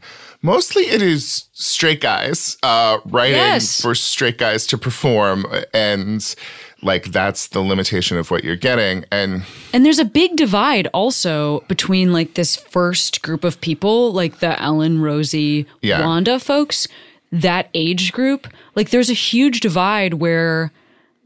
mostly 0.43 0.85
it 0.85 1.03
is 1.03 1.49
straight 1.53 2.01
guys 2.01 2.57
uh, 2.63 2.99
writing 3.07 3.37
Yes. 3.37 3.81
for 3.81 3.95
straight 3.95 4.39
guys 4.39 4.67
to 4.69 4.79
perform, 4.79 5.45
and 5.75 6.35
like 6.83 7.13
that's 7.13 7.49
the 7.49 7.61
limitation 7.61 8.17
of 8.17 8.31
what 8.31 8.43
you're 8.45 8.57
getting. 8.57 9.05
And 9.13 9.43
And 9.75 9.85
there's 9.85 9.99
a 9.99 10.05
big 10.05 10.37
divide 10.37 10.87
also 10.95 11.61
between 11.69 12.13
like 12.13 12.35
this 12.35 12.57
first 12.57 13.21
group 13.23 13.45
of 13.45 13.61
people, 13.61 14.13
like 14.13 14.39
the 14.41 14.61
Ellen, 14.61 15.01
Rosie, 15.01 15.67
Yeah. 15.83 16.01
Wanda 16.05 16.39
folks, 16.41 16.89
that 17.33 17.69
age 17.75 18.13
group. 18.13 18.49
Like 18.75 18.91
there's 18.91 19.11
a 19.11 19.15
huge 19.15 19.61
divide 19.61 20.15
where 20.15 20.73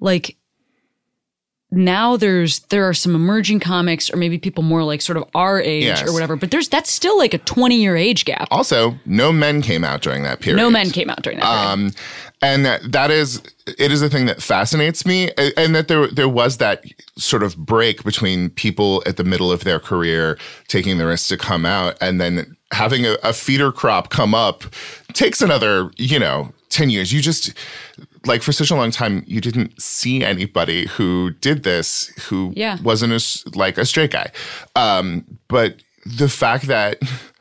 like 0.01 0.37
now 1.77 2.17
there's 2.17 2.61
there 2.71 2.89
are 2.89 2.95
some 2.95 3.15
emerging 3.15 3.61
comics 3.61 4.11
or 4.13 4.17
maybe 4.17 4.39
people 4.39 4.63
more 4.63 4.83
like 4.83 5.03
sort 5.03 5.17
of 5.17 5.25
our 5.35 5.61
age 5.61 5.85
Yes. 5.85 6.09
or 6.09 6.13
whatever, 6.13 6.37
but 6.37 6.51
there's 6.51 6.69
that's 6.69 6.91
still 6.91 7.19
like 7.19 7.35
a 7.35 7.39
20 7.39 7.77
year 7.77 7.97
age 7.97 8.25
gap. 8.25 8.49
also, 8.51 8.95
no 9.07 9.33
men 9.33 9.63
came 9.63 9.85
out 9.85 10.03
during 10.03 10.23
that 10.23 10.41
period. 10.41 10.57
No 10.57 10.71
men 10.71 10.91
came 10.91 11.11
out 11.11 11.23
during 11.23 11.39
that. 11.41 11.45
period. 11.47 11.73
um, 11.73 11.91
and 12.43 12.65
that, 12.67 12.93
that 12.93 13.11
is 13.11 13.43
it 13.67 13.91
is 13.91 14.03
a 14.03 14.11
thing 14.11 14.27
that 14.27 14.43
fascinates 14.43 15.07
me 15.07 15.31
and 15.57 15.75
that 15.75 15.89
there 15.89 16.09
there 16.09 16.29
was 16.29 16.59
that 16.59 16.85
sort 17.17 17.43
of 17.43 17.57
break 17.57 18.05
between 18.05 18.51
people 18.51 19.03
at 19.07 19.17
the 19.17 19.25
middle 19.25 19.51
of 19.51 19.65
their 19.65 19.79
career 19.81 20.37
taking 20.69 20.99
the 20.99 21.07
risk 21.07 21.29
to 21.29 21.37
come 21.37 21.65
out 21.65 21.97
and 22.03 22.21
then 22.21 22.55
having 22.73 23.07
a, 23.07 23.17
a 23.23 23.33
feeder 23.33 23.71
crop 23.73 24.11
come 24.11 24.35
up 24.35 24.65
takes 25.15 25.41
another 25.41 25.91
you 25.97 26.19
know 26.19 26.53
10 26.71 26.91
years 26.91 27.13
you 27.13 27.23
just 27.23 27.55
like 28.27 28.43
for 28.43 28.53
such 28.53 28.71
a 28.71 28.75
long 28.75 28.91
time 28.91 29.23
you 29.27 29.41
didn't 29.41 29.81
see 29.81 30.25
anybody 30.25 30.87
who 30.87 31.31
did 31.41 31.63
this 31.63 32.09
who 32.29 32.53
Yeah. 32.57 32.79
wasn't 32.83 33.13
a, 33.13 33.59
like 33.59 33.79
a 33.79 33.85
straight 33.85 34.11
guy 34.13 34.31
um 34.77 35.25
but 35.49 35.77
the 36.07 36.29
fact 36.29 36.67
that 36.67 36.99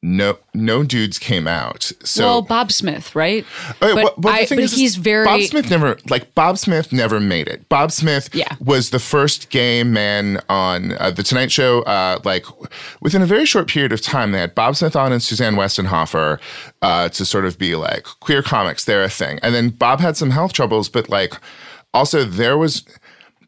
no 0.00 0.38
no 0.54 0.84
dudes 0.84 1.18
came 1.18 1.48
out 1.48 1.90
so 2.04 2.24
well, 2.24 2.42
Bob 2.42 2.70
Smith, 2.70 3.16
right? 3.16 3.44
Okay, 3.82 3.94
but 4.00 4.20
the 4.20 4.28
I- 4.28 4.46
but 4.48 4.58
is 4.60 4.72
he's 4.72 4.94
very 4.94 5.24
Bob 5.24 5.40
Smith 5.42 5.68
never 5.70 5.98
like 6.08 6.34
Bob 6.36 6.56
Smith 6.56 6.92
never 6.92 7.18
made 7.18 7.48
it. 7.48 7.68
Bob 7.68 7.90
Smith 7.90 8.28
Yeah. 8.32 8.54
was 8.60 8.90
the 8.90 9.00
first 9.00 9.50
gay 9.50 9.82
man 9.82 10.40
on 10.48 10.92
uh, 10.98 11.10
the 11.10 11.24
Tonight 11.24 11.50
Show. 11.50 11.82
Uh, 11.82 12.20
like 12.24 12.46
within 13.00 13.22
a 13.22 13.26
very 13.26 13.44
short 13.44 13.66
period 13.66 13.92
of 13.92 14.00
time, 14.00 14.30
they 14.30 14.38
had 14.38 14.54
Bob 14.54 14.76
Smith 14.76 14.94
on 14.94 15.12
and 15.12 15.20
Suzanne 15.20 15.56
Westenhoefer 15.56 16.38
uh, 16.80 17.08
to 17.08 17.24
sort 17.24 17.44
of 17.44 17.58
be 17.58 17.74
like 17.74 18.04
queer 18.20 18.40
comics. 18.42 18.84
They're 18.84 19.02
a 19.02 19.08
thing, 19.10 19.40
and 19.42 19.52
then 19.52 19.70
Bob 19.70 19.98
had 19.98 20.16
some 20.16 20.30
health 20.30 20.52
troubles, 20.52 20.88
but 20.88 21.08
like 21.08 21.34
also 21.92 22.22
there 22.24 22.56
was. 22.56 22.84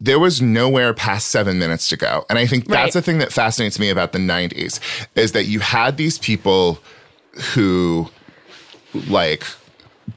There 0.00 0.18
was 0.18 0.40
nowhere 0.40 0.94
past 0.94 1.28
seven 1.28 1.58
minutes 1.58 1.88
to 1.88 1.96
go. 1.96 2.24
And 2.30 2.38
I 2.38 2.46
think 2.46 2.66
that's 2.66 2.74
Right. 2.76 2.92
the 2.92 3.02
thing 3.02 3.18
that 3.18 3.32
fascinates 3.32 3.78
me 3.78 3.90
about 3.90 4.12
the 4.12 4.18
90s 4.18 4.80
is 5.14 5.32
that 5.32 5.44
you 5.44 5.60
had 5.60 5.96
these 5.98 6.16
people 6.18 6.78
who 7.54 8.08
like 9.08 9.44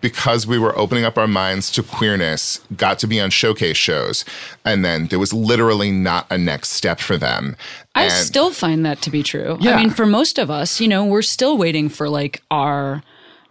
because 0.02 0.48
we 0.48 0.58
were 0.58 0.76
opening 0.78 1.04
up 1.06 1.20
our 1.20 1.28
minds 1.28 1.70
to 1.72 1.84
queerness, 1.84 2.62
got 2.76 2.98
to 2.98 3.06
be 3.08 3.22
on 3.22 3.30
showcase 3.30 3.78
shows, 3.78 4.26
and 4.66 4.84
then 4.84 5.06
there 5.08 5.20
was 5.20 5.34
literally 5.34 5.92
not 5.92 6.26
a 6.32 6.38
next 6.38 6.70
step 6.72 7.00
for 7.00 7.16
them. 7.16 7.56
I 7.94 8.06
And- 8.06 8.12
still 8.14 8.50
find 8.52 8.84
that 8.88 9.02
to 9.04 9.12
be 9.12 9.22
true. 9.22 9.58
Yeah. 9.62 9.76
I 9.76 9.78
mean, 9.78 9.92
for 9.92 10.08
most 10.08 10.40
of 10.40 10.50
us, 10.50 10.82
you 10.82 10.88
know, 10.88 11.06
we're 11.06 11.22
still 11.22 11.58
waiting 11.58 11.90
for 11.90 12.10
like 12.10 12.42
our, 12.50 13.04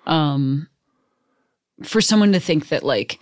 um, 0.07 0.67
for 1.85 2.01
someone 2.01 2.33
to 2.33 2.41
think 2.41 2.69
that 2.71 2.83
like 2.83 3.21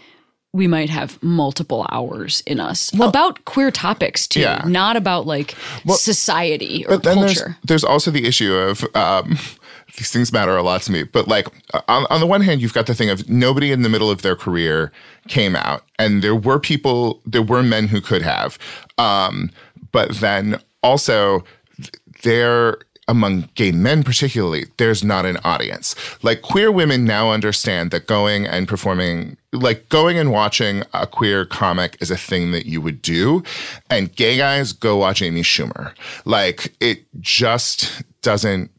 we 0.52 0.66
might 0.66 0.90
have 0.90 1.22
multiple 1.22 1.86
hours 1.92 2.42
in 2.46 2.58
us 2.58 2.92
about 3.00 3.44
queer 3.44 3.70
topics 3.70 4.26
too, 4.26 4.40
Yeah. 4.40 4.62
not 4.66 4.96
about 4.96 5.26
like 5.26 5.54
society 5.94 6.84
or 6.86 6.96
but 6.96 7.02
then 7.04 7.20
there's 7.20 7.38
culture. 7.40 7.56
there's 7.64 7.84
also 7.84 8.10
the 8.10 8.26
issue 8.26 8.52
of 8.54 8.84
um, 8.96 9.38
these 9.96 10.10
things 10.10 10.32
matter 10.32 10.56
a 10.56 10.62
lot 10.62 10.82
to 10.82 10.92
me. 10.92 11.04
But 11.04 11.28
like 11.28 11.46
on, 11.88 12.06
on 12.10 12.20
the 12.20 12.26
one 12.26 12.40
hand, 12.40 12.60
you've 12.62 12.74
got 12.74 12.86
the 12.86 12.94
thing 12.94 13.10
of 13.10 13.28
nobody 13.28 13.70
in 13.70 13.82
the 13.82 13.88
middle 13.88 14.10
of 14.10 14.22
their 14.22 14.34
career 14.36 14.90
came 15.28 15.54
out, 15.54 15.84
and 15.98 16.22
there 16.22 16.34
were 16.34 16.58
people, 16.58 17.20
there 17.24 17.42
were 17.42 17.62
men 17.62 17.86
who 17.88 18.00
could 18.00 18.22
have, 18.22 18.58
um, 18.98 19.50
but 19.92 20.16
then 20.16 20.60
also 20.82 21.44
th- 21.76 21.90
there 22.22 22.78
among 23.10 23.48
gay 23.56 23.72
men 23.72 24.02
particularly 24.02 24.66
there's 24.76 25.02
not 25.02 25.26
an 25.26 25.36
audience. 25.44 25.94
Like 26.22 26.42
queer 26.42 26.70
women 26.70 27.04
now 27.04 27.32
understand 27.32 27.90
that 27.90 28.06
going 28.06 28.46
and 28.46 28.68
performing 28.68 29.36
like 29.52 29.88
going 29.88 30.16
and 30.16 30.30
watching 30.30 30.84
a 30.94 31.06
queer 31.06 31.44
comic 31.44 31.96
is 32.00 32.10
a 32.10 32.16
thing 32.16 32.52
that 32.52 32.66
you 32.66 32.80
would 32.80 33.02
do 33.02 33.42
and 33.90 34.14
gay 34.14 34.36
guys 34.36 34.72
go 34.72 34.96
watch 34.96 35.20
amy 35.22 35.42
schumer. 35.42 35.92
Like 36.24 36.72
it 36.80 37.04
just 37.20 38.02
doesn't 38.22 38.70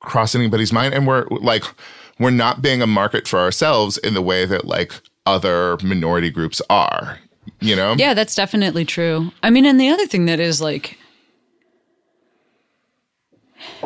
cross 0.00 0.34
anybody's 0.34 0.72
mind 0.72 0.92
and 0.92 1.06
we're 1.06 1.26
like 1.28 1.64
we're 2.18 2.30
not 2.30 2.60
being 2.60 2.82
a 2.82 2.86
market 2.86 3.28
for 3.28 3.38
ourselves 3.38 3.98
in 3.98 4.14
the 4.14 4.22
way 4.22 4.44
that 4.46 4.64
like 4.64 4.92
other 5.26 5.76
minority 5.82 6.30
groups 6.30 6.60
are 6.68 7.18
you 7.60 7.76
know? 7.76 7.94
Yeah, 7.96 8.14
that's 8.14 8.34
definitely 8.34 8.84
true. 8.84 9.32
I 9.42 9.50
mean, 9.50 9.66
and 9.66 9.80
the 9.80 9.88
other 9.88 10.06
thing 10.06 10.26
that 10.26 10.40
is 10.40 10.60
like, 10.60 10.98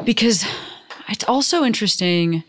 because 0.04 0.44
it's 1.08 1.24
also 1.24 1.64
interesting. 1.64 2.44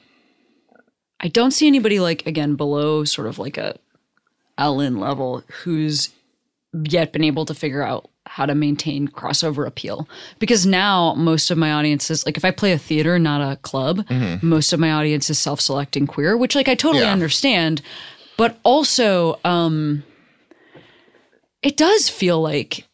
I 1.20 1.28
don't 1.28 1.52
see 1.52 1.68
anybody 1.68 2.00
like 2.00 2.26
again 2.26 2.56
below 2.56 3.04
sort 3.06 3.28
of 3.28 3.38
like 3.40 3.58
a 3.58 3.78
Ellen 4.58 5.00
level 5.00 5.44
who's 5.64 6.10
yet 6.84 7.12
been 7.12 7.24
able 7.24 7.46
to 7.46 7.54
figure 7.54 7.84
out 7.84 8.10
how 8.28 8.46
to 8.46 8.56
maintain 8.56 9.08
crossover 9.08 9.68
appeal 9.68 10.08
because 10.40 10.66
now 10.66 11.14
most 11.16 11.52
of 11.52 11.58
my 11.58 11.74
audiences 11.74 12.26
like 12.26 12.38
if 12.38 12.46
I 12.46 12.52
play 12.52 12.72
a 12.72 12.78
theater 12.78 13.18
not 13.20 13.42
a 13.42 13.58
club 13.58 14.06
most 14.42 14.72
of 14.72 14.80
my 14.80 14.92
audience 14.92 15.30
is 15.30 15.38
self-selecting 15.40 16.08
queer 16.08 16.38
which 16.38 16.56
like 16.56 16.70
I 16.70 16.76
totally 16.76 17.04
Yeah. 17.04 17.12
understand 17.12 17.82
but 18.38 18.58
also 18.64 19.40
um 19.44 20.04
it 21.62 21.76
does 21.78 22.08
feel 22.10 22.42
like 22.42 22.86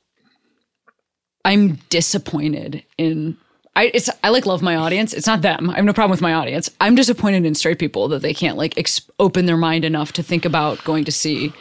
I'm 1.46 1.76
disappointed 1.90 2.84
in 2.98 3.38
I 3.78 3.92
it's 3.94 4.10
I 4.24 4.30
like 4.30 4.46
love 4.46 4.62
my 4.62 4.76
audience. 4.76 5.14
It's 5.14 5.28
not 5.28 5.42
them. 5.42 5.70
I 5.70 5.76
have 5.76 5.86
no 5.86 5.94
problem 5.94 6.12
with 6.12 6.22
my 6.22 6.34
audience. 6.34 6.70
I'm 6.82 6.96
disappointed 6.96 7.46
in 7.46 7.54
straight 7.56 7.80
people 7.80 8.08
that 8.10 8.22
they 8.24 8.34
can't 8.34 8.58
like 8.58 8.78
ex- 8.78 9.02
open 9.20 9.46
their 9.46 9.58
mind 9.58 9.86
enough 9.86 10.12
to 10.14 10.24
think 10.24 10.46
about 10.46 10.84
going 10.84 11.06
to 11.06 11.12
see 11.12 11.54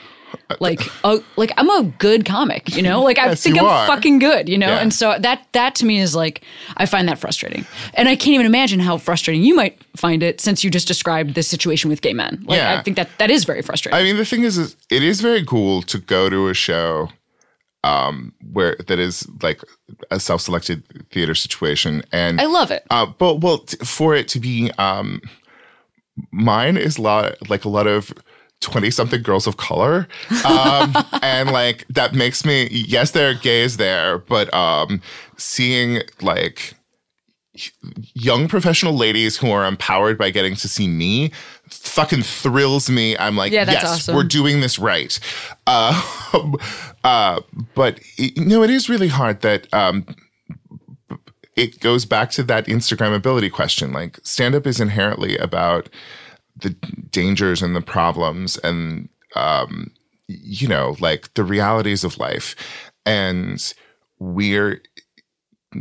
like 0.60 0.80
a, 1.04 1.18
like 1.36 1.52
I'm 1.56 1.68
a 1.70 1.84
good 1.98 2.24
comic, 2.24 2.74
you 2.76 2.82
know? 2.82 3.02
Like 3.02 3.18
I 3.18 3.26
Yes, 3.26 3.42
think 3.42 3.58
I'm 3.58 3.64
are. 3.66 3.86
fucking 3.86 4.18
good, 4.18 4.48
you 4.48 4.58
know? 4.58 4.68
Yeah. 4.68 4.78
And 4.80 4.92
so 4.92 5.16
that 5.18 5.46
that 5.52 5.74
to 5.76 5.86
me 5.86 5.98
is 6.00 6.14
like 6.16 6.42
I 6.76 6.86
find 6.86 7.08
that 7.08 7.18
frustrating. 7.18 7.64
And 7.94 8.08
I 8.08 8.16
can't 8.16 8.34
even 8.34 8.46
imagine 8.46 8.80
how 8.80 8.98
frustrating 8.98 9.42
you 9.44 9.54
might 9.54 9.78
find 9.96 10.22
it 10.22 10.40
since 10.40 10.64
you 10.64 10.70
just 10.70 10.88
described 10.88 11.34
this 11.34 11.48
situation 11.48 11.90
with 11.90 12.00
gay 12.02 12.12
men. 12.14 12.42
Like 12.46 12.58
Yeah. 12.58 12.78
I 12.78 12.82
think 12.82 12.96
that 12.96 13.08
that 13.18 13.30
is 13.30 13.44
very 13.44 13.62
frustrating. 13.62 13.98
I 13.98 14.02
mean, 14.02 14.16
the 14.16 14.24
thing 14.24 14.42
is, 14.42 14.56
is 14.58 14.74
it 14.90 15.02
is 15.02 15.20
very 15.20 15.44
cool 15.44 15.82
to 15.82 15.98
go 15.98 16.28
to 16.30 16.48
a 16.48 16.54
show 16.54 17.08
um, 17.86 18.32
where 18.52 18.76
that 18.88 18.98
is 18.98 19.26
like 19.42 19.60
a 20.10 20.18
self-selected 20.18 20.82
theater 21.10 21.34
situation, 21.34 22.02
and 22.12 22.40
I 22.40 22.46
love 22.46 22.70
it. 22.70 22.84
uh, 22.90 23.06
but 23.06 23.40
well, 23.40 23.58
t- 23.58 23.76
for 23.84 24.14
it 24.14 24.28
to 24.28 24.40
be 24.40 24.70
um, 24.78 25.20
mine 26.32 26.76
is 26.76 26.98
lot 26.98 27.48
like 27.48 27.64
a 27.64 27.68
lot 27.68 27.86
of. 27.86 28.12
20 28.60 28.90
something 28.90 29.22
girls 29.22 29.46
of 29.46 29.58
color 29.58 30.08
um 30.46 30.96
and 31.22 31.52
like 31.52 31.84
that 31.90 32.14
makes 32.14 32.42
me 32.42 32.66
yes 32.70 33.10
there 33.10 33.28
are 33.28 33.34
gays 33.34 33.76
there 33.76 34.16
but 34.16 34.52
um 34.54 34.98
seeing 35.36 36.00
like 36.22 36.72
young 38.14 38.48
professional 38.48 38.94
ladies 38.94 39.36
who 39.36 39.50
are 39.50 39.66
empowered 39.66 40.18
by 40.18 40.30
getting 40.30 40.54
to 40.56 40.68
see 40.68 40.88
me 40.88 41.32
fucking 41.68 42.22
thrills 42.22 42.88
me. 42.88 43.16
I'm 43.18 43.36
like, 43.36 43.52
Yeah, 43.52 43.70
yes, 43.70 43.84
awesome. 43.84 44.14
we're 44.14 44.24
doing 44.24 44.60
this 44.60 44.78
right. 44.78 45.18
Uh, 45.66 46.54
uh, 47.04 47.40
but 47.74 48.00
you 48.16 48.44
know, 48.44 48.62
it 48.62 48.70
is 48.70 48.88
really 48.88 49.08
hard 49.08 49.40
that 49.42 49.72
um, 49.72 50.06
it 51.56 51.80
goes 51.80 52.04
back 52.04 52.30
to 52.32 52.42
that 52.44 52.66
Instagram 52.66 53.14
ability 53.14 53.50
question. 53.50 53.92
Like, 53.92 54.18
stand 54.22 54.54
up 54.54 54.66
is 54.66 54.80
inherently 54.80 55.36
about 55.38 55.88
the 56.60 56.70
dangers 57.10 57.62
and 57.62 57.74
the 57.74 57.80
problems 57.80 58.58
and, 58.58 59.08
um, 59.34 59.90
you 60.28 60.68
know, 60.68 60.96
like 61.00 61.32
the 61.34 61.44
realities 61.44 62.04
of 62.04 62.18
life. 62.18 62.54
And 63.06 63.72
we're, 64.18 64.82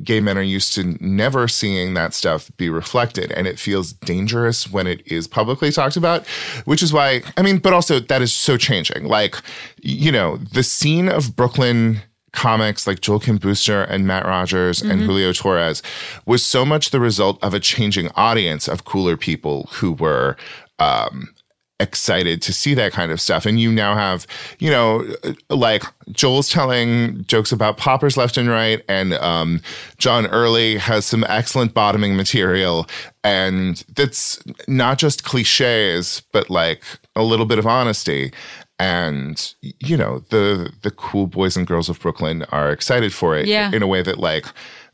gay 0.03 0.19
men 0.19 0.37
are 0.37 0.41
used 0.41 0.73
to 0.75 0.97
never 0.99 1.47
seeing 1.47 1.93
that 1.93 2.13
stuff 2.13 2.51
be 2.57 2.69
reflected. 2.69 3.31
And 3.31 3.47
it 3.47 3.59
feels 3.59 3.93
dangerous 3.93 4.71
when 4.71 4.87
it 4.87 5.05
is 5.05 5.27
publicly 5.27 5.71
talked 5.71 5.97
about, 5.97 6.25
which 6.65 6.83
is 6.83 6.93
why, 6.93 7.21
I 7.37 7.41
mean, 7.41 7.57
but 7.57 7.73
also 7.73 7.99
that 7.99 8.21
is 8.21 8.33
so 8.33 8.57
changing. 8.57 9.05
Like, 9.05 9.35
you 9.81 10.11
know, 10.11 10.37
the 10.37 10.63
scene 10.63 11.09
of 11.09 11.35
Brooklyn 11.35 12.01
comics 12.31 12.85
like 12.85 13.01
Joel 13.01 13.19
Kim 13.19 13.37
Booster 13.37 13.83
and 13.83 14.05
Matt 14.05 14.25
Rogers 14.25 14.81
and 14.81 15.01
Julio 15.01 15.31
Torres 15.31 15.81
was 16.25 16.45
so 16.45 16.65
much 16.65 16.89
the 16.89 16.99
result 16.99 17.41
of 17.41 17.53
a 17.53 17.59
changing 17.59 18.09
audience 18.15 18.67
of 18.67 18.83
cooler 18.83 19.15
people 19.15 19.69
who 19.71 19.93
were 19.93 20.35
um, 20.77 21.33
excited 21.79 22.41
to 22.41 22.53
see 22.53 22.73
that 22.73 22.93
kind 22.93 23.11
of 23.11 23.19
stuff. 23.19 23.45
And 23.45 23.59
you 23.59 23.71
now 23.71 23.95
have, 23.95 24.25
you 24.59 24.69
know, 24.71 25.05
like 25.49 25.83
Joel's 26.11 26.49
telling 26.49 27.25
jokes 27.25 27.51
about 27.51 27.77
poppers 27.77 28.15
left 28.17 28.37
and 28.37 28.47
right, 28.49 28.81
and 28.87 29.13
um, 29.15 29.61
John 29.97 30.25
Early 30.27 30.77
has 30.77 31.05
some 31.05 31.25
excellent 31.27 31.73
bottoming 31.73 32.15
material. 32.15 32.87
And 33.23 33.83
that's 33.95 34.41
not 34.67 34.97
just 34.99 35.23
cliches, 35.25 36.21
but 36.31 36.49
like 36.49 36.83
a 37.15 37.23
little 37.23 37.45
bit 37.45 37.59
of 37.59 37.65
honesty. 37.67 38.31
And 38.77 39.53
you 39.61 39.95
know 39.95 40.19
the 40.31 40.69
the 40.81 40.91
cool 40.91 41.27
boys 41.27 41.55
and 41.55 41.65
girls 41.65 41.87
of 41.87 41.97
Brooklyn 42.01 42.43
are 42.51 42.71
excited 42.71 43.13
for 43.13 43.35
it 43.37 43.47
Yeah. 43.47 43.71
in 43.73 43.81
a 43.81 43.87
way 43.87 44.01
that 44.01 44.19
like 44.19 44.45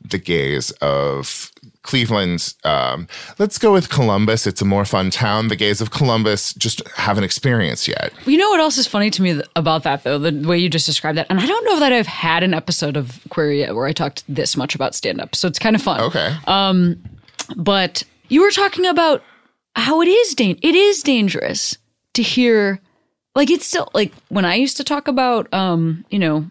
the 0.04 0.18
gays 0.18 0.70
of 0.82 1.50
Cleveland. 1.82 2.54
Um, 2.64 3.08
let's 3.38 3.58
go 3.58 3.72
with 3.72 3.88
Columbus. 3.88 4.46
It's 4.46 4.60
a 4.62 4.64
more 4.64 4.84
fun 4.84 5.10
town. 5.10 5.48
The 5.48 5.56
gays 5.56 5.80
of 5.80 5.90
Columbus 5.90 6.54
just 6.54 6.86
haven't 6.90 7.24
experienced 7.24 7.88
yet. 7.88 8.12
You 8.26 8.36
know 8.36 8.48
what 8.50 8.60
else 8.60 8.78
is 8.78 8.86
funny 8.86 9.10
to 9.10 9.22
me 9.22 9.32
th- 9.34 9.46
about 9.56 9.82
that 9.84 10.04
though, 10.04 10.18
the 10.18 10.46
way 10.46 10.58
you 10.58 10.68
just 10.68 10.86
described 10.86 11.18
that, 11.18 11.26
and 11.30 11.40
I 11.40 11.46
don't 11.46 11.64
know 11.64 11.80
that 11.80 11.92
I've 11.92 12.06
had 12.06 12.42
an 12.42 12.54
episode 12.54 12.96
of 12.96 13.20
Queery 13.30 13.60
yet 13.60 13.74
where 13.74 13.86
I 13.86 13.92
talked 13.92 14.22
this 14.28 14.56
much 14.56 14.74
about 14.74 14.94
stand 14.94 15.20
up, 15.20 15.34
so 15.34 15.48
it's 15.48 15.58
kind 15.58 15.74
of 15.76 15.82
fun. 15.82 16.00
Okay. 16.00 16.34
Um, 16.46 17.02
But 17.56 18.04
you 18.28 18.42
were 18.42 18.50
talking 18.52 18.86
about 18.86 19.22
how 19.74 20.00
it 20.02 20.08
is 20.08 20.34
dan- 20.34 20.58
it 20.62 20.74
is 20.74 21.02
dangerous 21.02 21.76
to 22.14 22.22
hear 22.22 22.80
like 23.34 23.50
it's 23.50 23.66
still 23.66 23.88
like 23.94 24.12
when 24.28 24.44
I 24.44 24.54
used 24.54 24.76
to 24.76 24.84
talk 24.84 25.08
about 25.08 25.52
um, 25.52 26.04
you 26.10 26.18
know, 26.18 26.48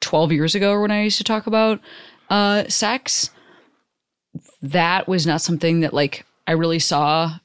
12 0.00 0.32
years 0.32 0.54
ago 0.54 0.72
or 0.72 0.82
when 0.82 0.90
I 0.90 1.02
used 1.04 1.18
to 1.18 1.24
talk 1.24 1.46
about 1.46 1.80
uh 2.30 2.64
sex, 2.68 3.30
that 4.62 5.08
was 5.08 5.26
not 5.26 5.40
something 5.40 5.80
that 5.80 5.92
like 5.94 6.24
I 6.46 6.52
really 6.52 6.78
saw 6.78 7.38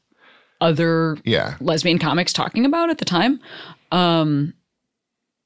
other 0.59 1.17
yeah. 1.23 1.55
lesbian 1.59 1.97
comics 1.97 2.33
talking 2.33 2.65
about 2.65 2.89
at 2.89 2.97
the 2.97 3.05
time. 3.05 3.39
Um 3.91 4.53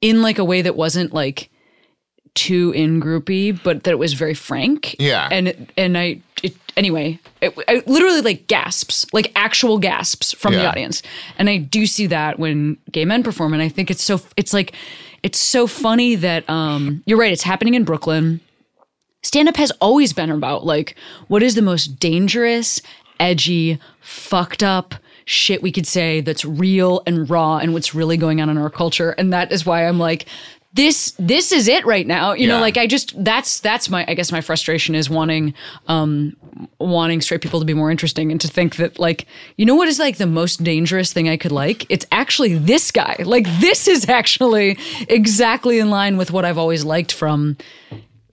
in 0.02 0.22
like 0.22 0.38
a 0.38 0.46
way 0.46 0.62
that 0.62 0.76
wasn't 0.76 1.14
like 1.14 1.50
too 2.36 2.72
in 2.76 3.02
groupy 3.02 3.52
but 3.64 3.84
that 3.84 3.92
it 3.92 4.00
was 4.00 4.14
very 4.14 4.34
frank. 4.34 4.96
Yeah. 5.00 5.28
and 5.32 5.72
and 5.78 5.98
i 5.98 6.22
it, 6.44 6.54
anyway 6.76 7.18
it, 7.42 7.58
I 7.68 7.82
literally 7.88 8.22
like 8.22 8.48
gasps 8.48 9.06
like 9.14 9.32
actual 9.36 9.80
gasps 9.80 10.34
from 10.34 10.54
the 10.54 10.68
audience. 10.68 11.02
And 11.38 11.50
i 11.50 11.58
do 11.58 11.86
see 11.88 12.08
that 12.08 12.38
when 12.38 12.78
gay 12.92 13.06
men 13.06 13.24
perform 13.24 13.54
and 13.54 13.64
i 13.64 13.70
think 13.70 13.90
it's 13.90 14.04
so 14.04 14.20
it's 14.36 14.54
like 14.54 14.74
it's 15.24 15.40
so 15.40 15.66
funny 15.66 16.16
that 16.16 16.48
um 16.50 17.02
you're 17.06 17.18
right 17.18 17.32
it's 17.32 17.42
happening 17.44 17.74
in 17.74 17.86
brooklyn 17.86 18.42
stand 19.26 19.50
up 19.50 19.58
has 19.58 19.72
always 19.82 20.14
been 20.14 20.30
about 20.30 20.66
like 20.66 20.96
what 21.28 21.44
is 21.44 21.56
the 21.56 21.62
most 21.62 22.00
dangerous, 22.00 22.82
edgy, 23.20 23.80
fucked 24.02 24.64
up 24.64 24.96
shit 25.26 25.64
we 25.64 25.72
could 25.72 25.88
say 25.88 26.22
that's 26.22 26.46
real 26.46 27.02
and 27.08 27.30
raw 27.30 27.58
and 27.58 27.74
what's 27.74 27.96
really 27.96 28.16
going 28.16 28.40
on 28.42 28.50
in 28.50 28.58
our 28.58 28.70
culture. 28.70 29.12
And 29.12 29.34
that 29.34 29.52
is 29.52 29.66
why 29.66 29.88
I'm 29.88 29.98
like, 29.98 30.28
this 30.74 31.16
this 31.18 31.54
is 31.54 31.70
it 31.70 31.86
right 31.86 32.06
now. 32.06 32.34
You 32.34 32.48
know, 32.48 32.60
like 32.60 32.76
I 32.76 32.86
just 32.86 33.24
that's 33.24 33.62
that's 33.62 33.90
my 33.90 34.06
I 34.10 34.14
guess 34.14 34.32
my 34.32 34.42
frustration 34.42 34.94
is 34.94 35.10
wanting 35.10 35.54
um 35.88 36.36
wanting 36.80 37.22
straight 37.22 37.42
people 37.42 37.62
to 37.62 37.66
be 37.66 37.74
more 37.74 37.90
interesting 37.90 38.30
and 38.30 38.42
to 38.42 38.50
think 38.50 38.76
that 38.76 39.00
like 39.00 39.26
you 39.56 39.66
know 39.66 39.74
what 39.74 39.88
is 39.88 40.00
like 40.00 40.18
the 40.18 40.28
most 40.28 40.64
dangerous 40.64 41.14
thing 41.14 41.30
I 41.30 41.38
could 41.38 41.54
like? 41.54 41.90
It's 41.90 42.06
actually 42.12 42.56
this 42.56 42.92
guy. 42.92 43.16
Like 43.24 43.48
this 43.62 43.88
is 43.88 44.10
actually 44.10 44.78
exactly 45.08 45.80
in 45.80 45.90
line 45.90 46.18
with 46.18 46.32
what 46.32 46.44
I've 46.44 46.58
always 46.58 46.84
liked 46.84 47.14
from 47.14 47.56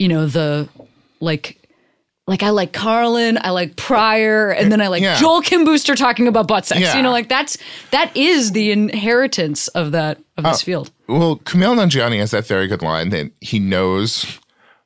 you 0.00 0.08
know 0.08 0.26
the 0.26 0.68
like 1.22 1.58
like 2.28 2.42
I 2.44 2.50
like 2.50 2.72
Carlin, 2.72 3.36
I 3.40 3.50
like 3.50 3.74
Pryor, 3.76 4.50
and 4.50 4.70
then 4.70 4.80
I 4.80 4.86
like 4.88 5.02
Yeah. 5.02 5.18
Joel 5.18 5.42
Kim 5.42 5.64
Booster 5.64 5.94
talking 5.96 6.28
about 6.28 6.46
butt 6.46 6.66
sex. 6.66 6.80
Yeah. 6.80 6.96
You 6.96 7.02
know, 7.02 7.10
like 7.10 7.28
that's 7.28 7.58
that 7.90 8.16
is 8.16 8.52
the 8.52 8.70
inheritance 8.70 9.68
of 9.68 9.92
that 9.92 10.18
of 10.36 10.44
this 10.44 10.62
field. 10.62 10.90
Well, 11.08 11.36
Kumail 11.38 11.76
Nanjiani 11.76 12.18
has 12.18 12.30
that 12.30 12.46
very 12.46 12.66
good 12.68 12.82
line 12.82 13.08
that 13.10 13.30
he 13.40 13.58
knows 13.58 14.38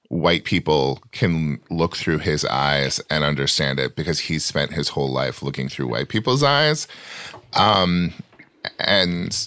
white 0.08 0.44
people 0.44 1.02
can 1.12 1.58
look 1.68 1.96
through 1.96 2.18
his 2.18 2.44
eyes 2.44 3.00
and 3.10 3.24
understand 3.24 3.78
it 3.80 3.96
because 3.96 4.20
he 4.20 4.38
spent 4.38 4.72
his 4.72 4.88
whole 4.90 5.10
life 5.10 5.42
looking 5.42 5.68
through 5.68 5.88
white 5.88 6.08
people's 6.08 6.42
eyes. 6.42 6.86
Um, 7.54 8.12
and, 8.78 9.46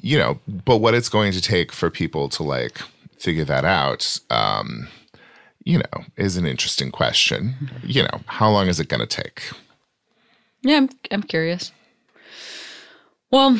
you 0.00 0.18
know, 0.18 0.40
but 0.64 0.78
what 0.78 0.94
it's 0.94 1.08
going 1.08 1.32
to 1.32 1.40
take 1.42 1.72
for 1.72 1.90
people 1.90 2.28
to 2.30 2.42
like 2.42 2.78
figure 3.18 3.44
that 3.44 3.64
out, 3.64 4.18
um, 4.30 4.88
you 5.70 5.78
know, 5.78 6.04
is 6.16 6.36
an 6.36 6.46
interesting 6.46 6.90
question. 6.90 7.70
You 7.84 8.02
know, 8.02 8.20
how 8.26 8.50
long 8.50 8.66
is 8.68 8.80
it 8.80 8.88
going 8.88 9.00
to 9.00 9.06
take? 9.06 9.50
Yeah, 10.62 10.78
I'm 10.78 10.88
I'm 11.10 11.22
curious. 11.22 11.72
Well, 13.30 13.58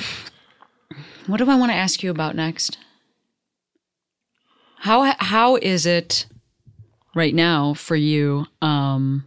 what 1.27 1.37
do 1.39 1.49
I 1.49 1.55
want 1.57 1.71
to 1.71 1.77
ask 1.77 2.03
you 2.03 2.11
about 2.11 2.35
next? 2.35 2.79
How 4.81 5.15
how 5.19 5.57
is 5.57 5.87
it 5.87 6.27
right 7.15 7.35
now 7.35 7.75
for 7.75 7.97
you 7.97 8.47
um 8.63 9.25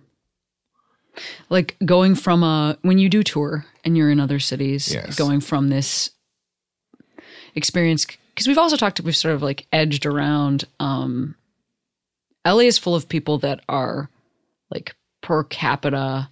like 1.49 1.75
going 1.85 2.15
from 2.15 2.43
a 2.43 2.77
when 2.81 2.97
you 2.97 3.07
do 3.09 3.23
tour 3.23 3.65
and 3.85 3.95
you're 3.95 4.09
in 4.09 4.19
other 4.19 4.39
cities 4.39 4.91
Yes. 4.93 5.15
going 5.15 5.41
from 5.41 5.69
this 5.69 6.09
experience 7.55 8.05
because 8.33 8.47
we've 8.47 8.57
also 8.57 8.77
talked 8.77 8.99
we've 9.01 9.15
sort 9.15 9.35
of 9.35 9.41
like 9.43 9.67
edged 9.71 10.05
around 10.05 10.63
um 10.79 11.35
LA 12.45 12.59
is 12.59 12.77
full 12.77 12.95
of 12.95 13.07
people 13.09 13.37
that 13.39 13.61
are 13.69 14.09
like 14.71 14.95
per 15.21 15.43
capita 15.43 16.29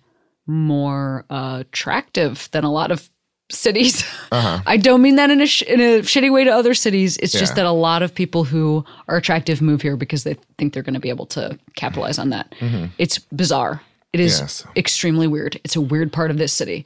more 0.47 1.25
uh, 1.29 1.57
attractive 1.61 2.49
than 2.51 2.63
a 2.63 2.71
lot 2.71 2.91
of 2.91 3.09
cities. 3.51 4.03
I 4.31 4.77
don't 4.77 5.01
mean 5.01 5.15
that 5.17 5.29
in 5.29 5.41
a 5.41 5.45
sh- 5.47 5.61
in 5.63 5.79
a 5.79 5.99
shitty 6.01 6.31
way 6.31 6.43
to 6.43 6.49
other 6.51 6.73
cities. 6.73 7.17
It's 7.17 7.33
just 7.33 7.55
that 7.55 7.65
a 7.65 7.71
lot 7.71 8.01
of 8.03 8.13
people 8.13 8.43
who 8.43 8.83
are 9.07 9.17
attractive 9.17 9.61
move 9.61 9.81
here 9.81 9.95
because 9.95 10.23
they 10.23 10.35
think 10.57 10.73
they're 10.73 10.83
going 10.83 10.93
to 10.93 10.99
be 10.99 11.09
able 11.09 11.25
to 11.27 11.57
capitalize 11.75 12.17
on 12.19 12.29
that. 12.31 12.53
It's 12.97 13.17
bizarre. 13.19 13.81
It 14.13 14.19
is 14.19 14.39
Yes. 14.41 14.65
extremely 14.75 15.27
weird. 15.27 15.59
It's 15.63 15.75
a 15.77 15.81
weird 15.81 16.11
part 16.11 16.31
of 16.31 16.37
this 16.37 16.51
city. 16.51 16.85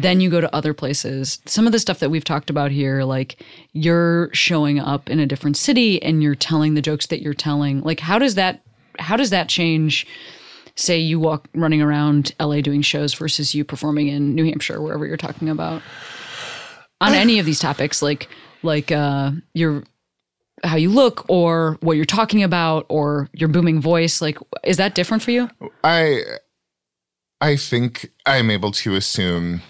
Then 0.00 0.20
you 0.20 0.28
go 0.28 0.40
to 0.40 0.54
other 0.54 0.74
places. 0.74 1.38
Some 1.46 1.66
of 1.66 1.72
the 1.72 1.78
stuff 1.78 2.00
that 2.00 2.10
we've 2.10 2.24
talked 2.24 2.50
about 2.50 2.72
here, 2.72 3.04
like 3.04 3.42
you're 3.72 4.28
showing 4.32 4.80
up 4.80 5.08
in 5.08 5.20
a 5.20 5.26
different 5.26 5.56
city 5.56 6.02
and 6.02 6.22
you're 6.22 6.34
telling 6.34 6.74
the 6.74 6.82
jokes 6.82 7.06
that 7.06 7.22
you're 7.22 7.34
telling. 7.34 7.80
Like, 7.82 8.00
how 8.00 8.18
does 8.18 8.34
that 8.34 8.62
how 8.98 9.16
does 9.16 9.30
that 9.30 9.48
change? 9.48 10.06
Say 10.76 10.98
you 10.98 11.20
walk 11.20 11.48
running 11.54 11.80
around 11.80 12.34
LA 12.40 12.60
doing 12.60 12.82
shows 12.82 13.14
versus 13.14 13.54
you 13.54 13.64
performing 13.64 14.08
in 14.08 14.34
New 14.34 14.44
Hampshire, 14.44 14.82
wherever 14.82 15.06
you're 15.06 15.16
talking 15.16 15.48
about 15.48 15.82
on 17.00 17.14
any 17.14 17.38
of 17.38 17.46
these 17.46 17.60
topics, 17.60 18.02
like 18.02 18.28
like 18.62 18.90
uh, 18.90 19.30
your 19.52 19.84
how 20.64 20.76
you 20.76 20.90
look 20.90 21.24
or 21.28 21.78
what 21.80 21.96
you're 21.96 22.04
talking 22.04 22.42
about 22.42 22.86
or 22.88 23.28
your 23.32 23.48
booming 23.48 23.80
voice. 23.80 24.20
Like, 24.20 24.38
is 24.64 24.78
that 24.78 24.94
different 24.94 25.22
for 25.22 25.30
you? 25.30 25.48
I 25.84 26.22
I 27.40 27.56
think 27.56 28.10
I'm 28.26 28.50
able 28.50 28.72
to 28.72 28.94
assume 28.94 29.60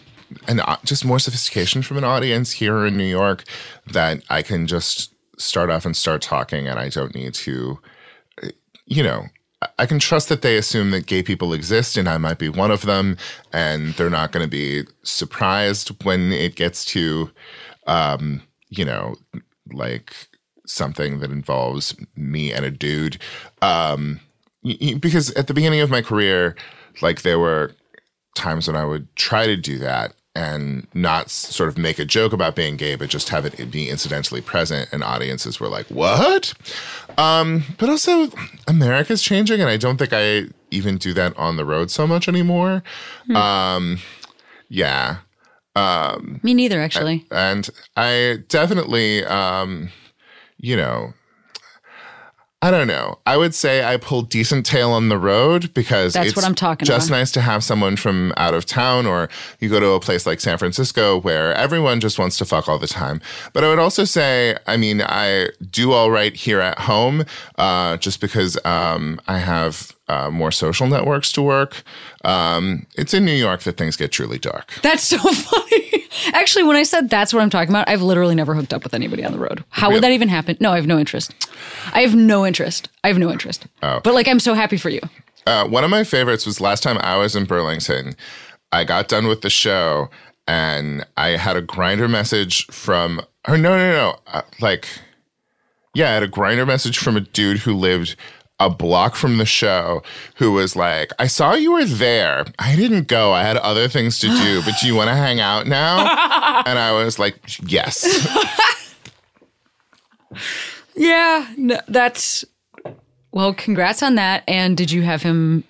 an 0.49 0.61
au- 0.61 0.77
just 0.85 1.05
more 1.05 1.19
sophistication 1.19 1.83
from 1.83 1.97
an 1.97 2.05
audience 2.05 2.53
here 2.53 2.85
in 2.87 2.97
New 2.97 3.05
York 3.05 3.45
that 3.93 4.23
I 4.31 4.43
can 4.43 4.67
just 4.67 5.13
start 5.39 5.71
off 5.71 5.85
and 5.85 5.97
start 5.97 6.23
talking 6.23 6.67
and 6.69 6.79
I 6.79 6.89
don't 6.89 7.15
need 7.15 7.35
to 7.35 7.79
uh, 8.43 8.49
you 8.87 9.03
know 9.03 9.27
I- 9.79 9.87
can 9.87 9.99
trust 9.99 10.29
that 10.29 10.43
they 10.43 10.57
assume 10.57 10.91
that 10.93 11.07
gay 11.07 11.23
people 11.23 11.53
exist 11.53 11.97
and 11.97 12.09
I 12.09 12.19
might 12.19 12.39
be 12.39 12.49
one 12.49 12.71
of 12.71 12.83
them 12.83 13.17
and 13.53 13.95
they're 13.95 14.11
not 14.11 14.33
going 14.33 14.45
to 14.45 14.51
be 14.51 14.85
surprised 15.03 16.05
when 16.05 16.33
it 16.33 16.55
gets 16.57 16.85
to 16.87 17.31
um 17.87 18.43
you 18.71 18.85
know 18.85 19.17
like 19.73 20.15
something 20.67 21.21
that 21.21 21.31
involves 21.31 21.95
me 22.17 22.53
and 22.53 22.65
a 22.65 22.71
dude. 22.71 23.19
Um 23.61 24.21
because 25.01 25.31
at 25.33 25.47
the 25.47 25.55
beginning 25.55 25.81
of 25.81 25.91
my 25.91 26.01
career 26.01 26.57
like 27.03 27.23
there 27.23 27.39
were 27.39 27.75
times 28.35 28.67
when 28.67 28.77
I 28.77 28.85
would 28.85 29.15
try 29.17 29.47
to 29.47 29.57
do 29.57 29.79
that 29.79 30.15
and 30.37 30.87
not 30.95 31.31
sort 31.31 31.69
of 31.69 31.79
make 31.79 32.01
a 32.01 32.05
joke 32.05 32.33
about 32.33 32.57
being 32.57 32.77
gay, 32.77 32.97
but 32.97 33.09
just 33.09 33.29
have 33.29 33.47
it 33.47 33.71
be 33.71 33.89
incidentally 33.89 34.41
present, 34.41 34.89
and 34.93 35.05
audiences 35.05 35.61
were 35.61 35.69
like, 35.69 35.87
"What?" 35.87 36.53
Um, 37.17 37.63
but 37.79 37.89
also, 37.89 38.29
America's 38.67 39.23
changing, 39.23 39.61
and 39.61 39.71
I 39.71 39.77
don't 39.77 39.97
think 39.97 40.13
I 40.13 40.47
even 40.73 40.99
do 40.99 41.13
that 41.15 41.37
on 41.37 41.57
the 41.57 41.65
road 41.65 41.91
so 41.93 42.05
much 42.07 42.27
anymore. 42.29 42.83
Um, 43.33 43.99
yeah, 44.69 45.19
Um, 45.77 46.41
Me 46.43 46.53
neither, 46.55 46.81
actually. 46.81 47.27
and 47.31 47.69
I 47.97 48.39
definitely, 48.49 49.25
um, 49.25 49.91
you 50.59 50.77
know, 50.77 51.15
I 52.65 52.71
don't 52.71 52.87
know. 52.87 53.19
I 53.27 53.37
would 53.37 53.55
say 53.55 53.85
I 53.85 53.99
pull 53.99 54.23
decent 54.23 54.65
tail 54.65 54.91
on 54.91 55.11
the 55.11 55.19
road 55.19 55.75
because 55.75 56.15
That's 56.15 56.29
it's 56.29 56.37
what 56.37 56.47
I'm 56.47 56.55
talking 56.55 56.87
just 56.87 57.09
about. 57.09 57.19
nice 57.19 57.31
to 57.33 57.43
have 57.43 57.63
someone 57.63 57.95
from 57.97 58.33
out 58.39 58.55
of 58.55 58.65
town, 58.65 59.05
or 59.05 59.29
you 59.61 59.69
go 59.69 59.81
to 59.81 59.91
a 59.91 60.01
place 60.01 60.25
like 60.25 60.41
San 60.41 60.57
Francisco 60.57 61.21
where 61.21 61.53
everyone 61.53 62.01
just 62.01 62.19
wants 62.19 62.39
to 62.39 62.47
fuck 62.47 62.67
all 62.67 62.79
the 62.79 62.87
time. 62.87 63.21
But 63.53 63.65
I 63.65 63.69
would 63.69 63.79
also 63.79 64.05
say, 64.05 64.57
I 64.67 64.79
mean, 64.79 65.03
I 65.03 65.51
do 65.71 65.93
all 65.93 66.11
right 66.11 66.35
here 66.35 66.61
at 66.61 66.79
home, 66.79 67.27
uh, 67.59 67.99
just 67.99 68.23
because 68.23 68.59
um, 68.65 69.21
I 69.29 69.41
have 69.41 69.94
uh, 70.09 70.31
more 70.31 70.51
social 70.51 70.87
networks 70.87 71.33
to 71.33 71.43
work. 71.43 71.83
Um, 72.25 72.87
it's 72.97 73.15
in 73.15 73.25
New 73.25 73.33
York 73.33 73.63
that 73.63 73.77
things 73.77 73.97
get 73.97 74.13
truly 74.13 74.39
dark. 74.39 74.73
That's 74.83 75.03
so 75.03 75.19
funny. 75.19 76.05
Actually, 76.33 76.65
when 76.65 76.77
I 76.77 76.83
said 76.83 77.11
that's 77.11 77.33
what 77.33 77.43
I'm 77.43 77.51
talking 77.51 77.71
about, 77.71 77.89
I've 77.89 78.03
literally 78.03 78.35
never 78.35 78.55
hooked 78.55 78.73
up 78.73 78.85
with 78.85 78.95
anybody 78.95 79.25
on 79.25 79.33
the 79.33 79.39
road. 79.39 79.65
How 79.71 79.91
would 79.91 80.03
that 80.03 80.13
even 80.13 80.29
happen? 80.29 80.57
No, 80.61 80.73
I 80.73 80.77
have 80.77 80.87
no 80.87 80.99
interest. 80.99 81.35
I 81.93 82.03
have 82.03 82.15
no 82.15 82.47
interest. 82.47 82.89
I 83.03 83.09
have 83.09 83.19
no 83.19 83.31
interest. 83.31 83.67
Oh. 83.83 84.01
But 84.03 84.15
like, 84.15 84.29
I'm 84.29 84.41
so 84.41 84.55
happy 84.55 84.77
for 84.77 84.91
you. 84.91 85.01
Uh, 85.47 85.67
one 85.67 85.85
of 85.85 85.91
my 85.91 86.05
favorites 86.05 86.47
was 86.47 86.61
last 86.61 86.83
time 86.83 86.99
I 87.01 87.17
was 87.17 87.37
in 87.37 87.45
Burlington. 87.45 88.15
I 88.73 88.85
got 88.85 89.09
done 89.09 89.27
with 89.27 89.43
the 89.43 89.51
show 89.51 90.09
and 90.47 91.07
I 91.17 91.31
had 91.31 91.57
a 91.57 91.63
Grindr 91.63 92.11
message 92.11 92.67
from, 92.67 93.21
or 93.47 93.57
no, 93.57 93.77
no, 93.77 93.93
no, 93.93 94.17
uh, 94.27 94.43
like, 94.61 94.89
yeah, 95.95 96.11
I 96.11 96.15
had 96.15 96.23
a 96.23 96.29
Grindr 96.29 96.67
message 96.67 96.99
from 96.99 97.17
a 97.17 97.21
dude 97.21 97.59
who 97.59 97.75
lived 97.75 98.17
a 98.61 98.71
block 98.71 99.17
from 99.17 99.39
the 99.39 99.47
show 99.47 100.03
who 100.37 100.53
was 100.53 100.77
like, 100.77 101.11
I 101.19 101.27
saw 101.27 101.55
you 101.55 101.73
were 101.73 101.85
there. 101.85 102.45
I 102.59 102.77
didn't 102.77 103.09
go. 103.09 103.33
I 103.33 103.43
had 103.43 103.57
other 103.59 103.89
things 103.89 104.19
to 104.21 104.29
do, 104.29 104.63
but 104.65 104.75
do 104.81 104.87
you 104.87 104.95
want 104.95 105.09
to 105.09 105.15
hang 105.15 105.41
out 105.41 105.67
now? 105.67 106.01
and 106.67 106.79
I 106.79 106.93
was 106.93 107.19
like, 107.19 107.37
yes. 107.69 108.05
Yeah, 110.97 111.53
no, 111.57 111.81
that's 111.89 112.45
well. 113.33 113.53
Congrats 113.55 114.03
on 114.03 114.15
that. 114.15 114.45
And 114.47 114.77
did 114.77 114.91
you 114.91 115.03
have 115.03 115.23
him 115.23 115.65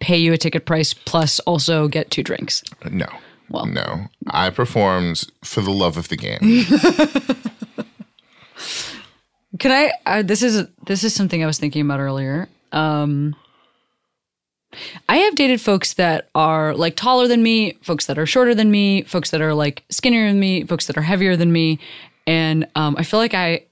pay 0.00 0.16
you 0.16 0.32
a 0.32 0.38
ticket 0.38 0.66
price 0.66 0.92
plus 0.92 1.40
also 1.40 1.88
get 1.88 2.10
two 2.10 2.22
drinks? 2.22 2.62
No. 2.90 3.06
Well. 3.48 3.66
no. 3.66 4.06
I 4.28 4.50
performed 4.50 5.24
for 5.42 5.60
the 5.60 5.70
love 5.70 5.96
of 5.96 6.08
the 6.08 6.16
game. 6.16 6.66
Can 9.58 9.72
I? 9.72 9.92
Uh, 10.06 10.22
this 10.22 10.42
is 10.42 10.66
this 10.86 11.02
is 11.04 11.14
something 11.14 11.42
I 11.42 11.46
was 11.46 11.58
thinking 11.58 11.82
about 11.82 12.00
earlier. 12.00 12.48
Um, 12.72 13.34
I 15.08 15.16
have 15.16 15.34
dated 15.34 15.60
folks 15.60 15.94
that 15.94 16.28
are 16.34 16.74
like 16.74 16.94
taller 16.94 17.26
than 17.26 17.42
me, 17.42 17.72
folks 17.82 18.06
that 18.06 18.16
are 18.18 18.26
shorter 18.26 18.54
than 18.54 18.70
me, 18.70 19.02
folks 19.02 19.30
that 19.30 19.40
are 19.40 19.52
like 19.54 19.82
skinnier 19.90 20.28
than 20.28 20.38
me, 20.38 20.62
folks 20.64 20.86
that 20.86 20.96
are 20.96 21.02
heavier 21.02 21.34
than 21.36 21.52
me, 21.52 21.80
and 22.26 22.68
um, 22.76 22.94
I 22.96 23.02
feel 23.02 23.18
like 23.18 23.34
I, 23.34 23.64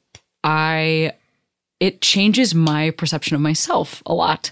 I, 0.42 1.12
it 1.78 2.00
changes 2.00 2.52
my 2.56 2.90
perception 2.90 3.36
of 3.36 3.40
myself 3.40 4.02
a 4.06 4.12
lot. 4.14 4.50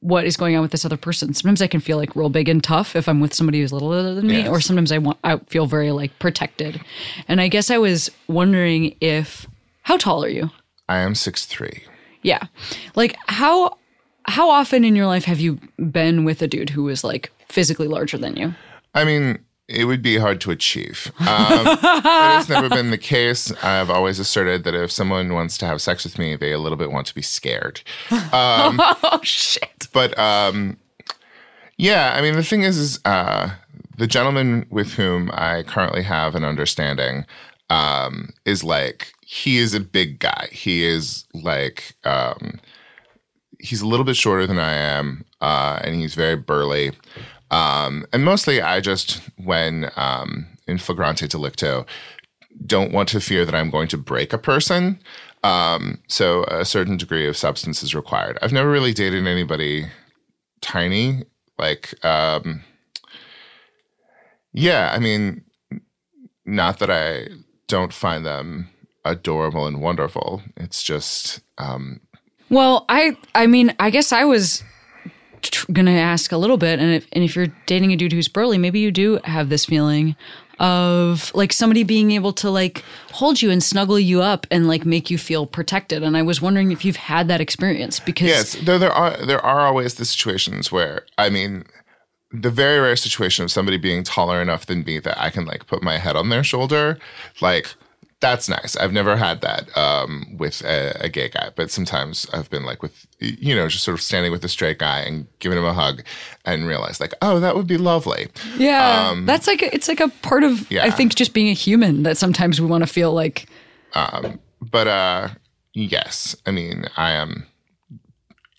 What 0.00 0.24
is 0.26 0.36
going 0.36 0.56
on 0.56 0.62
with 0.62 0.72
this 0.72 0.84
other 0.84 0.96
person? 0.98 1.32
Sometimes 1.32 1.62
I 1.62 1.66
can 1.68 1.80
feel 1.80 1.96
like 1.96 2.14
real 2.16 2.28
big 2.28 2.48
and 2.48 2.62
tough 2.62 2.94
if 2.96 3.08
I'm 3.08 3.20
with 3.20 3.32
somebody 3.32 3.60
who's 3.60 3.72
littler 3.72 4.14
than 4.14 4.26
me, 4.26 4.38
Yes. 4.38 4.48
or 4.48 4.60
sometimes 4.60 4.90
I 4.90 4.98
want 4.98 5.18
I 5.22 5.36
feel 5.46 5.66
very 5.66 5.92
like 5.92 6.18
protected. 6.18 6.80
And 7.28 7.40
I 7.40 7.46
guess 7.46 7.70
I 7.70 7.78
was 7.78 8.10
wondering 8.26 8.96
if 9.00 9.46
how 9.84 9.96
tall 9.96 10.24
are 10.24 10.28
you? 10.28 10.50
I 10.88 10.98
am 10.98 11.14
six 11.14 11.46
three. 11.46 11.84
Yeah. 12.22 12.42
Like 12.94 13.16
how 13.26 13.78
how 14.26 14.50
often 14.50 14.84
in 14.84 14.96
your 14.96 15.06
life 15.06 15.24
have 15.24 15.40
you 15.40 15.60
been 15.90 16.24
with 16.24 16.42
a 16.42 16.48
dude 16.48 16.70
who 16.70 16.84
was 16.84 17.04
like 17.04 17.30
physically 17.48 17.86
larger 17.88 18.18
than 18.18 18.36
you? 18.36 18.54
I 18.94 19.04
mean, 19.04 19.38
it 19.68 19.84
would 19.86 20.02
be 20.02 20.18
hard 20.18 20.40
to 20.42 20.50
achieve. 20.50 21.10
Um, 21.20 21.78
it's 22.38 22.48
never 22.48 22.68
been 22.68 22.90
the 22.90 22.98
case. 22.98 23.50
I've 23.62 23.90
always 23.90 24.18
asserted 24.18 24.64
that 24.64 24.74
if 24.74 24.90
someone 24.90 25.32
wants 25.32 25.56
to 25.58 25.66
have 25.66 25.80
sex 25.80 26.04
with 26.04 26.18
me, 26.18 26.36
they 26.36 26.52
a 26.52 26.58
little 26.58 26.76
bit 26.76 26.90
want 26.90 27.06
to 27.08 27.14
be 27.14 27.22
scared. 27.22 27.80
Oh 28.10 29.20
shit. 29.22 29.88
But 29.92 30.18
um, 30.18 30.76
yeah, 31.76 32.14
I 32.16 32.20
mean, 32.22 32.34
the 32.34 32.42
thing 32.42 32.62
is, 32.62 32.76
is 32.76 33.00
uh, 33.04 33.50
the 33.96 34.06
gentleman 34.06 34.66
with 34.70 34.92
whom 34.94 35.30
I 35.32 35.62
currently 35.62 36.02
have 36.02 36.34
an 36.34 36.44
understanding 36.44 37.26
um, 37.70 38.30
is 38.44 38.62
like 38.64 39.12
he 39.34 39.58
is 39.58 39.74
a 39.74 39.80
big 39.80 40.20
guy. 40.20 40.48
He 40.52 40.84
is 40.84 41.24
like 41.34 41.96
um, 42.04 42.60
he's 43.58 43.80
a 43.80 43.86
little 43.86 44.06
bit 44.06 44.14
shorter 44.14 44.46
than 44.46 44.60
I 44.60 44.74
am, 44.74 45.24
uh, 45.40 45.80
and 45.82 45.96
he's 45.96 46.14
very 46.14 46.36
burly. 46.36 46.92
Um, 47.50 48.06
and 48.12 48.24
mostly, 48.24 48.62
I 48.62 48.78
just 48.78 49.20
when 49.42 49.90
um, 49.96 50.46
in 50.68 50.78
flagrante 50.78 51.26
delicto 51.26 51.84
don't 52.64 52.92
want 52.92 53.08
to 53.08 53.20
fear 53.20 53.44
that 53.44 53.56
I'm 53.56 53.70
going 53.70 53.88
to 53.88 53.98
break 53.98 54.32
a 54.32 54.38
person. 54.38 55.00
Um, 55.42 56.00
so 56.06 56.44
a 56.44 56.64
certain 56.64 56.96
degree 56.96 57.26
of 57.26 57.36
substance 57.36 57.82
is 57.82 57.92
required. 57.92 58.38
I've 58.40 58.52
never 58.52 58.70
really 58.70 58.94
dated 58.94 59.26
anybody 59.26 59.86
tiny. 60.60 61.24
Like, 61.58 61.92
um, 62.04 62.62
yeah, 64.52 64.92
I 64.94 65.00
mean, 65.00 65.42
not 66.46 66.78
that 66.78 66.90
I 66.90 67.30
don't 67.66 67.92
find 67.92 68.24
them 68.24 68.68
adorable 69.04 69.66
and 69.66 69.80
wonderful. 69.80 70.42
It's 70.56 70.82
just, 70.82 71.40
um, 71.58 72.00
Well, 72.50 72.84
I 72.88 73.16
I 73.34 73.46
mean, 73.46 73.74
I 73.78 73.90
guess 73.90 74.12
I 74.12 74.24
was 74.24 74.62
tr- 75.42 75.70
gonna 75.72 75.92
ask 75.92 76.32
a 76.32 76.36
little 76.36 76.56
bit, 76.56 76.78
and 76.78 76.92
if 76.92 77.06
and 77.12 77.24
if 77.24 77.36
you're 77.36 77.48
dating 77.66 77.92
a 77.92 77.96
dude 77.96 78.12
who's 78.12 78.28
burly, 78.28 78.58
maybe 78.58 78.80
you 78.80 78.90
do 78.90 79.20
have 79.24 79.48
this 79.48 79.64
feeling 79.64 80.16
of 80.60 81.34
like 81.34 81.52
somebody 81.52 81.82
being 81.82 82.12
able 82.12 82.32
to 82.32 82.48
like 82.48 82.84
hold 83.12 83.42
you 83.42 83.50
and 83.50 83.62
snuggle 83.62 83.98
you 83.98 84.22
up 84.22 84.46
and 84.50 84.68
like 84.68 84.86
make 84.86 85.10
you 85.10 85.18
feel 85.18 85.46
protected. 85.46 86.02
And 86.02 86.16
I 86.16 86.22
was 86.22 86.40
wondering 86.40 86.70
if 86.70 86.84
you've 86.84 86.96
had 86.96 87.28
that 87.28 87.40
experience 87.40 87.98
because 87.98 88.28
yes, 88.28 88.56
though 88.62 88.78
there 88.78 88.92
are 88.92 89.16
there 89.24 89.44
are 89.44 89.60
always 89.60 89.94
the 89.94 90.04
situations 90.04 90.70
where 90.70 91.04
I 91.18 91.28
mean, 91.28 91.64
the 92.32 92.50
very 92.50 92.78
rare 92.78 92.96
situation 92.96 93.44
of 93.44 93.50
somebody 93.50 93.78
being 93.78 94.04
taller 94.04 94.40
enough 94.40 94.66
than 94.66 94.84
me 94.84 94.98
that 95.00 95.20
I 95.20 95.30
can 95.30 95.44
like 95.44 95.66
put 95.66 95.82
my 95.82 95.98
head 95.98 96.16
on 96.16 96.28
their 96.28 96.44
shoulder, 96.44 96.98
like 97.40 97.74
that's 98.24 98.48
nice. 98.48 98.74
I've 98.76 98.92
never 98.92 99.16
had 99.16 99.42
that 99.42 99.62
um, 99.76 100.36
with 100.38 100.62
a, 100.64 100.96
a 101.06 101.08
gay 101.08 101.28
guy, 101.28 101.50
but 101.54 101.70
sometimes 101.70 102.26
I've 102.32 102.48
been 102.48 102.64
like 102.64 102.80
with 102.82 103.06
you 103.20 103.54
know 103.54 103.68
just 103.68 103.84
sort 103.84 103.98
of 103.98 104.02
standing 104.02 104.32
with 104.32 104.42
a 104.44 104.48
straight 104.48 104.78
guy 104.78 105.00
and 105.00 105.26
giving 105.40 105.58
him 105.58 105.64
a 105.64 105.74
hug 105.74 106.02
and 106.44 106.66
realize 106.66 107.00
like 107.00 107.12
oh 107.20 107.38
that 107.40 107.54
would 107.56 107.66
be 107.66 107.76
lovely. 107.76 108.28
Yeah, 108.56 109.14
that's 109.26 109.46
like 109.46 109.62
a, 109.62 109.74
it's 109.74 109.88
like 109.88 110.00
a 110.00 110.08
part 110.08 110.42
of 110.42 110.52
Um, 110.62 110.66
Yeah. 110.70 110.84
I 110.84 110.90
think 110.90 111.14
just 111.14 111.34
being 111.34 111.48
a 111.48 111.52
human 111.66 112.02
that 112.04 112.16
sometimes 112.16 112.60
we 112.60 112.66
want 112.66 112.82
to 112.82 112.92
feel 112.92 113.12
like 113.12 113.46
But 113.94 114.88
uh, 114.88 115.28
yes, 115.74 116.34
I 116.46 116.50
mean 116.50 116.86
I 116.96 117.12
am 117.12 117.46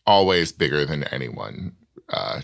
always 0.05 0.51
bigger 0.51 0.85
than 0.85 1.03
anyone. 1.05 1.75
Uh, 2.09 2.41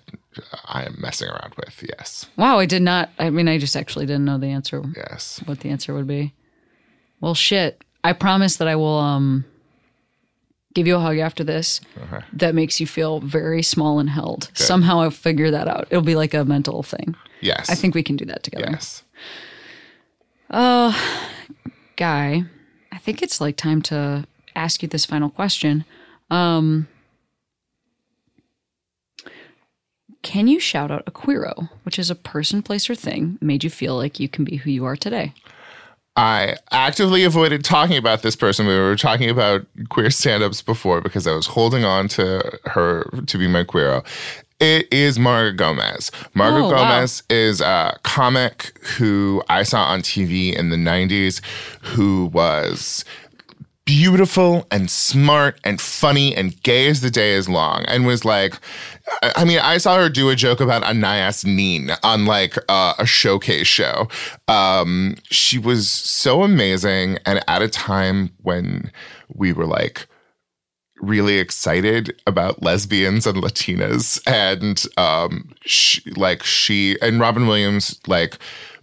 I 0.65 0.85
am 0.85 0.95
messing 0.99 1.29
around 1.29 1.53
with. 1.55 1.83
Yes, 1.87 2.25
wow. 2.35 2.57
I 2.57 2.65
did 2.65 2.81
not. 2.81 3.11
I 3.19 3.29
mean, 3.29 3.47
I 3.47 3.59
just 3.59 3.75
actually 3.75 4.07
didn't 4.07 4.25
know 4.25 4.39
the 4.39 4.47
answer. 4.47 4.81
yes. 4.95 5.39
What 5.45 5.59
the 5.59 5.69
answer 5.69 5.93
would 5.93 6.07
be. 6.07 6.33
Well, 7.21 7.35
shit. 7.35 7.83
I 8.03 8.13
promise 8.13 8.57
that 8.57 8.67
I 8.67 8.75
will 8.75 8.97
um 8.97 9.45
give 10.73 10.87
you 10.87 10.95
a 10.95 10.99
hug 10.99 11.17
after 11.17 11.43
this. 11.43 11.81
That 12.33 12.55
makes 12.55 12.79
you 12.79 12.87
feel 12.87 13.19
very 13.19 13.61
small 13.61 13.99
and 13.99 14.09
held. 14.09 14.49
Somehow 14.53 15.01
I'll 15.01 15.11
figure 15.11 15.51
that 15.51 15.67
out. 15.67 15.87
It'll 15.91 16.01
be 16.03 16.15
like 16.15 16.33
a 16.33 16.43
mental 16.45 16.81
thing. 16.83 17.15
Yes. 17.41 17.69
I 17.69 17.75
think 17.75 17.93
we 17.95 18.03
can 18.03 18.15
do 18.15 18.25
that 18.25 18.43
together. 18.43 18.67
yes. 18.71 19.03
Oh, 20.49 20.93
Guy, 21.95 22.43
I 22.91 22.97
think 22.97 23.21
it's 23.21 23.39
like 23.39 23.55
time 23.55 23.81
to 23.83 24.25
ask 24.55 24.81
you 24.81 24.87
this 24.89 25.05
final 25.05 25.29
question. 25.29 25.85
Um 26.29 26.87
Can 30.23 30.47
you 30.47 30.59
shout 30.59 30.91
out 30.91 31.03
a 31.07 31.11
queero, 31.11 31.69
which 31.83 31.97
is 31.97 32.09
a 32.11 32.15
person, 32.15 32.61
place, 32.61 32.89
or 32.89 32.95
thing 32.95 33.37
made 33.41 33.63
you 33.63 33.69
feel 33.71 33.95
like 33.97 34.19
you 34.19 34.29
can 34.29 34.45
be 34.45 34.57
who 34.57 34.69
you 34.69 34.85
are 34.85 34.95
today? 34.95 35.33
I 36.15 36.57
actively 36.71 37.23
avoided 37.23 37.63
talking 37.63 37.97
about 37.97 38.21
this 38.21 38.35
person. 38.35 38.67
We 38.67 38.77
were 38.77 38.95
talking 38.97 39.29
about 39.29 39.65
queer 39.89 40.09
stand-ups 40.09 40.61
before 40.61 41.01
because 41.01 41.25
I 41.25 41.33
was 41.33 41.47
holding 41.47 41.85
on 41.85 42.07
to 42.09 42.59
her 42.65 43.03
to 43.27 43.37
be 43.37 43.47
my 43.47 43.63
queero. 43.63 44.05
It 44.59 44.91
is 44.93 45.17
Marga 45.17 45.55
Gomez. 45.55 46.11
Marga 46.35 46.63
Oh, 46.63 46.69
wow. 46.69 46.69
Gomez 46.71 47.23
is 47.29 47.61
a 47.61 47.97
comic 48.03 48.77
who 48.97 49.41
I 49.49 49.63
saw 49.63 49.85
on 49.85 50.01
TV 50.01 50.53
in 50.53 50.69
the 50.69 50.75
90s 50.75 51.41
who 51.81 52.25
was 52.27 53.03
beautiful 53.85 54.65
and 54.71 54.89
smart 54.89 55.59
and 55.63 55.81
funny 55.81 56.35
and 56.35 56.61
gay 56.63 56.87
as 56.87 57.01
the 57.01 57.09
day 57.09 57.31
is 57.31 57.49
long 57.49 57.83
and 57.85 58.05
was 58.05 58.23
like 58.23 58.59
I 59.21 59.45
mean, 59.45 59.59
I 59.59 59.77
saw 59.77 59.97
her 59.97 60.09
do 60.09 60.29
a 60.29 60.35
joke 60.35 60.61
about 60.61 60.83
Anais 60.83 61.43
Nin 61.45 61.91
on 62.03 62.25
like 62.25 62.57
uh, 62.69 62.93
a 62.97 63.05
showcase 63.05 63.67
show. 63.67 64.07
Um, 64.47 65.15
she 65.25 65.57
was 65.57 65.89
so 65.89 66.43
amazing, 66.43 67.17
and 67.25 67.43
at 67.47 67.61
a 67.61 67.67
time 67.67 68.31
when 68.41 68.91
we 69.33 69.53
were 69.53 69.65
like 69.65 70.07
really 71.01 71.39
excited 71.39 72.21
about 72.27 72.61
lesbians 72.61 73.25
and 73.25 73.41
Latinas, 73.41 74.21
and 74.27 74.85
um, 74.97 75.53
she, 75.65 76.01
like 76.11 76.43
she 76.43 76.97
and 77.01 77.19
Robin 77.19 77.47
Williams 77.47 77.99
like 78.07 78.37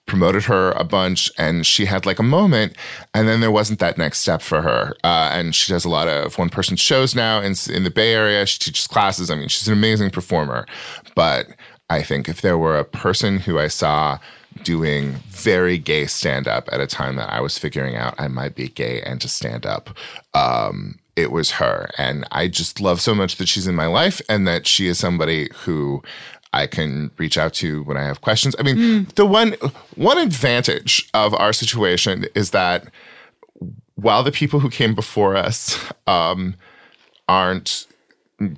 promoted 0.09 0.43
her 0.45 0.73
a 0.73 0.83
bunch 0.83 1.31
and 1.39 1.65
she 1.65 1.85
had 1.85 2.05
like 2.05 2.19
a 2.19 2.25
moment 2.25 2.75
and 3.15 3.29
then 3.29 3.41
there 3.41 3.53
wasn't 3.53 3.79
that 3.79 3.97
next 3.97 4.19
step 4.19 4.43
for 4.43 4.63
her. 4.63 4.95
Uh, 5.05 5.31
and 5.33 5.55
she 5.55 5.71
does 5.71 5.85
a 5.85 5.89
lot 5.89 6.09
of 6.09 6.37
one 6.39 6.49
person 6.49 6.77
shows 6.77 7.15
now 7.15 7.41
in, 7.41 7.55
in 7.71 7.85
the 7.85 7.91
bay 7.91 8.13
area. 8.15 8.45
She 8.47 8.59
teaches 8.59 8.87
classes. 8.89 9.31
I 9.31 9.37
mean 9.37 9.49
she's 9.49 9.69
an 9.69 9.75
amazing 9.75 10.11
performer. 10.11 10.67
But 11.15 11.49
i 11.91 12.03
think 12.03 12.29
if 12.29 12.41
there 12.41 12.59
were 12.59 12.79
a 12.79 12.85
person 12.85 13.39
who 13.39 13.59
i 13.59 13.69
saw 13.69 14.19
doing 14.63 15.13
very 15.29 15.79
gay 15.79 16.07
stand 16.07 16.49
up 16.49 16.69
at 16.73 16.81
a 16.81 16.87
time 16.87 17.17
that 17.17 17.33
i 17.33 17.41
was 17.41 17.59
figuring 17.59 17.97
out 17.97 18.15
i 18.19 18.29
might 18.29 18.55
be 18.55 18.69
gay 18.69 19.01
and 19.03 19.21
to 19.21 19.29
stand 19.29 19.65
up 19.65 19.91
um, 20.35 20.99
it 21.17 21.33
was 21.33 21.51
her. 21.53 21.91
And 21.99 22.27
i 22.31 22.47
just 22.47 22.81
love 22.81 23.01
so 23.01 23.15
much 23.15 23.37
that 23.37 23.49
she's 23.49 23.67
in 23.67 23.75
my 23.75 23.87
life 23.87 24.21
and 24.29 24.47
that 24.47 24.67
she 24.67 24.87
is 24.87 24.99
somebody 24.99 25.49
who 25.55 26.03
I 26.53 26.67
can 26.67 27.11
reach 27.19 27.37
out 27.37 27.55
to 27.55 27.83
when 27.85 27.97
I 27.97 28.05
have 28.05 28.21
questions. 28.21 28.55
I 28.59 28.63
mean, 28.63 29.07
the 29.17 29.27
one 29.27 29.55
one 29.97 30.19
advantage 30.19 31.09
of 31.15 31.35
our 31.35 31.53
situation 31.53 32.27
is 32.35 32.51
that 32.51 32.87
while 33.97 34.23
the 34.23 34.33
people 34.33 34.61
who 34.61 34.71
came 34.71 34.95
before 34.95 35.37
us 35.37 35.79
um, 36.07 36.55
aren't 37.29 37.87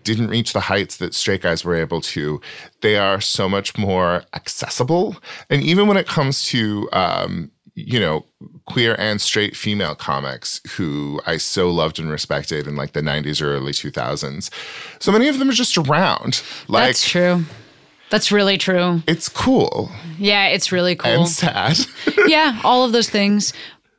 didn't 0.03 0.29
reach 0.29 0.53
the 0.53 0.61
heights 0.61 0.99
that 0.99 1.15
straight 1.15 1.41
guys 1.41 1.65
were 1.65 1.75
able 1.75 2.03
to, 2.03 2.39
they 2.83 2.99
are 2.99 3.19
so 3.19 3.49
much 3.49 3.79
more 3.79 4.25
accessible. 4.35 5.17
And 5.49 5.63
even 5.63 5.89
when 5.89 5.97
it 5.97 6.07
comes 6.07 6.45
to 6.49 6.89
um, 6.93 7.51
you 7.75 7.99
know 7.99 8.25
queer 8.67 8.95
and 8.99 9.21
straight 9.21 9.57
female 9.57 9.95
comics 9.95 10.61
who 10.77 11.21
I 11.27 11.39
so 11.39 11.71
loved 11.71 11.99
and 11.99 12.11
respected 12.11 12.67
in 12.67 12.77
like 12.77 12.93
the 12.93 13.01
90s 13.01 13.41
or 13.43 13.55
early 13.55 13.73
2000s, 13.73 14.51
so 15.01 15.11
many 15.13 15.29
of 15.29 15.39
them 15.39 15.49
are 15.49 15.53
just 15.53 15.77
around. 15.77 16.43
Like 16.69 16.89
That's 16.89 17.09
true. 17.09 17.45
That's 18.11 18.31
really 18.33 18.59
true. 18.59 19.03
it's 19.07 19.29
cool 19.29 19.91
Yeah, 20.19 20.49
it's 20.49 20.73
really 20.73 20.97
cool. 20.97 21.11
and 21.11 21.29
sad. 21.29 21.79
yeah, 22.27 22.61
all 22.65 22.85
of 22.85 22.93
those 22.93 23.09
things. 23.09 23.53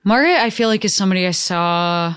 Marga, 0.06 0.36
I 0.38 0.50
feel 0.50 0.68
like 0.70 0.84
is 0.86 0.94
somebody 0.94 1.26
I 1.28 1.32
saw. 1.32 2.16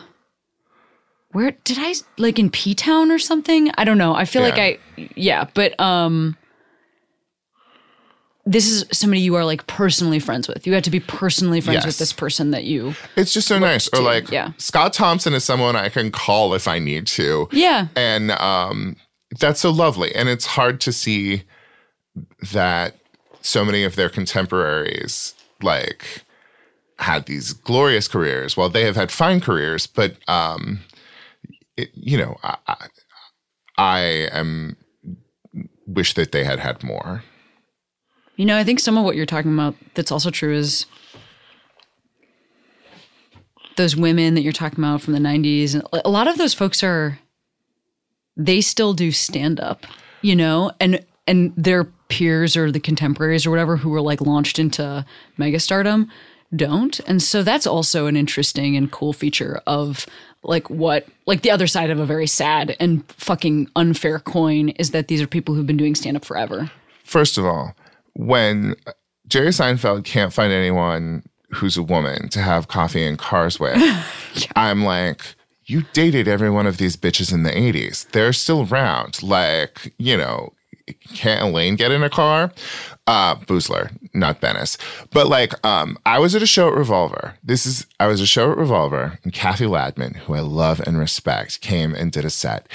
Where 1.33 1.51
did 1.65 1.79
I 1.81 1.95
like 2.17 2.39
in 2.39 2.49
P 2.51 2.75
Town 2.75 3.11
or 3.11 3.19
something? 3.19 3.71
I 3.77 3.85
don't 3.85 3.99
know. 3.99 4.15
I 4.15 4.25
feel 4.25 4.43
like 4.43 4.59
I 4.59 4.79
yeah, 5.17 5.49
but 5.55 5.79
um 5.81 6.37
this 8.47 8.69
is 8.69 8.85
somebody 8.93 9.21
you 9.23 9.35
are 9.37 9.45
like 9.45 9.67
personally 9.67 10.19
friends 10.19 10.47
with. 10.49 10.67
You 10.67 10.75
have 10.75 10.83
to 10.83 10.91
be 10.91 11.01
personally 11.01 11.61
friends 11.63 11.77
Yes. 11.79 11.87
with 11.87 11.99
this 11.99 12.13
person 12.13 12.51
that 12.51 12.65
you 12.65 12.95
It's 13.17 13.33
just 13.33 13.49
so 13.49 13.59
nice. 13.59 13.89
Or 13.89 14.01
like 14.01 14.31
yeah. 14.31 14.53
Scott 14.59 14.93
Thompson 14.93 15.33
is 15.33 15.45
someone 15.45 15.77
I 15.77 15.89
can 15.89 16.11
call 16.11 16.53
if 16.55 16.69
I 16.69 16.79
need 16.79 17.07
to. 17.09 17.49
Yeah. 17.53 17.89
And 17.97 18.31
um 18.33 18.97
that's 19.41 19.61
so 19.61 19.71
lovely. 19.71 20.15
And 20.15 20.29
it's 20.29 20.45
hard 20.47 20.81
to 20.83 20.93
see 20.93 21.43
that 22.53 22.97
so 23.41 23.65
many 23.65 23.85
of 23.85 23.97
their 23.97 24.09
contemporaries 24.09 25.35
like 25.63 26.23
had 26.99 27.27
these 27.27 27.53
glorious 27.53 28.09
careers. 28.09 28.57
Well, 28.57 28.69
they 28.69 28.85
have 28.85 28.97
had 28.97 29.11
fine 29.11 29.41
careers, 29.41 29.87
but 29.87 30.17
um 30.29 30.81
it, 31.77 31.91
you 31.95 32.17
know, 32.17 32.37
I, 32.43 32.57
I 32.67 32.87
I 33.77 34.01
am 34.33 34.77
wish 35.87 36.15
that 36.15 36.33
they 36.33 36.45
had 36.45 36.61
had 36.61 36.83
more. 36.83 37.25
You 38.37 38.45
know, 38.45 38.57
I 38.57 38.65
think 38.65 38.81
some 38.81 38.97
of 38.97 39.05
what 39.05 39.17
you're 39.17 39.27
talking 39.27 39.53
about 39.53 39.75
that's 39.95 40.11
also 40.11 40.31
true 40.31 40.55
is 40.55 40.87
those 43.77 43.97
women 43.97 44.35
that 44.35 44.43
you're 44.43 44.53
talking 44.53 44.79
about 44.79 45.03
from 45.03 45.13
the 45.13 45.19
90s. 45.19 45.75
And 45.75 45.87
a 46.05 46.11
lot 46.11 46.29
of 46.29 46.39
those 46.39 46.55
folks 46.55 46.83
are, 46.83 47.19
they 48.37 48.61
still 48.61 48.95
do 48.95 49.13
stand 49.13 49.61
up, 49.61 49.87
you 50.23 50.35
know, 50.35 50.73
and, 50.81 51.05
and 51.27 51.53
their 51.57 51.85
peers 52.09 52.57
or 52.57 52.71
the 52.71 52.81
contemporaries 52.81 53.47
or 53.47 53.51
whatever 53.51 53.77
who 53.77 53.91
were 53.91 54.01
like 54.01 54.21
launched 54.21 54.59
into 54.59 55.05
megastardom 55.39 56.09
don't. 56.55 57.01
And 57.01 57.23
so 57.23 57.43
that's 57.43 57.67
also 57.67 58.07
an 58.07 58.17
interesting 58.17 58.77
and 58.77 58.91
cool 58.91 59.13
feature 59.13 59.61
of 59.67 60.07
like 60.43 60.69
what, 60.71 61.07
like 61.27 61.43
the 61.43 61.51
other 61.51 61.67
side 61.67 61.91
of 61.91 61.99
a 61.99 62.07
very 62.07 62.27
sad 62.27 62.77
and 62.79 63.05
fucking 63.13 63.69
unfair 63.77 64.19
coin 64.19 64.71
is 64.71 64.91
that 64.91 65.09
these 65.09 65.23
are 65.23 65.27
people 65.27 65.55
who've 65.55 65.67
been 65.67 65.77
doing 65.77 65.95
stand 65.95 66.17
up 66.17 66.25
forever. 66.25 66.71
First 67.03 67.39
of 67.39 67.47
all, 67.47 67.75
when 68.15 68.77
Jerry 69.27 69.49
Seinfeld 69.49 70.05
can't 70.05 70.33
find 70.33 70.53
anyone 70.53 71.23
who's 71.51 71.77
a 71.77 71.83
woman 71.83 72.29
to 72.31 72.41
have 72.41 72.69
coffee 72.69 73.05
and 73.05 73.19
cars 73.19 73.59
with, 73.59 73.77
I'm 74.57 74.85
like, 74.85 75.35
you 75.67 75.85
dated 75.93 76.29
every 76.29 76.51
one 76.51 76.67
of 76.67 76.77
these 76.77 76.97
bitches 76.97 77.33
in 77.33 77.43
the 77.43 77.51
80s. 77.51 78.11
They're 78.11 78.35
still 78.35 78.69
around. 78.71 79.23
Like, 79.23 79.95
you 79.99 80.17
know, 80.17 80.53
can't 81.15 81.43
Elaine 81.43 81.77
get 81.77 81.91
in 81.91 82.03
a 82.03 82.11
car? 82.11 82.53
Uh, 83.07 83.35
Boosler, 83.37 83.95
not 84.15 84.41
Benes. 84.41 84.79
But 85.11 85.27
like, 85.27 85.53
um, 85.65 85.99
I 86.07 86.19
was 86.19 86.35
at 86.35 86.43
a 86.43 86.47
show 86.47 86.69
at 86.69 86.75
Revolver. 86.75 87.35
This 87.43 87.67
is, 87.67 87.87
I 88.01 88.07
was 88.07 88.21
at 88.21 88.25
a 88.25 88.27
show 88.27 88.51
at 88.51 88.57
Revolver, 88.57 89.19
and 89.25 89.33
Kathy 89.33 89.67
Ladman, 89.67 90.17
who 90.17 90.35
I 90.35 90.41
love 90.41 90.81
and 90.81 90.99
respect, 90.99 91.61
came 91.61 91.95
and 91.95 92.11
did 92.11 92.25
a 92.25 92.31
set. 92.31 92.67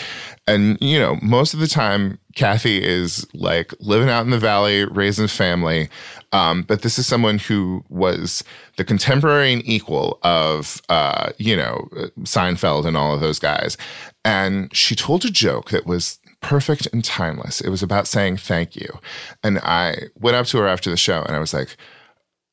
And, 0.47 0.77
you 0.81 0.99
know, 0.99 1.17
most 1.21 1.53
of 1.53 1.59
the 1.59 1.67
time, 1.67 2.19
Kathy 2.35 2.83
is 2.83 3.25
like 3.33 3.73
living 3.79 4.09
out 4.09 4.23
in 4.23 4.31
the 4.31 4.37
valley, 4.37 4.85
raising 4.85 5.25
a 5.25 5.27
family. 5.29 5.89
Um, 6.31 6.61
but 6.61 6.83
this 6.83 6.99
is 6.99 7.07
someone 7.07 7.39
who 7.39 7.83
was 7.89 8.43
the 8.77 8.85
contemporary 8.85 9.51
and 9.51 9.67
equal 9.67 10.19
of, 10.21 10.79
uh, 10.89 11.31
you 11.37 11.55
know, 11.55 11.89
Seinfeld 12.21 12.85
and 12.85 12.95
all 12.95 13.15
of 13.15 13.19
those 13.19 13.39
guys. 13.39 13.77
And 14.23 14.73
she 14.75 14.95
told 14.95 15.25
a 15.25 15.31
joke 15.31 15.71
that 15.71 15.87
was 15.87 16.19
perfect 16.41 16.87
and 16.93 17.03
timeless. 17.03 17.61
It 17.61 17.69
was 17.69 17.83
about 17.83 18.07
saying 18.07 18.37
thank 18.37 18.75
you. 18.75 18.99
And 19.43 19.59
I 19.59 20.03
went 20.19 20.35
up 20.37 20.45
to 20.47 20.57
her 20.59 20.67
after 20.67 20.89
the 20.89 20.97
show 20.97 21.23
and 21.23 21.35
I 21.35 21.39
was 21.39 21.53
like, 21.53 21.75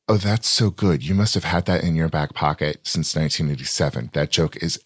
Oh, 0.09 0.15
that's 0.15 0.47
so 0.47 0.69
good. 0.69 1.03
You 1.03 1.13
must 1.13 1.33
have 1.33 1.43
had 1.43 1.65
that 1.65 1.83
in 1.83 1.93
your 1.93 2.07
back 2.07 2.33
pocket 2.33 2.79
since 2.83 3.13
1987. 3.13 4.11
That 4.13 4.31
joke 4.31 4.55
is 4.63 4.79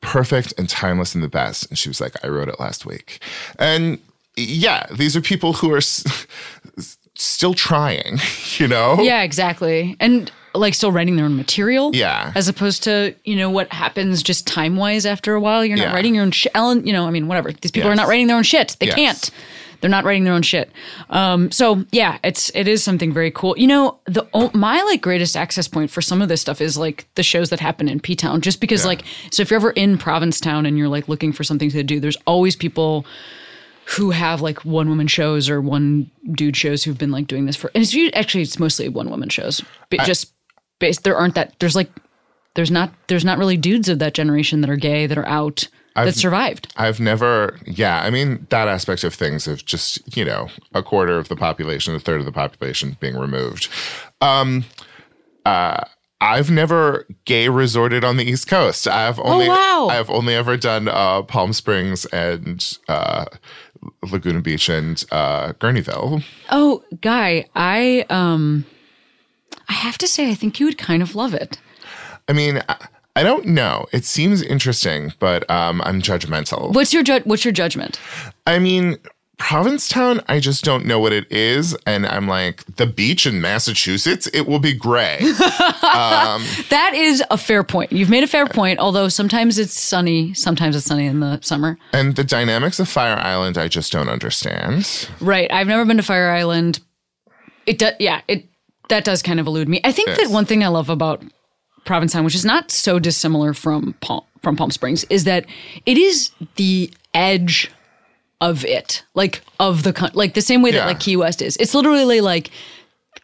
perfect 0.00 0.52
and 0.58 0.68
timeless 0.68 1.14
and 1.14 1.22
the 1.22 1.28
best. 1.28 1.68
And 1.68 1.78
she 1.78 1.88
was 1.88 2.00
like, 2.00 2.16
I 2.24 2.28
wrote 2.28 2.48
it 2.48 2.58
last 2.58 2.84
week. 2.84 3.20
And 3.60 4.00
yeah, 4.36 4.86
these 4.90 5.16
are 5.16 5.20
people 5.20 5.52
who 5.52 5.72
are 5.72 5.76
s- 5.76 6.26
still 7.14 7.54
trying, 7.54 8.18
you 8.58 8.66
know? 8.66 9.00
Yeah, 9.00 9.22
exactly. 9.22 9.96
And 10.00 10.32
like 10.58 10.74
still 10.74 10.92
writing 10.92 11.16
their 11.16 11.24
own 11.24 11.36
material. 11.36 11.94
Yeah. 11.94 12.32
As 12.34 12.48
opposed 12.48 12.82
to, 12.84 13.14
you 13.24 13.36
know, 13.36 13.50
what 13.50 13.72
happens 13.72 14.22
just 14.22 14.46
time 14.46 14.76
wise 14.76 15.06
after 15.06 15.34
a 15.34 15.40
while. 15.40 15.64
You're 15.64 15.76
not 15.78 15.88
Yeah. 15.88 15.94
writing 15.94 16.14
your 16.14 16.24
own 16.24 16.30
shit. 16.30 16.52
Ellen, 16.54 16.86
you 16.86 16.92
know, 16.92 17.06
I 17.06 17.10
mean, 17.10 17.28
whatever. 17.28 17.52
These 17.52 17.70
people 17.72 17.90
are 17.90 17.94
not 17.94 18.08
writing 18.08 18.26
their 18.26 18.36
own 18.36 18.42
shit. 18.42 18.76
They 18.80 18.86
Yes. 18.86 18.94
can't. 18.94 19.30
They're 19.82 19.90
not 19.90 20.04
writing 20.04 20.24
their 20.24 20.32
own 20.32 20.40
shit. 20.42 20.70
Um, 21.10 21.50
so 21.50 21.84
yeah, 21.92 22.16
it's 22.24 22.50
it 22.54 22.66
is 22.66 22.82
something 22.82 23.12
very 23.12 23.30
cool. 23.30 23.54
You 23.58 23.66
know, 23.66 23.98
the 24.06 24.24
my 24.54 24.80
like 24.82 25.02
greatest 25.02 25.36
access 25.36 25.68
point 25.68 25.90
for 25.90 26.00
some 26.00 26.22
of 26.22 26.28
this 26.30 26.40
stuff 26.40 26.62
is 26.62 26.78
like 26.78 27.06
the 27.14 27.22
shows 27.22 27.50
that 27.50 27.60
happen 27.60 27.86
in 27.86 28.00
P 28.00 28.16
Town. 28.16 28.40
Just 28.40 28.60
because 28.62 28.82
Yeah. 28.84 28.88
like, 28.88 29.02
so 29.30 29.42
if 29.42 29.50
you're 29.50 29.60
ever 29.60 29.72
in 29.72 29.98
Provincetown 29.98 30.64
and 30.64 30.78
you're 30.78 30.88
like 30.88 31.08
looking 31.08 31.30
for 31.30 31.44
something 31.44 31.70
to 31.70 31.82
do, 31.82 32.00
there's 32.00 32.16
always 32.26 32.56
people 32.56 33.04
who 33.96 34.10
have 34.10 34.40
like 34.40 34.64
one 34.64 34.88
woman 34.88 35.06
shows 35.06 35.48
or 35.48 35.60
one 35.60 36.10
dude 36.32 36.56
shows 36.56 36.82
who've 36.82 36.98
been 36.98 37.12
like 37.12 37.26
doing 37.28 37.44
this 37.46 37.54
for 37.54 37.70
and 37.74 37.84
it's 37.84 37.94
actually 38.16 38.42
it's 38.42 38.58
mostly 38.58 38.88
one 38.88 39.08
woman 39.10 39.28
shows 39.28 39.62
but 39.90 40.00
just 40.00 40.32
based 40.78 41.04
there 41.04 41.16
aren't 41.16 41.34
that 41.34 41.54
there's 41.58 41.76
like 41.76 41.90
there's 42.54 42.70
not 42.70 42.92
there's 43.08 43.24
not 43.24 43.38
really 43.38 43.56
dudes 43.56 43.88
of 43.88 43.98
that 43.98 44.14
generation 44.14 44.60
that 44.60 44.70
are 44.70 44.76
gay 44.76 45.06
that 45.06 45.18
are 45.18 45.26
out 45.26 45.68
that 45.94 46.14
survived 46.14 46.72
I've 46.76 47.00
never, 47.00 47.58
yeah, 47.64 48.02
I 48.02 48.10
mean, 48.10 48.46
that 48.50 48.68
aspect 48.68 49.02
of 49.02 49.14
things 49.14 49.46
of 49.48 49.64
just, 49.64 50.14
you 50.14 50.26
know, 50.26 50.48
a 50.74 50.82
quarter 50.82 51.16
of 51.16 51.28
the 51.28 51.36
population, 51.36 51.94
a 51.94 51.98
third 51.98 52.20
of 52.20 52.26
the 52.26 52.32
population 52.32 52.98
being 53.00 53.16
removed. 53.16 53.68
Um, 54.20 54.66
uh, 55.46 55.84
I've 56.20 56.50
never 56.50 57.06
gay 57.24 57.48
resorted 57.48 58.04
on 58.04 58.18
the 58.18 58.24
East 58.24 58.46
Coast. 58.46 58.86
I've 58.86 59.18
only, 59.20 59.48
wow. 59.48 59.88
I've 59.90 60.10
only 60.10 60.34
ever 60.34 60.58
done 60.58 60.88
uh, 60.88 61.22
Palm 61.22 61.54
Springs 61.54 62.04
and 62.06 62.78
uh, 62.88 63.24
Laguna 64.10 64.40
Beach 64.42 64.68
and 64.68 65.02
uh, 65.10 65.52
Guerneville. 65.54 66.24
oh 66.50 66.82
guy 67.00 67.46
i 67.54 68.04
um 68.10 68.64
i 69.68 69.72
have 69.72 69.98
to 69.98 70.06
say 70.08 70.30
i 70.30 70.34
think 70.34 70.58
you 70.60 70.66
would 70.66 70.78
kind 70.78 71.02
of 71.02 71.14
love 71.14 71.34
it 71.34 71.58
I 72.28 72.32
mean, 72.32 72.60
I, 72.68 72.76
I 73.14 73.22
don't 73.22 73.46
know. 73.46 73.86
It 73.92 74.04
seems 74.04 74.42
interesting, 74.42 75.12
but 75.20 75.48
um, 75.48 75.80
I'm 75.84 76.02
judgmental. 76.02 76.72
what's 76.74 76.92
your 76.92 77.04
ju- 77.04 77.20
what's 77.24 77.44
your 77.44 77.52
judgment 77.52 78.00
I 78.48 78.58
mean, 78.58 78.96
Provincetown, 79.38 80.22
I 80.28 80.40
just 80.40 80.64
don't 80.64 80.86
know 80.86 80.98
what 80.98 81.12
it 81.12 81.30
is. 81.30 81.76
And 81.86 82.06
I'm 82.06 82.26
like, 82.26 82.64
the 82.76 82.86
beach 82.86 83.26
in 83.26 83.40
Massachusetts, 83.40 84.26
it 84.32 84.48
will 84.48 84.58
be 84.58 84.72
gray. 84.72 85.18
That 86.70 86.92
is 86.94 87.22
a 87.30 87.36
fair 87.38 87.62
point. 87.62 87.92
You've 87.92 88.10
made 88.10 88.24
a 88.24 88.26
fair 88.26 88.46
point, 88.46 88.78
although 88.80 89.08
sometimes 89.08 89.58
it's 89.58 89.78
sunny, 89.78 90.34
sometimes 90.34 90.74
it's 90.76 90.86
sunny 90.86 91.06
in 91.06 91.20
the 91.20 91.40
summer. 91.42 91.78
and 91.92 92.16
the 92.16 92.24
dynamics 92.24 92.80
of 92.80 92.88
Fire 92.88 93.16
Island, 93.16 93.56
I 93.58 93.68
just 93.68 93.92
don't 93.92 94.08
understand. 94.08 95.08
Right. 95.20 95.50
I've 95.52 95.66
never 95.68 95.84
been 95.84 95.96
to 95.98 96.02
Fire 96.02 96.30
Island. 96.30 96.80
It 97.66 97.78
does, 97.78 97.94
yeah, 97.98 98.20
it 98.28 98.48
that 98.88 99.04
does 99.04 99.22
kind 99.22 99.40
of 99.40 99.46
elude 99.46 99.68
me. 99.68 99.80
I 99.84 99.92
think 99.92 100.08
Yes. 100.08 100.18
that 100.18 100.30
one 100.30 100.44
thing 100.44 100.62
I 100.64 100.68
love 100.68 100.88
about 100.90 101.22
Provincetown, 101.84 102.24
which 102.24 102.34
is 102.34 102.44
not 102.44 102.70
so 102.70 102.98
dissimilar 102.98 103.54
from 103.54 103.94
Palm, 104.00 104.22
from 104.42 104.56
Palm 104.56 104.70
Springs, 104.70 105.04
is 105.10 105.24
that 105.24 105.46
it 105.86 105.96
is 105.98 106.30
the 106.56 106.90
edge 107.14 107.70
of 108.40 108.64
it, 108.64 109.04
like 109.14 109.42
of 109.60 109.82
the 109.84 110.10
like 110.14 110.34
the 110.34 110.42
same 110.42 110.62
way 110.62 110.70
that 110.72 110.84
like 110.86 111.00
Key 111.00 111.16
West 111.16 111.40
is. 111.42 111.56
It's 111.58 111.74
literally 111.74 112.20
like 112.20 112.50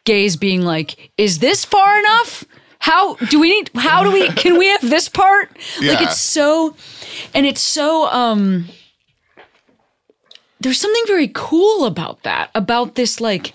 gays 0.05 0.37
being 0.37 0.63
like, 0.63 1.11
"Is 1.19 1.41
this 1.41 1.65
far 1.65 1.99
enough? 1.99 2.45
How 2.79 3.15
do 3.17 3.39
we 3.41 3.49
need? 3.51 3.71
How 3.75 4.03
do 4.05 4.11
we? 4.13 4.29
Can 4.31 4.59
we 4.59 4.67
have 4.69 4.81
this 4.81 5.09
part? 5.09 5.51
Like 5.81 6.01
it's 6.01 6.21
so, 6.21 6.77
and 7.35 7.45
it's 7.47 7.61
so 7.61 8.07
um." 8.07 8.67
there's 10.61 10.81
something 10.81 11.03
very 11.09 11.29
cool 11.35 11.87
about 11.87 12.23
that 12.23 12.49
about 12.55 12.95
this 12.95 13.21
like 13.21 13.53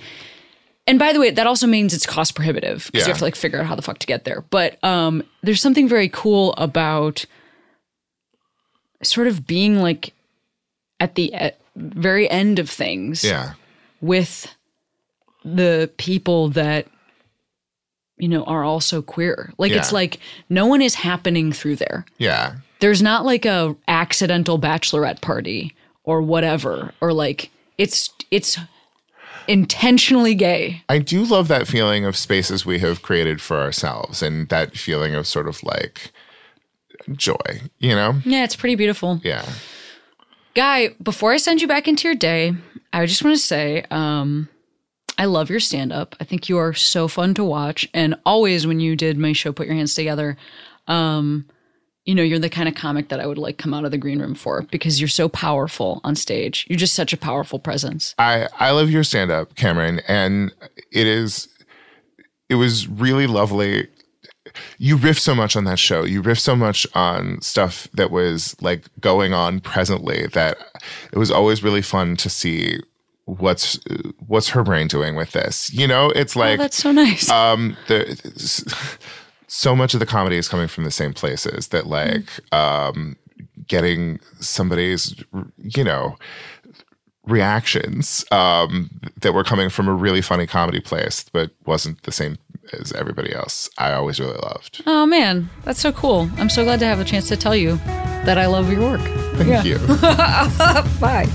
and 0.87 0.97
by 0.97 1.11
the 1.13 1.19
way 1.19 1.29
that 1.29 1.45
also 1.45 1.67
means 1.67 1.93
it's 1.93 2.05
cost 2.05 2.33
prohibitive 2.35 2.85
because 2.91 3.01
Yeah. 3.01 3.07
you 3.07 3.11
have 3.13 3.17
to 3.19 3.23
like 3.25 3.35
figure 3.35 3.59
out 3.59 3.65
how 3.67 3.75
the 3.75 3.81
fuck 3.81 3.99
to 3.99 4.07
get 4.07 4.23
there 4.23 4.41
but 4.49 4.81
um 4.83 5.21
there's 5.43 5.61
something 5.61 5.87
very 5.87 6.09
cool 6.09 6.53
about 6.57 7.25
sort 9.03 9.27
of 9.27 9.45
being 9.45 9.79
like 9.81 10.13
at 10.99 11.15
the 11.15 11.33
e- 11.39 11.51
very 11.75 12.29
end 12.29 12.57
of 12.59 12.69
things 12.69 13.23
Yeah. 13.23 13.53
with 14.01 14.53
the 15.45 15.89
people 15.97 16.49
that 16.49 16.87
you 18.17 18.27
know 18.27 18.43
are 18.45 18.63
also 18.63 19.01
queer 19.03 19.53
like 19.59 19.71
it's 19.71 19.91
like 19.91 20.19
no 20.49 20.65
one 20.65 20.81
is 20.81 20.95
happening 20.95 21.51
through 21.53 21.75
there 21.75 22.05
Yeah. 22.17 22.55
there's 22.79 23.01
not 23.03 23.25
like 23.25 23.45
a 23.45 23.75
accidental 23.87 24.59
bachelorette 24.59 25.21
party 25.21 25.75
or 26.03 26.21
whatever 26.23 26.93
or 26.99 27.13
like 27.13 27.51
it's 27.77 28.09
it's 28.31 28.57
intentionally 29.47 30.35
gay 30.35 30.81
I 30.89 30.99
do 30.99 31.23
love 31.23 31.47
that 31.47 31.67
feeling 31.67 32.05
of 32.05 32.15
spaces 32.17 32.65
we 32.65 32.79
have 32.79 33.01
created 33.01 33.41
for 33.41 33.57
ourselves 33.59 34.21
and 34.21 34.47
that 34.49 34.77
feeling 34.77 35.15
of 35.15 35.25
sort 35.27 35.47
of 35.47 35.61
like 35.63 36.11
joy, 37.13 37.61
you 37.79 37.95
know? 37.95 38.15
yeah 38.25 38.43
it's 38.43 38.55
pretty 38.55 38.75
beautiful 38.75 39.21
Yeah. 39.23 39.45
guy 40.55 40.89
before 41.01 41.31
i 41.31 41.37
send 41.37 41.61
you 41.61 41.67
back 41.67 41.87
into 41.87 42.07
your 42.07 42.15
day 42.15 42.53
i 42.91 43.05
just 43.05 43.23
want 43.23 43.35
to 43.37 43.41
say 43.41 43.85
um 43.91 44.49
i 45.17 45.25
love 45.25 45.49
your 45.49 45.59
stand-up 45.59 46.15
i 46.19 46.23
think 46.23 46.49
you 46.49 46.57
are 46.57 46.73
so 46.73 47.07
fun 47.07 47.33
to 47.35 47.43
watch 47.43 47.87
and 47.93 48.15
always 48.25 48.65
when 48.67 48.79
you 48.79 48.95
did 48.95 49.17
my 49.17 49.33
show 49.33 49.51
put 49.53 49.67
your 49.67 49.75
hands 49.75 49.93
together 49.95 50.35
um 50.87 51.45
you 52.07 52.15
know 52.15 52.23
you're 52.23 52.39
the 52.39 52.49
kind 52.49 52.67
of 52.67 52.75
comic 52.75 53.09
that 53.09 53.19
i 53.19 53.27
would 53.27 53.37
like 53.37 53.57
come 53.57 53.73
out 53.73 53.85
of 53.85 53.91
the 53.91 53.97
green 53.97 54.19
room 54.19 54.33
for 54.33 54.63
because 54.63 54.99
you're 54.99 55.07
so 55.07 55.29
powerful 55.29 56.01
on 56.03 56.15
stage 56.15 56.65
you're 56.67 56.77
just 56.77 56.95
such 56.95 57.13
a 57.13 57.17
powerful 57.17 57.59
presence 57.59 58.15
I 58.17 58.47
I 58.59 58.71
love 58.71 58.89
your 58.89 59.03
stand 59.03 59.31
up, 59.31 59.55
Cameron, 59.55 60.01
and 60.07 60.53
it 60.91 61.07
is 61.07 61.47
it 62.49 62.55
was 62.55 62.87
really 62.87 63.27
lovely. 63.27 63.87
You 64.77 64.97
riff 64.97 65.19
so 65.19 65.35
much 65.35 65.55
on 65.55 65.65
that 65.65 65.77
show. 65.77 66.03
You 66.03 66.21
riff 66.21 66.39
so 66.39 66.55
much 66.55 66.87
on 66.95 67.41
stuff 67.41 67.87
that 67.93 68.09
was 68.09 68.55
like 68.61 68.85
going 68.99 69.33
on 69.33 69.59
presently 69.59 70.27
that 70.27 70.57
it 71.11 71.17
was 71.17 71.29
always 71.29 71.63
really 71.63 71.81
fun 71.81 72.15
to 72.17 72.29
see 72.29 72.79
what's 73.25 73.79
what's 74.25 74.49
her 74.49 74.63
brain 74.63 74.87
doing 74.87 75.15
with 75.15 75.31
this. 75.31 75.71
You 75.73 75.87
know, 75.87 76.09
it's 76.11 76.35
oh 76.35 76.39
like 76.39 76.59
that's 76.59 76.77
so 76.77 76.91
nice 76.91 77.29
um 77.29 77.77
the 77.87 78.05
so 79.47 79.75
much 79.75 79.93
of 79.93 79.99
the 79.99 80.05
comedy 80.05 80.37
is 80.37 80.47
coming 80.47 80.67
from 80.67 80.83
the 80.83 80.91
same 80.91 81.13
places 81.13 81.69
that 81.69 81.87
like 81.87 82.25
um 82.53 83.15
getting 83.67 84.19
somebody's 84.39 85.15
you 85.57 85.83
know 85.83 86.15
reactions 87.25 88.23
um 88.31 88.89
that 89.21 89.33
were 89.33 89.43
coming 89.43 89.69
from 89.69 89.87
a 89.87 89.93
really 89.93 90.21
funny 90.21 90.47
comedy 90.47 90.79
place 90.79 91.25
but 91.33 91.51
wasn't 91.65 92.01
the 92.03 92.11
same 92.11 92.37
as 92.79 92.91
everybody 92.93 93.33
else 93.33 93.69
i 93.77 93.91
always 93.91 94.19
really 94.19 94.37
loved 94.37 94.81
Oh 94.85 95.05
man, 95.05 95.49
that's 95.63 95.79
so 95.81 95.91
cool. 95.91 96.29
I'm 96.37 96.49
so 96.49 96.63
glad 96.63 96.79
to 96.79 96.85
have 96.85 96.99
a 96.99 97.05
chance 97.05 97.27
to 97.29 97.37
tell 97.37 97.55
you 97.55 97.77
that 98.25 98.37
I 98.37 98.45
love 98.47 98.71
your 98.71 98.81
work. 98.81 99.01
thank 99.37 99.65
you 99.65 99.77
Bye. 100.99 101.27